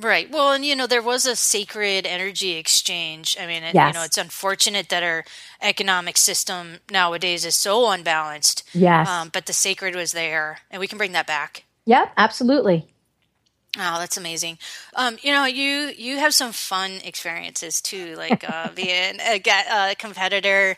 Right. 0.00 0.30
Well, 0.30 0.52
and 0.52 0.64
you 0.64 0.76
know, 0.76 0.86
there 0.86 1.02
was 1.02 1.26
a 1.26 1.34
sacred 1.34 2.06
energy 2.06 2.52
exchange. 2.52 3.36
I 3.38 3.46
mean, 3.46 3.64
it, 3.64 3.74
yes. 3.74 3.92
you 3.92 3.98
know, 3.98 4.04
it's 4.04 4.16
unfortunate 4.16 4.90
that 4.90 5.02
our 5.02 5.24
economic 5.60 6.16
system 6.16 6.78
nowadays 6.88 7.44
is 7.44 7.56
so 7.56 7.90
unbalanced. 7.90 8.62
Yes. 8.72 9.08
Um, 9.08 9.30
but 9.32 9.46
the 9.46 9.52
sacred 9.52 9.96
was 9.96 10.12
there, 10.12 10.60
and 10.70 10.78
we 10.78 10.86
can 10.86 10.98
bring 10.98 11.12
that 11.12 11.26
back. 11.26 11.64
Yep, 11.86 12.12
absolutely. 12.16 12.86
Oh, 13.76 13.98
that's 13.98 14.16
amazing. 14.16 14.58
Um, 14.94 15.18
you 15.20 15.32
know, 15.32 15.46
you 15.46 15.92
you 15.96 16.18
have 16.18 16.32
some 16.32 16.52
fun 16.52 16.92
experiences 17.04 17.80
too, 17.80 18.14
like 18.14 18.48
uh, 18.48 18.70
being 18.76 19.18
a, 19.20 19.42
a 19.70 19.94
competitor 19.96 20.76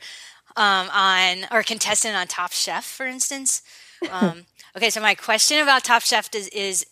um, 0.56 0.88
on 0.90 1.46
or 1.50 1.62
contestant 1.62 2.16
on 2.16 2.26
Top 2.26 2.52
Chef, 2.52 2.84
for 2.84 3.06
instance. 3.06 3.62
Um, 4.10 4.46
okay, 4.74 4.88
so 4.88 4.98
my 4.98 5.14
question 5.14 5.58
about 5.58 5.84
Top 5.84 6.00
Chef 6.00 6.34
is 6.34 6.48
is 6.48 6.86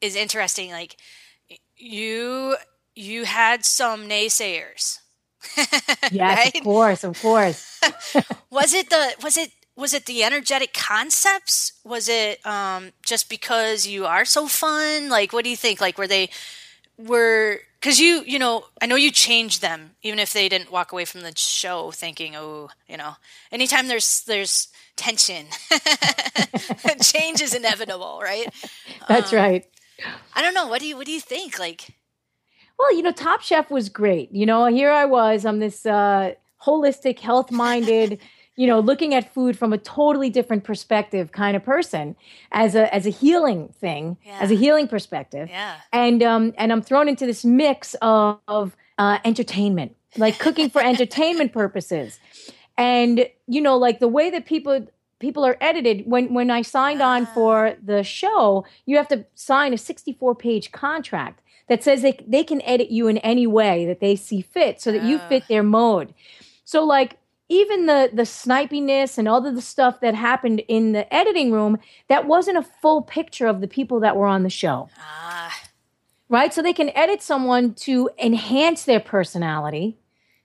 is 0.00 0.16
interesting. 0.16 0.72
Like 0.72 0.96
you 1.80 2.56
you 2.94 3.24
had 3.24 3.64
some 3.64 4.08
naysayers. 4.08 4.98
yes, 6.10 6.38
right? 6.38 6.56
of 6.56 6.62
course, 6.64 7.04
of 7.04 7.20
course. 7.20 7.80
was 8.50 8.74
it 8.74 8.90
the 8.90 9.14
was 9.22 9.36
it 9.36 9.50
was 9.76 9.94
it 9.94 10.06
the 10.06 10.22
energetic 10.22 10.74
concepts? 10.74 11.72
Was 11.84 12.08
it 12.08 12.44
um, 12.46 12.92
just 13.04 13.30
because 13.30 13.86
you 13.86 14.04
are 14.06 14.24
so 14.24 14.46
fun? 14.46 15.08
Like, 15.08 15.32
what 15.32 15.44
do 15.44 15.50
you 15.50 15.56
think? 15.56 15.80
Like, 15.80 15.96
were 15.96 16.06
they 16.06 16.28
were 16.98 17.60
because 17.80 17.98
you 17.98 18.22
you 18.26 18.38
know 18.38 18.64
I 18.80 18.86
know 18.86 18.96
you 18.96 19.10
changed 19.10 19.62
them 19.62 19.92
even 20.02 20.18
if 20.18 20.32
they 20.32 20.48
didn't 20.48 20.70
walk 20.70 20.92
away 20.92 21.04
from 21.04 21.22
the 21.22 21.32
show 21.36 21.90
thinking 21.90 22.36
oh 22.36 22.68
you 22.88 22.96
know 22.96 23.14
anytime 23.50 23.88
there's 23.88 24.22
there's 24.24 24.68
tension 24.96 25.46
change 27.02 27.40
is 27.40 27.54
inevitable 27.54 28.20
right 28.22 28.52
that's 29.08 29.32
um, 29.32 29.38
right 29.38 29.66
I 30.34 30.42
don't 30.42 30.54
know. 30.54 30.66
What 30.66 30.80
do 30.80 30.86
you 30.86 30.96
What 30.96 31.06
do 31.06 31.12
you 31.12 31.20
think? 31.20 31.58
Like, 31.58 31.94
well, 32.78 32.94
you 32.94 33.02
know, 33.02 33.12
Top 33.12 33.42
Chef 33.42 33.70
was 33.70 33.88
great. 33.88 34.32
You 34.32 34.46
know, 34.46 34.66
here 34.66 34.90
I 34.90 35.04
was. 35.04 35.44
I'm 35.44 35.58
this 35.58 35.86
uh, 35.86 36.34
holistic, 36.64 37.18
health 37.18 37.50
minded. 37.50 38.18
you 38.60 38.66
know, 38.66 38.78
looking 38.78 39.14
at 39.14 39.32
food 39.32 39.58
from 39.58 39.72
a 39.72 39.78
totally 39.78 40.28
different 40.28 40.64
perspective 40.64 41.32
kind 41.32 41.56
of 41.56 41.64
person 41.64 42.14
as 42.52 42.74
a 42.74 42.92
as 42.94 43.06
a 43.06 43.10
healing 43.10 43.68
thing, 43.68 44.18
yeah. 44.22 44.38
as 44.38 44.50
a 44.50 44.54
healing 44.54 44.86
perspective. 44.86 45.48
Yeah. 45.48 45.76
And 45.94 46.22
um 46.22 46.52
and 46.58 46.70
I'm 46.70 46.82
thrown 46.82 47.08
into 47.08 47.24
this 47.24 47.42
mix 47.42 47.94
of, 48.02 48.38
of 48.48 48.76
uh, 48.98 49.18
entertainment, 49.24 49.96
like 50.18 50.38
cooking 50.38 50.68
for 50.68 50.82
entertainment 50.84 51.54
purposes. 51.54 52.20
And 52.76 53.26
you 53.46 53.62
know, 53.62 53.78
like 53.78 53.98
the 53.98 54.08
way 54.08 54.28
that 54.28 54.44
people 54.44 54.86
people 55.20 55.46
are 55.46 55.56
edited 55.60 56.04
when 56.06 56.34
when 56.34 56.50
i 56.50 56.62
signed 56.62 57.00
on 57.00 57.22
ah. 57.22 57.30
for 57.32 57.76
the 57.82 58.02
show 58.02 58.64
you 58.86 58.96
have 58.96 59.06
to 59.06 59.24
sign 59.34 59.72
a 59.72 59.78
64 59.78 60.34
page 60.34 60.72
contract 60.72 61.40
that 61.68 61.84
says 61.84 62.02
they, 62.02 62.18
they 62.26 62.42
can 62.42 62.60
edit 62.62 62.90
you 62.90 63.06
in 63.06 63.18
any 63.18 63.46
way 63.46 63.86
that 63.86 64.00
they 64.00 64.16
see 64.16 64.40
fit 64.40 64.80
so 64.80 64.90
that 64.90 65.04
you 65.04 65.18
fit 65.28 65.44
ah. 65.44 65.46
their 65.48 65.62
mode 65.62 66.12
so 66.64 66.82
like 66.82 67.18
even 67.48 67.86
the 67.86 68.10
the 68.12 68.22
snipiness 68.22 69.18
and 69.18 69.28
all 69.28 69.46
of 69.46 69.54
the 69.54 69.62
stuff 69.62 70.00
that 70.00 70.14
happened 70.14 70.62
in 70.66 70.92
the 70.92 71.12
editing 71.14 71.52
room 71.52 71.78
that 72.08 72.26
wasn't 72.26 72.56
a 72.56 72.62
full 72.62 73.02
picture 73.02 73.46
of 73.46 73.60
the 73.60 73.68
people 73.68 74.00
that 74.00 74.16
were 74.16 74.26
on 74.26 74.42
the 74.42 74.50
show 74.50 74.88
ah. 74.98 75.62
right 76.28 76.52
so 76.52 76.60
they 76.60 76.72
can 76.72 76.90
edit 76.90 77.22
someone 77.22 77.74
to 77.74 78.10
enhance 78.18 78.84
their 78.84 79.00
personality 79.00 79.96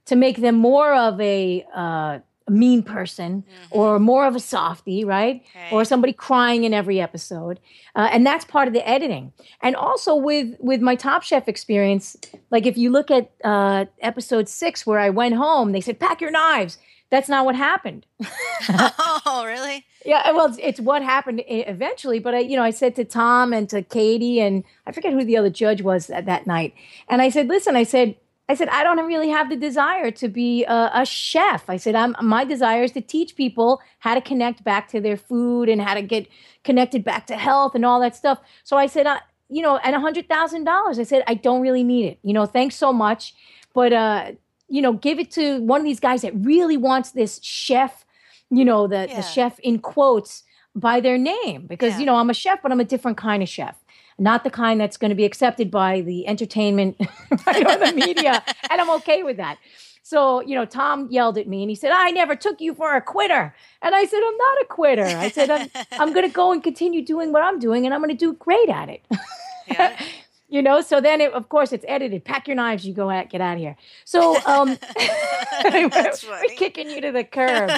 to 0.06 0.16
make 0.16 0.38
them 0.38 0.56
more 0.56 0.94
of 0.94 1.20
a 1.20 1.66
uh, 1.74 2.20
a 2.48 2.52
mean 2.52 2.84
person 2.84 3.43
mm-hmm. 3.43 3.80
or 3.80 4.00
more 4.00 4.28
of 4.28 4.36
a 4.36 4.39
softie, 4.39 5.04
right? 5.04 5.43
Okay. 5.56 5.70
Or 5.72 5.84
somebody 5.84 6.14
crying 6.14 6.64
in 6.64 6.74
every 6.74 7.02
episode, 7.02 7.60
uh, 7.96 8.10
and 8.12 8.26
that's 8.26 8.46
part 8.46 8.68
of 8.68 8.74
the 8.74 8.88
editing. 8.88 9.34
And 9.62 9.76
also 9.76 10.16
with 10.16 10.56
with 10.60 10.82
my 10.82 10.96
Top 10.96 11.24
Chef 11.24 11.48
experience, 11.48 12.16
like 12.52 12.66
if 12.66 12.78
you 12.78 12.91
look 12.91 13.10
at 13.10 13.32
uh, 13.43 13.86
episode 14.00 14.48
six 14.48 14.86
where 14.86 15.00
I 15.00 15.10
went 15.10 15.36
home, 15.36 15.72
they 15.72 15.82
said 15.82 16.00
pack 16.00 16.22
your 16.22 16.32
knives. 16.32 16.78
That's 17.12 17.30
not 17.30 17.46
what 17.46 17.56
happened. 17.56 18.06
oh, 18.70 19.43
really? 19.46 19.86
Yeah, 20.06 20.32
well, 20.32 20.48
it's, 20.48 20.58
it's, 20.62 20.80
what 20.80 21.02
happened 21.04 21.43
eventually. 21.48 22.20
But 22.20 22.36
I, 22.36 22.39
you 22.39 22.58
know, 22.58 22.64
I 22.64 22.72
said 22.72 22.96
to 22.96 23.06
Tom 23.06 23.54
and 23.54 23.70
to 23.70 23.84
Katie, 23.84 24.39
and 24.39 24.64
I 24.88 24.91
forget 24.91 25.14
who 25.14 25.24
the 25.24 25.38
other 25.38 25.50
judge 25.50 25.82
was 25.82 26.08
that, 26.08 26.26
that 26.26 26.48
night. 26.48 26.74
And 27.08 27.22
I 27.22 27.30
said, 27.30 27.48
listen, 27.48 27.76
I 27.76 27.84
said, 27.84 28.16
I 28.48 28.54
said, 28.54 28.70
I 28.70 28.84
don't 28.84 29.04
really 29.08 29.30
have 29.30 29.50
the 29.50 29.56
desire 29.56 30.12
to 30.12 30.28
be 30.28 30.66
a, 30.66 30.91
a, 30.93 31.06
chef. 31.06 31.68
I 31.68 31.78
said, 31.78 31.96
I'm, 31.96 32.16
my 32.22 32.46
desire 32.46 32.84
is 32.84 32.91
to 32.91 33.02
teach 33.02 33.36
people 33.36 33.82
how 34.00 34.14
to 34.14 34.22
connect 34.22 34.64
back 34.64 34.88
to 34.89 35.02
their 35.02 35.18
food 35.18 35.68
and 35.68 35.82
how 35.82 35.96
to 35.96 36.04
get 36.04 36.28
connected 36.64 37.04
back 37.04 37.26
to 37.28 37.38
health 37.38 37.74
and 37.74 37.84
all 37.84 38.00
that 38.02 38.16
stuff. 38.16 38.39
So 38.64 38.78
I 38.78 38.86
said, 38.86 39.08
uh, 39.08 39.20
you 39.50 39.64
know, 39.64 39.78
and 39.78 39.96
a 39.96 40.00
hundred 40.00 40.30
thousand 40.30 40.64
dollars. 40.64 41.00
I 41.00 41.04
said, 41.04 41.24
I 41.28 41.34
don't 41.34 41.62
really 41.62 41.84
need 41.84 42.06
it. 42.06 42.20
You 42.24 42.34
know, 42.34 42.46
thanks 42.46 42.76
so 42.76 42.93
much, 42.93 43.34
but 43.74 43.93
uh, 43.93 44.32
you 44.68 44.82
know, 44.82 44.93
give 44.93 45.20
it 45.20 45.32
to 45.32 45.60
one 45.62 45.82
of 45.82 45.86
these 45.86 46.00
guys 46.00 46.22
that 46.22 46.34
really 46.36 46.78
wants 46.78 47.12
this 47.12 47.39
chef. 47.43 48.06
You 48.50 48.66
know, 48.66 48.88
the 48.88 49.08
yeah. 49.08 49.18
the 49.18 49.22
chef 49.22 49.60
in 49.60 49.80
quotes 49.80 50.43
by 50.76 51.00
their 51.00 51.18
name 51.18 51.68
because 51.68 51.93
yeah. 51.93 52.00
you 52.00 52.06
know 52.06 52.16
I'm 52.16 52.30
a 52.30 52.34
chef, 52.34 52.62
but 52.62 52.72
I'm 52.72 52.80
a 52.80 52.86
different 52.86 53.18
kind 53.18 53.41
of 53.43 53.50
chef 53.50 53.76
not 54.18 54.43
the 54.43 54.49
kind 54.49 54.80
that's 54.80 54.97
going 54.97 55.09
to 55.09 55.16
be 55.16 55.26
accepted 55.26 55.70
by 55.70 56.01
the 56.01 56.28
entertainment 56.28 56.97
right, 57.47 57.68
or 57.68 57.78
the 57.78 57.93
media. 57.93 58.43
and 58.70 58.82
I'm 58.82 58.89
okay 58.91 59.24
with 59.24 59.38
that. 59.38 59.57
So, 60.05 60.39
you 60.41 60.53
know, 60.53 60.66
Tom 60.66 61.07
yelled 61.09 61.36
at 61.39 61.47
me 61.47 61.63
and 61.63 61.70
he 61.72 61.76
said, 61.76 61.91
I 61.91 62.11
never 62.11 62.36
took 62.36 62.61
you 62.61 62.76
for 62.76 62.95
a 62.95 63.01
quitter. 63.01 63.55
And 63.82 63.95
I 63.95 64.05
said, 64.05 64.20
I'm 64.24 64.38
not 64.38 64.61
a 64.61 64.66
quitter. 64.70 65.03
I 65.03 65.30
said, 65.30 65.49
I'm, 65.49 65.68
I'm 65.93 66.13
going 66.13 66.28
to 66.28 66.34
go 66.34 66.51
and 66.51 66.63
continue 66.63 67.03
doing 67.03 67.32
what 67.32 67.41
I'm 67.41 67.57
doing 67.57 67.86
and 67.86 67.93
I'm 67.93 68.01
going 68.01 68.16
to 68.16 68.16
do 68.16 68.34
great 68.34 68.70
at 68.70 68.88
it. 68.89 69.03
Yeah. 69.68 69.99
you 70.47 70.61
know, 70.61 70.82
so 70.82 71.01
then 71.01 71.22
it, 71.22 71.34
of 71.34 71.49
course 71.49 71.74
it's 71.74 71.86
edited. 71.88 72.24
Pack 72.24 72.47
your 72.47 72.55
knives, 72.55 72.86
you 72.86 72.93
go 72.93 73.09
out, 73.09 73.32
get 73.32 73.41
out 73.41 73.53
of 73.53 73.59
here. 73.59 73.76
So, 74.03 74.39
um, 74.45 74.78
we're 75.63 76.55
kicking 76.55 76.88
you 76.88 77.01
to 77.01 77.11
the 77.11 77.24
curb. 77.24 77.72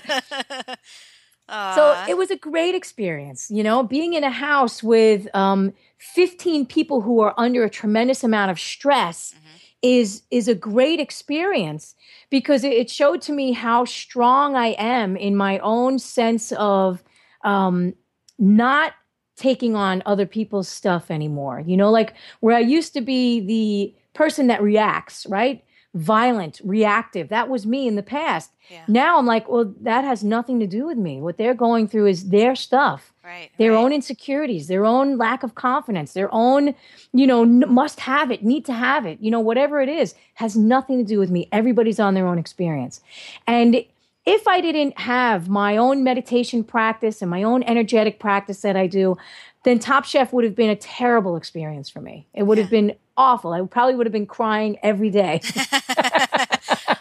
So 1.50 2.06
it 2.10 2.18
was 2.18 2.30
a 2.30 2.36
great 2.36 2.76
experience, 2.76 3.50
you 3.50 3.64
know, 3.64 3.84
being 3.84 4.16
in 4.16 4.26
a 4.26 4.30
house 4.30 4.84
with 4.84 5.34
um, 5.34 5.74
15 6.00 6.66
people 6.66 7.02
who 7.02 7.20
are 7.22 7.34
under 7.38 7.64
a 7.64 7.70
tremendous 7.70 8.24
amount 8.24 8.52
of 8.52 8.60
stress 8.60 9.34
mm-hmm. 9.34 9.58
is 9.82 10.24
is 10.32 10.48
a 10.48 10.56
great 10.56 11.00
experience 11.00 11.96
because 12.30 12.64
it 12.64 12.90
showed 12.90 13.22
to 13.24 13.34
me 13.34 13.52
how 13.52 13.86
strong 13.86 14.56
I 14.56 14.76
am 14.78 15.18
in 15.18 15.36
my 15.36 15.60
own 15.60 16.00
sense 16.00 16.52
of 16.54 17.04
um, 17.44 17.94
not 18.38 18.94
taking 19.36 19.76
on 19.76 20.04
other 20.06 20.26
people's 20.26 20.68
stuff 20.68 21.12
anymore. 21.12 21.64
You 21.66 21.78
know, 21.78 21.92
like 21.92 22.14
where 22.40 22.56
I 22.56 22.60
used 22.60 22.94
to 22.94 23.02
be 23.02 23.40
the 23.40 23.96
person 24.14 24.48
that 24.48 24.62
reacts, 24.62 25.26
right? 25.28 25.64
Violent, 25.98 26.62
reactive. 26.64 27.30
That 27.30 27.50
was 27.50 27.66
me 27.66 27.88
in 27.88 27.96
the 27.96 28.04
past. 28.04 28.52
Yeah. 28.70 28.84
Now 28.88 29.18
I'm 29.18 29.26
like, 29.26 29.50
well, 29.50 29.74
that 29.82 30.04
has 30.04 30.24
nothing 30.24 30.60
to 30.60 30.68
do 30.68 30.86
with 30.86 30.98
me. 30.98 31.20
What 31.20 31.38
they're 31.38 31.56
going 31.56 31.88
through 31.88 32.08
is 32.08 32.30
their 32.30 32.56
stuff. 32.56 33.14
Right, 33.24 33.50
their 33.58 33.72
right. 33.72 33.78
own 33.78 33.92
insecurities, 33.92 34.68
their 34.68 34.86
own 34.86 35.18
lack 35.18 35.44
of 35.44 35.56
confidence, 35.56 36.14
their 36.14 36.34
own, 36.34 36.76
you 37.12 37.28
know, 37.28 37.44
n- 37.44 37.66
must 37.68 38.00
have 38.02 38.32
it, 38.32 38.42
need 38.42 38.64
to 38.66 38.74
have 38.74 39.06
it, 39.06 39.20
you 39.20 39.30
know, 39.30 39.42
whatever 39.42 39.82
it 39.82 39.90
is, 39.90 40.16
has 40.36 40.56
nothing 40.56 40.98
to 41.00 41.04
do 41.04 41.20
with 41.20 41.30
me. 41.30 41.50
Everybody's 41.52 42.00
on 42.00 42.14
their 42.14 42.26
own 42.26 42.38
experience. 42.38 43.02
And 43.46 43.84
if 44.26 44.48
I 44.48 44.62
didn't 44.62 44.98
have 45.00 45.50
my 45.50 45.76
own 45.76 46.06
meditation 46.06 46.64
practice 46.64 47.22
and 47.22 47.30
my 47.30 47.44
own 47.44 47.64
energetic 47.64 48.18
practice 48.18 48.62
that 48.62 48.78
I 48.78 48.88
do, 48.88 49.18
then 49.64 49.80
Top 49.80 50.06
Chef 50.06 50.32
would 50.32 50.46
have 50.46 50.56
been 50.56 50.70
a 50.70 50.76
terrible 50.76 51.36
experience 51.36 51.90
for 51.90 52.00
me. 52.00 52.28
It 52.34 52.44
would 52.44 52.58
yeah. 52.58 52.64
have 52.64 52.72
been 52.72 52.96
awful. 53.18 53.52
I 53.52 53.62
probably 53.66 53.96
would 53.96 54.06
have 54.06 54.14
been 54.14 54.28
crying 54.28 54.78
every 54.84 55.10
day. 55.10 55.42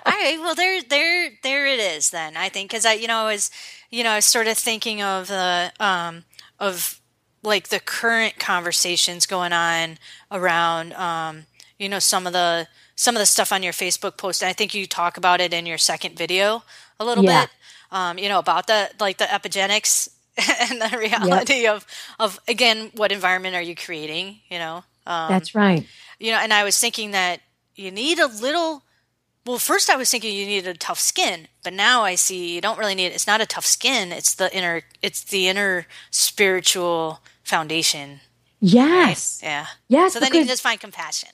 All 0.07 0.13
right, 0.13 0.39
well 0.41 0.55
there 0.55 0.83
there 0.83 1.31
there 1.43 1.67
it 1.67 1.79
is 1.79 2.11
then. 2.11 2.37
I 2.37 2.49
think 2.49 2.71
cuz 2.71 2.87
I 2.87 2.95
you 2.95 3.07
know 3.07 3.19
I 3.19 3.33
was 3.33 3.51
you 3.91 4.03
know 4.03 4.11
I 4.11 4.17
was 4.17 4.25
sort 4.25 4.49
of 4.49 4.57
thinking 4.57 5.03
of 5.03 5.29
the 5.29 5.73
um 5.79 6.25
of 6.59 7.01
like 7.43 7.69
the 7.69 7.81
current 7.81 8.39
conversations 8.39 9.27
going 9.27 9.53
on 9.53 9.99
around 10.33 10.93
um 10.95 11.47
you 11.79 11.89
know 11.89 11.99
some 11.99 12.27
of 12.27 12.33
the 12.33 12.67
some 12.97 13.15
of 13.15 13.21
the 13.21 13.27
stuff 13.27 13.53
on 13.53 13.63
your 13.63 13.75
Facebook 13.75 14.17
post. 14.17 14.43
And 14.43 14.49
I 14.49 14.55
think 14.55 14.75
you 14.75 14.87
talk 14.87 15.17
about 15.17 15.41
it 15.41 15.53
in 15.53 15.67
your 15.67 15.79
second 15.79 16.17
video 16.17 16.65
a 16.99 17.05
little 17.05 17.25
yeah. 17.25 17.43
bit. 17.43 17.51
Um, 17.93 18.19
you 18.19 18.29
know 18.29 18.41
about 18.41 18.67
the 18.67 18.91
like 18.99 19.19
the 19.19 19.25
epigenetics 19.25 20.09
and 20.71 20.81
the 20.81 20.99
reality 20.99 21.63
yep. 21.63 21.77
of 21.77 21.87
of 22.19 22.41
again 22.49 22.91
what 22.95 23.13
environment 23.13 23.55
are 23.55 23.63
you 23.63 23.77
creating? 23.77 24.41
You 24.49 24.59
know. 24.59 24.85
Um, 25.07 25.31
That's 25.31 25.55
right. 25.55 25.87
You 26.19 26.33
know, 26.33 26.39
and 26.39 26.53
I 26.53 26.65
was 26.65 26.79
thinking 26.79 27.13
that 27.13 27.41
you 27.75 27.91
need 27.91 28.19
a 28.19 28.27
little. 28.27 28.83
Well, 29.45 29.59
first 29.59 29.89
I 29.89 29.97
was 29.97 30.11
thinking 30.11 30.35
you 30.35 30.45
needed 30.45 30.75
a 30.75 30.79
tough 30.79 30.99
skin, 30.99 31.47
but 31.63 31.73
now 31.73 32.03
I 32.03 32.17
see 32.17 32.55
you 32.55 32.61
don't 32.61 32.79
really 32.79 32.97
need. 32.97 33.13
It's 33.13 33.29
not 33.29 33.41
a 33.41 33.47
tough 33.47 33.67
skin. 33.67 34.11
It's 34.11 34.35
the 34.35 34.55
inner. 34.57 34.83
It's 35.03 35.23
the 35.23 35.49
inner 35.49 35.87
spiritual 36.11 37.21
foundation. 37.45 38.21
Yes. 38.61 39.41
Right? 39.43 39.49
Yeah. 39.49 39.67
Yes. 39.89 40.15
So 40.15 40.21
then 40.21 40.33
you 40.33 40.41
can 40.41 40.49
just 40.49 40.63
find 40.63 40.81
compassion. 40.81 41.29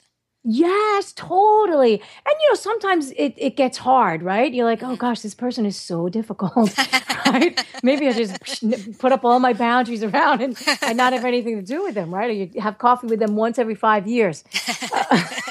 Yes, 0.44 1.12
totally. 1.12 1.92
And 1.94 2.34
you 2.40 2.48
know, 2.50 2.54
sometimes 2.56 3.12
it, 3.12 3.34
it 3.36 3.56
gets 3.56 3.78
hard, 3.78 4.22
right? 4.22 4.52
You're 4.52 4.64
like, 4.64 4.82
oh 4.82 4.96
gosh, 4.96 5.20
this 5.20 5.34
person 5.34 5.64
is 5.64 5.76
so 5.76 6.08
difficult, 6.08 6.76
right? 7.26 7.64
Maybe 7.84 8.08
I 8.08 8.12
just 8.12 8.98
put 8.98 9.12
up 9.12 9.24
all 9.24 9.38
my 9.38 9.52
boundaries 9.52 10.02
around 10.02 10.40
and, 10.42 10.58
and 10.84 10.96
not 10.96 11.12
have 11.12 11.24
anything 11.24 11.54
to 11.56 11.62
do 11.62 11.84
with 11.84 11.94
them, 11.94 12.12
right? 12.12 12.28
Or 12.28 12.32
you 12.32 12.60
have 12.60 12.78
coffee 12.78 13.06
with 13.06 13.20
them 13.20 13.36
once 13.36 13.56
every 13.56 13.76
five 13.76 14.08
years, 14.08 14.42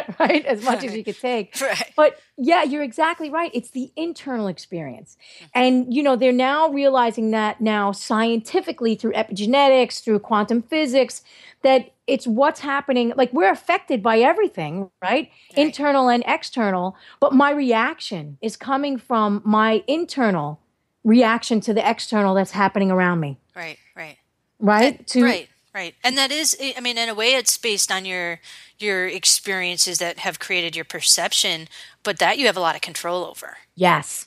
right? 0.20 0.44
As 0.44 0.62
much 0.62 0.84
as 0.84 0.94
you 0.94 1.04
could 1.04 1.18
take. 1.18 1.58
Right. 1.60 1.92
But 1.96 2.20
yeah, 2.36 2.62
you're 2.62 2.82
exactly 2.82 3.30
right. 3.30 3.50
It's 3.54 3.70
the 3.70 3.90
internal 3.96 4.48
experience. 4.48 5.16
Mm-hmm. 5.36 5.46
And, 5.54 5.94
you 5.94 6.02
know, 6.02 6.16
they're 6.16 6.32
now 6.32 6.68
realizing 6.68 7.30
that 7.30 7.60
now 7.60 7.92
scientifically 7.92 8.94
through 8.94 9.12
epigenetics, 9.12 10.02
through 10.02 10.20
quantum 10.20 10.62
physics, 10.62 11.22
that 11.62 11.92
it's 12.06 12.26
what's 12.26 12.60
happening. 12.60 13.12
Like 13.16 13.32
we're 13.32 13.50
affected 13.50 14.02
by 14.02 14.18
everything, 14.20 14.80
right? 14.80 14.90
right? 15.02 15.30
Internal 15.56 16.08
and 16.08 16.22
external. 16.26 16.96
But 17.20 17.32
my 17.32 17.50
reaction 17.50 18.38
is 18.40 18.56
coming 18.56 18.98
from 18.98 19.42
my 19.44 19.82
internal 19.86 20.60
reaction 21.04 21.60
to 21.62 21.72
the 21.72 21.88
external 21.88 22.34
that's 22.34 22.50
happening 22.50 22.90
around 22.90 23.20
me. 23.20 23.38
Right, 23.54 23.78
right. 23.96 24.18
Right? 24.58 24.98
That, 24.98 25.06
to, 25.08 25.24
right, 25.24 25.48
right. 25.76 25.94
And 26.02 26.16
that 26.16 26.32
is, 26.32 26.56
I 26.60 26.80
mean, 26.80 26.96
in 26.96 27.08
a 27.08 27.14
way, 27.14 27.34
it's 27.34 27.56
based 27.58 27.92
on 27.92 28.04
your 28.04 28.40
your 28.78 29.06
experiences 29.06 29.98
that 29.98 30.18
have 30.20 30.38
created 30.38 30.74
your 30.74 30.84
perception, 30.84 31.68
but 32.02 32.18
that 32.18 32.38
you 32.38 32.46
have 32.46 32.56
a 32.56 32.60
lot 32.60 32.74
of 32.74 32.80
control 32.80 33.24
over. 33.24 33.58
Yes. 33.74 34.26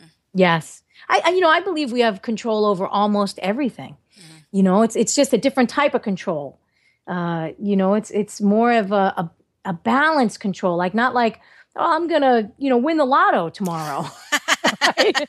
Mm. 0.00 0.10
Yes. 0.34 0.82
I, 1.08 1.20
I, 1.24 1.30
you 1.30 1.40
know, 1.40 1.50
I 1.50 1.60
believe 1.60 1.92
we 1.92 2.00
have 2.00 2.22
control 2.22 2.64
over 2.64 2.86
almost 2.86 3.38
everything. 3.40 3.96
You 4.52 4.62
know, 4.62 4.82
it's 4.82 4.94
it's 4.94 5.16
just 5.16 5.32
a 5.32 5.38
different 5.38 5.68
type 5.68 5.94
of 5.94 6.02
control. 6.02 6.60
Uh, 7.08 7.50
you 7.58 7.76
know, 7.76 7.94
it's 7.94 8.10
it's 8.12 8.40
more 8.40 8.72
of 8.72 8.92
a, 8.92 9.12
a, 9.16 9.30
a 9.64 9.72
balance 9.72 10.38
control, 10.38 10.76
like 10.76 10.94
not 10.94 11.12
like 11.12 11.40
oh, 11.74 11.96
I'm 11.96 12.06
gonna 12.06 12.52
you 12.58 12.70
know 12.70 12.76
win 12.76 12.98
the 12.98 13.04
lotto 13.04 13.48
tomorrow. 13.48 14.06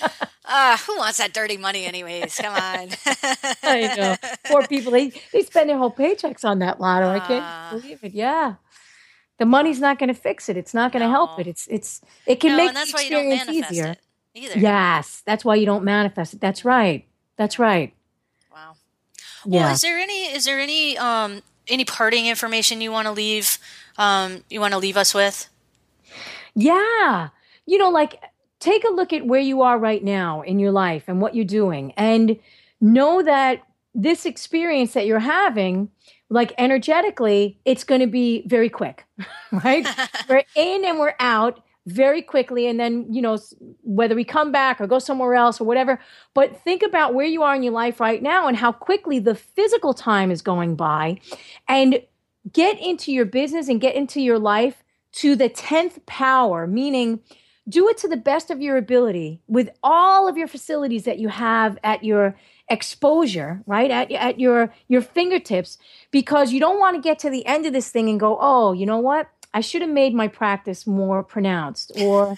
uh, 0.50 0.76
who 0.78 0.98
wants 0.98 1.18
that 1.18 1.32
dirty 1.32 1.56
money, 1.56 1.84
anyways? 1.84 2.36
Come 2.36 2.52
on. 2.52 2.88
I 3.62 3.94
know. 3.96 4.16
Poor 4.46 4.66
people. 4.66 4.92
They 4.92 5.12
they 5.32 5.42
spend 5.42 5.70
their 5.70 5.78
whole 5.78 5.92
paychecks 5.92 6.44
on 6.44 6.58
that 6.58 6.80
lotto. 6.80 7.06
Uh, 7.06 7.14
I 7.14 7.18
can't 7.20 7.44
ah. 7.44 7.68
believe 7.72 8.02
it. 8.02 8.12
Yeah. 8.12 8.54
The 9.38 9.46
money's 9.46 9.80
not 9.80 9.98
going 9.98 10.08
to 10.08 10.14
fix 10.14 10.48
it. 10.48 10.56
It's 10.56 10.74
not 10.74 10.92
going 10.92 11.00
to 11.00 11.06
no. 11.06 11.12
help 11.12 11.38
it. 11.38 11.46
It's 11.46 11.66
it's 11.70 12.00
it 12.26 12.40
can 12.40 12.50
no, 12.52 12.56
make 12.58 12.74
the 12.74 12.82
experience 12.82 13.48
easier. 13.48 13.96
Either. 14.34 14.58
Yes, 14.58 15.22
that's 15.24 15.44
why 15.44 15.56
you 15.56 15.66
don't 15.66 15.84
manifest 15.84 16.34
it. 16.34 16.40
That's 16.40 16.64
right. 16.64 17.06
That's 17.36 17.58
right. 17.58 17.94
Yeah. 19.44 19.64
Well, 19.64 19.72
is 19.74 19.80
there 19.80 19.98
any 19.98 20.24
is 20.32 20.44
there 20.44 20.60
any 20.60 20.98
um 20.98 21.42
any 21.68 21.84
parting 21.84 22.26
information 22.26 22.80
you 22.80 22.92
want 22.92 23.06
to 23.06 23.12
leave 23.12 23.58
um 23.96 24.44
you 24.50 24.60
want 24.60 24.72
to 24.72 24.78
leave 24.78 24.96
us 24.96 25.14
with? 25.14 25.48
Yeah. 26.54 27.28
You 27.66 27.78
know, 27.78 27.90
like 27.90 28.20
take 28.60 28.84
a 28.84 28.92
look 28.92 29.12
at 29.12 29.26
where 29.26 29.40
you 29.40 29.62
are 29.62 29.78
right 29.78 30.04
now 30.04 30.42
in 30.42 30.58
your 30.58 30.70
life 30.70 31.04
and 31.08 31.20
what 31.20 31.34
you're 31.34 31.44
doing 31.44 31.92
and 31.96 32.38
know 32.80 33.22
that 33.22 33.62
this 33.94 34.24
experience 34.24 34.92
that 34.92 35.06
you're 35.06 35.18
having 35.18 35.90
like 36.28 36.52
energetically 36.58 37.58
it's 37.64 37.82
going 37.82 38.00
to 38.00 38.06
be 38.06 38.46
very 38.46 38.68
quick 38.68 39.04
right? 39.64 39.86
We're 40.28 40.44
in 40.54 40.84
and 40.84 40.98
we're 40.98 41.14
out 41.18 41.62
very 41.86 42.22
quickly 42.22 42.66
and 42.66 42.78
then 42.78 43.06
you 43.12 43.22
know 43.22 43.38
whether 43.82 44.14
we 44.14 44.22
come 44.22 44.52
back 44.52 44.80
or 44.80 44.86
go 44.86 44.98
somewhere 44.98 45.34
else 45.34 45.60
or 45.60 45.64
whatever 45.64 45.98
but 46.34 46.60
think 46.62 46.82
about 46.82 47.14
where 47.14 47.26
you 47.26 47.42
are 47.42 47.54
in 47.54 47.62
your 47.62 47.72
life 47.72 48.00
right 48.00 48.22
now 48.22 48.46
and 48.46 48.56
how 48.56 48.70
quickly 48.70 49.18
the 49.18 49.34
physical 49.34 49.94
time 49.94 50.30
is 50.30 50.42
going 50.42 50.76
by 50.76 51.18
and 51.68 52.02
get 52.52 52.78
into 52.80 53.10
your 53.12 53.24
business 53.24 53.68
and 53.68 53.80
get 53.80 53.94
into 53.94 54.20
your 54.20 54.38
life 54.38 54.84
to 55.10 55.34
the 55.34 55.48
10th 55.48 56.04
power 56.04 56.66
meaning 56.66 57.18
do 57.70 57.88
it 57.88 57.96
to 57.98 58.08
the 58.08 58.16
best 58.16 58.50
of 58.50 58.60
your 58.60 58.76
ability 58.76 59.40
with 59.46 59.70
all 59.82 60.28
of 60.28 60.36
your 60.36 60.48
facilities 60.48 61.04
that 61.04 61.18
you 61.18 61.28
have 61.28 61.78
at 61.84 62.04
your 62.04 62.36
exposure 62.68 63.62
right 63.66 63.90
at, 63.90 64.12
at 64.12 64.38
your 64.38 64.72
your 64.88 65.02
fingertips 65.02 65.78
because 66.10 66.52
you 66.52 66.60
don't 66.60 66.78
want 66.78 66.94
to 66.94 67.02
get 67.02 67.18
to 67.18 67.30
the 67.30 67.44
end 67.46 67.66
of 67.66 67.72
this 67.72 67.90
thing 67.90 68.08
and 68.08 68.20
go 68.20 68.38
oh 68.40 68.72
you 68.72 68.86
know 68.86 68.98
what 68.98 69.28
I 69.52 69.60
should 69.60 69.82
have 69.82 69.90
made 69.90 70.14
my 70.14 70.28
practice 70.28 70.86
more 70.86 71.22
pronounced, 71.22 71.92
or, 72.00 72.36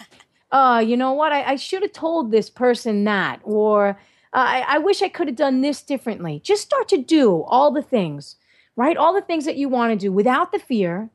uh, 0.51 0.83
you 0.87 0.97
know 0.97 1.13
what, 1.13 1.33
I, 1.33 1.53
I 1.53 1.57
should 1.57 1.83
have 1.83 1.93
told 1.93 2.31
this 2.31 2.49
person 2.49 3.05
that, 3.05 3.41
or 3.45 3.91
uh, 3.91 3.93
I, 4.33 4.65
I 4.69 4.79
wish 4.79 5.03
I 5.03 5.09
could 5.09 5.29
have 5.29 5.37
done 5.37 5.61
this 5.61 5.83
differently. 5.83 6.41
Just 6.43 6.63
start 6.63 6.89
to 6.89 6.99
do 6.99 7.43
all 7.43 7.71
the 7.71 7.83
things, 7.83 8.37
right? 8.77 8.97
All 8.97 9.13
the 9.13 9.21
things 9.21 9.45
that 9.45 9.57
you 9.57 9.69
want 9.69 9.93
to 9.93 10.07
do 10.07 10.13
without 10.13 10.53
the 10.53 10.59
fear, 10.59 11.11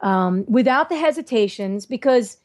um, 0.00 0.44
without 0.46 0.88
the 0.90 0.96
hesitations, 0.96 1.86
because 1.86 2.38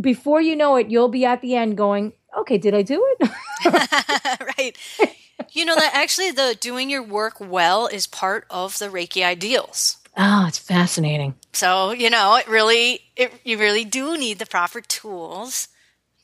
before 0.00 0.40
you 0.40 0.56
know 0.56 0.76
it, 0.76 0.88
you'll 0.88 1.08
be 1.08 1.24
at 1.24 1.40
the 1.40 1.56
end 1.56 1.76
going, 1.76 2.12
okay, 2.36 2.58
did 2.58 2.74
I 2.74 2.82
do 2.82 3.04
it? 3.18 3.30
right. 4.58 4.76
You 5.52 5.64
know 5.64 5.74
that 5.74 5.94
actually 5.94 6.30
the 6.30 6.56
doing 6.60 6.90
your 6.90 7.02
work 7.02 7.36
well 7.40 7.86
is 7.86 8.06
part 8.06 8.46
of 8.50 8.78
the 8.78 8.88
Reiki 8.88 9.24
ideals. 9.24 9.96
Oh, 10.16 10.46
it's 10.48 10.58
fascinating. 10.58 11.34
So, 11.52 11.92
you 11.92 12.10
know, 12.10 12.34
it 12.36 12.48
really, 12.48 13.00
it, 13.16 13.32
you 13.44 13.56
really 13.56 13.84
do 13.84 14.18
need 14.18 14.40
the 14.40 14.46
proper 14.46 14.80
tools 14.80 15.68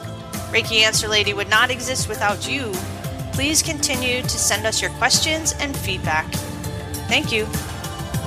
Reiki 0.53 0.83
Answer 0.83 1.09
Lady 1.09 1.35
would 1.35 1.51
not 1.51 1.71
exist 1.71 2.09
without 2.09 2.49
you. 2.49 2.73
Please 3.33 3.61
continue 3.61 4.23
to 4.23 4.29
send 4.29 4.65
us 4.65 4.81
your 4.81 4.91
questions 4.93 5.55
and 5.59 5.77
feedback. 5.77 6.33
Thank 7.09 7.33
you. 7.33 7.49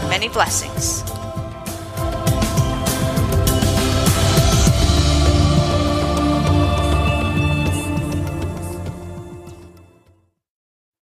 Many 0.10 0.28
blessings. 0.28 1.02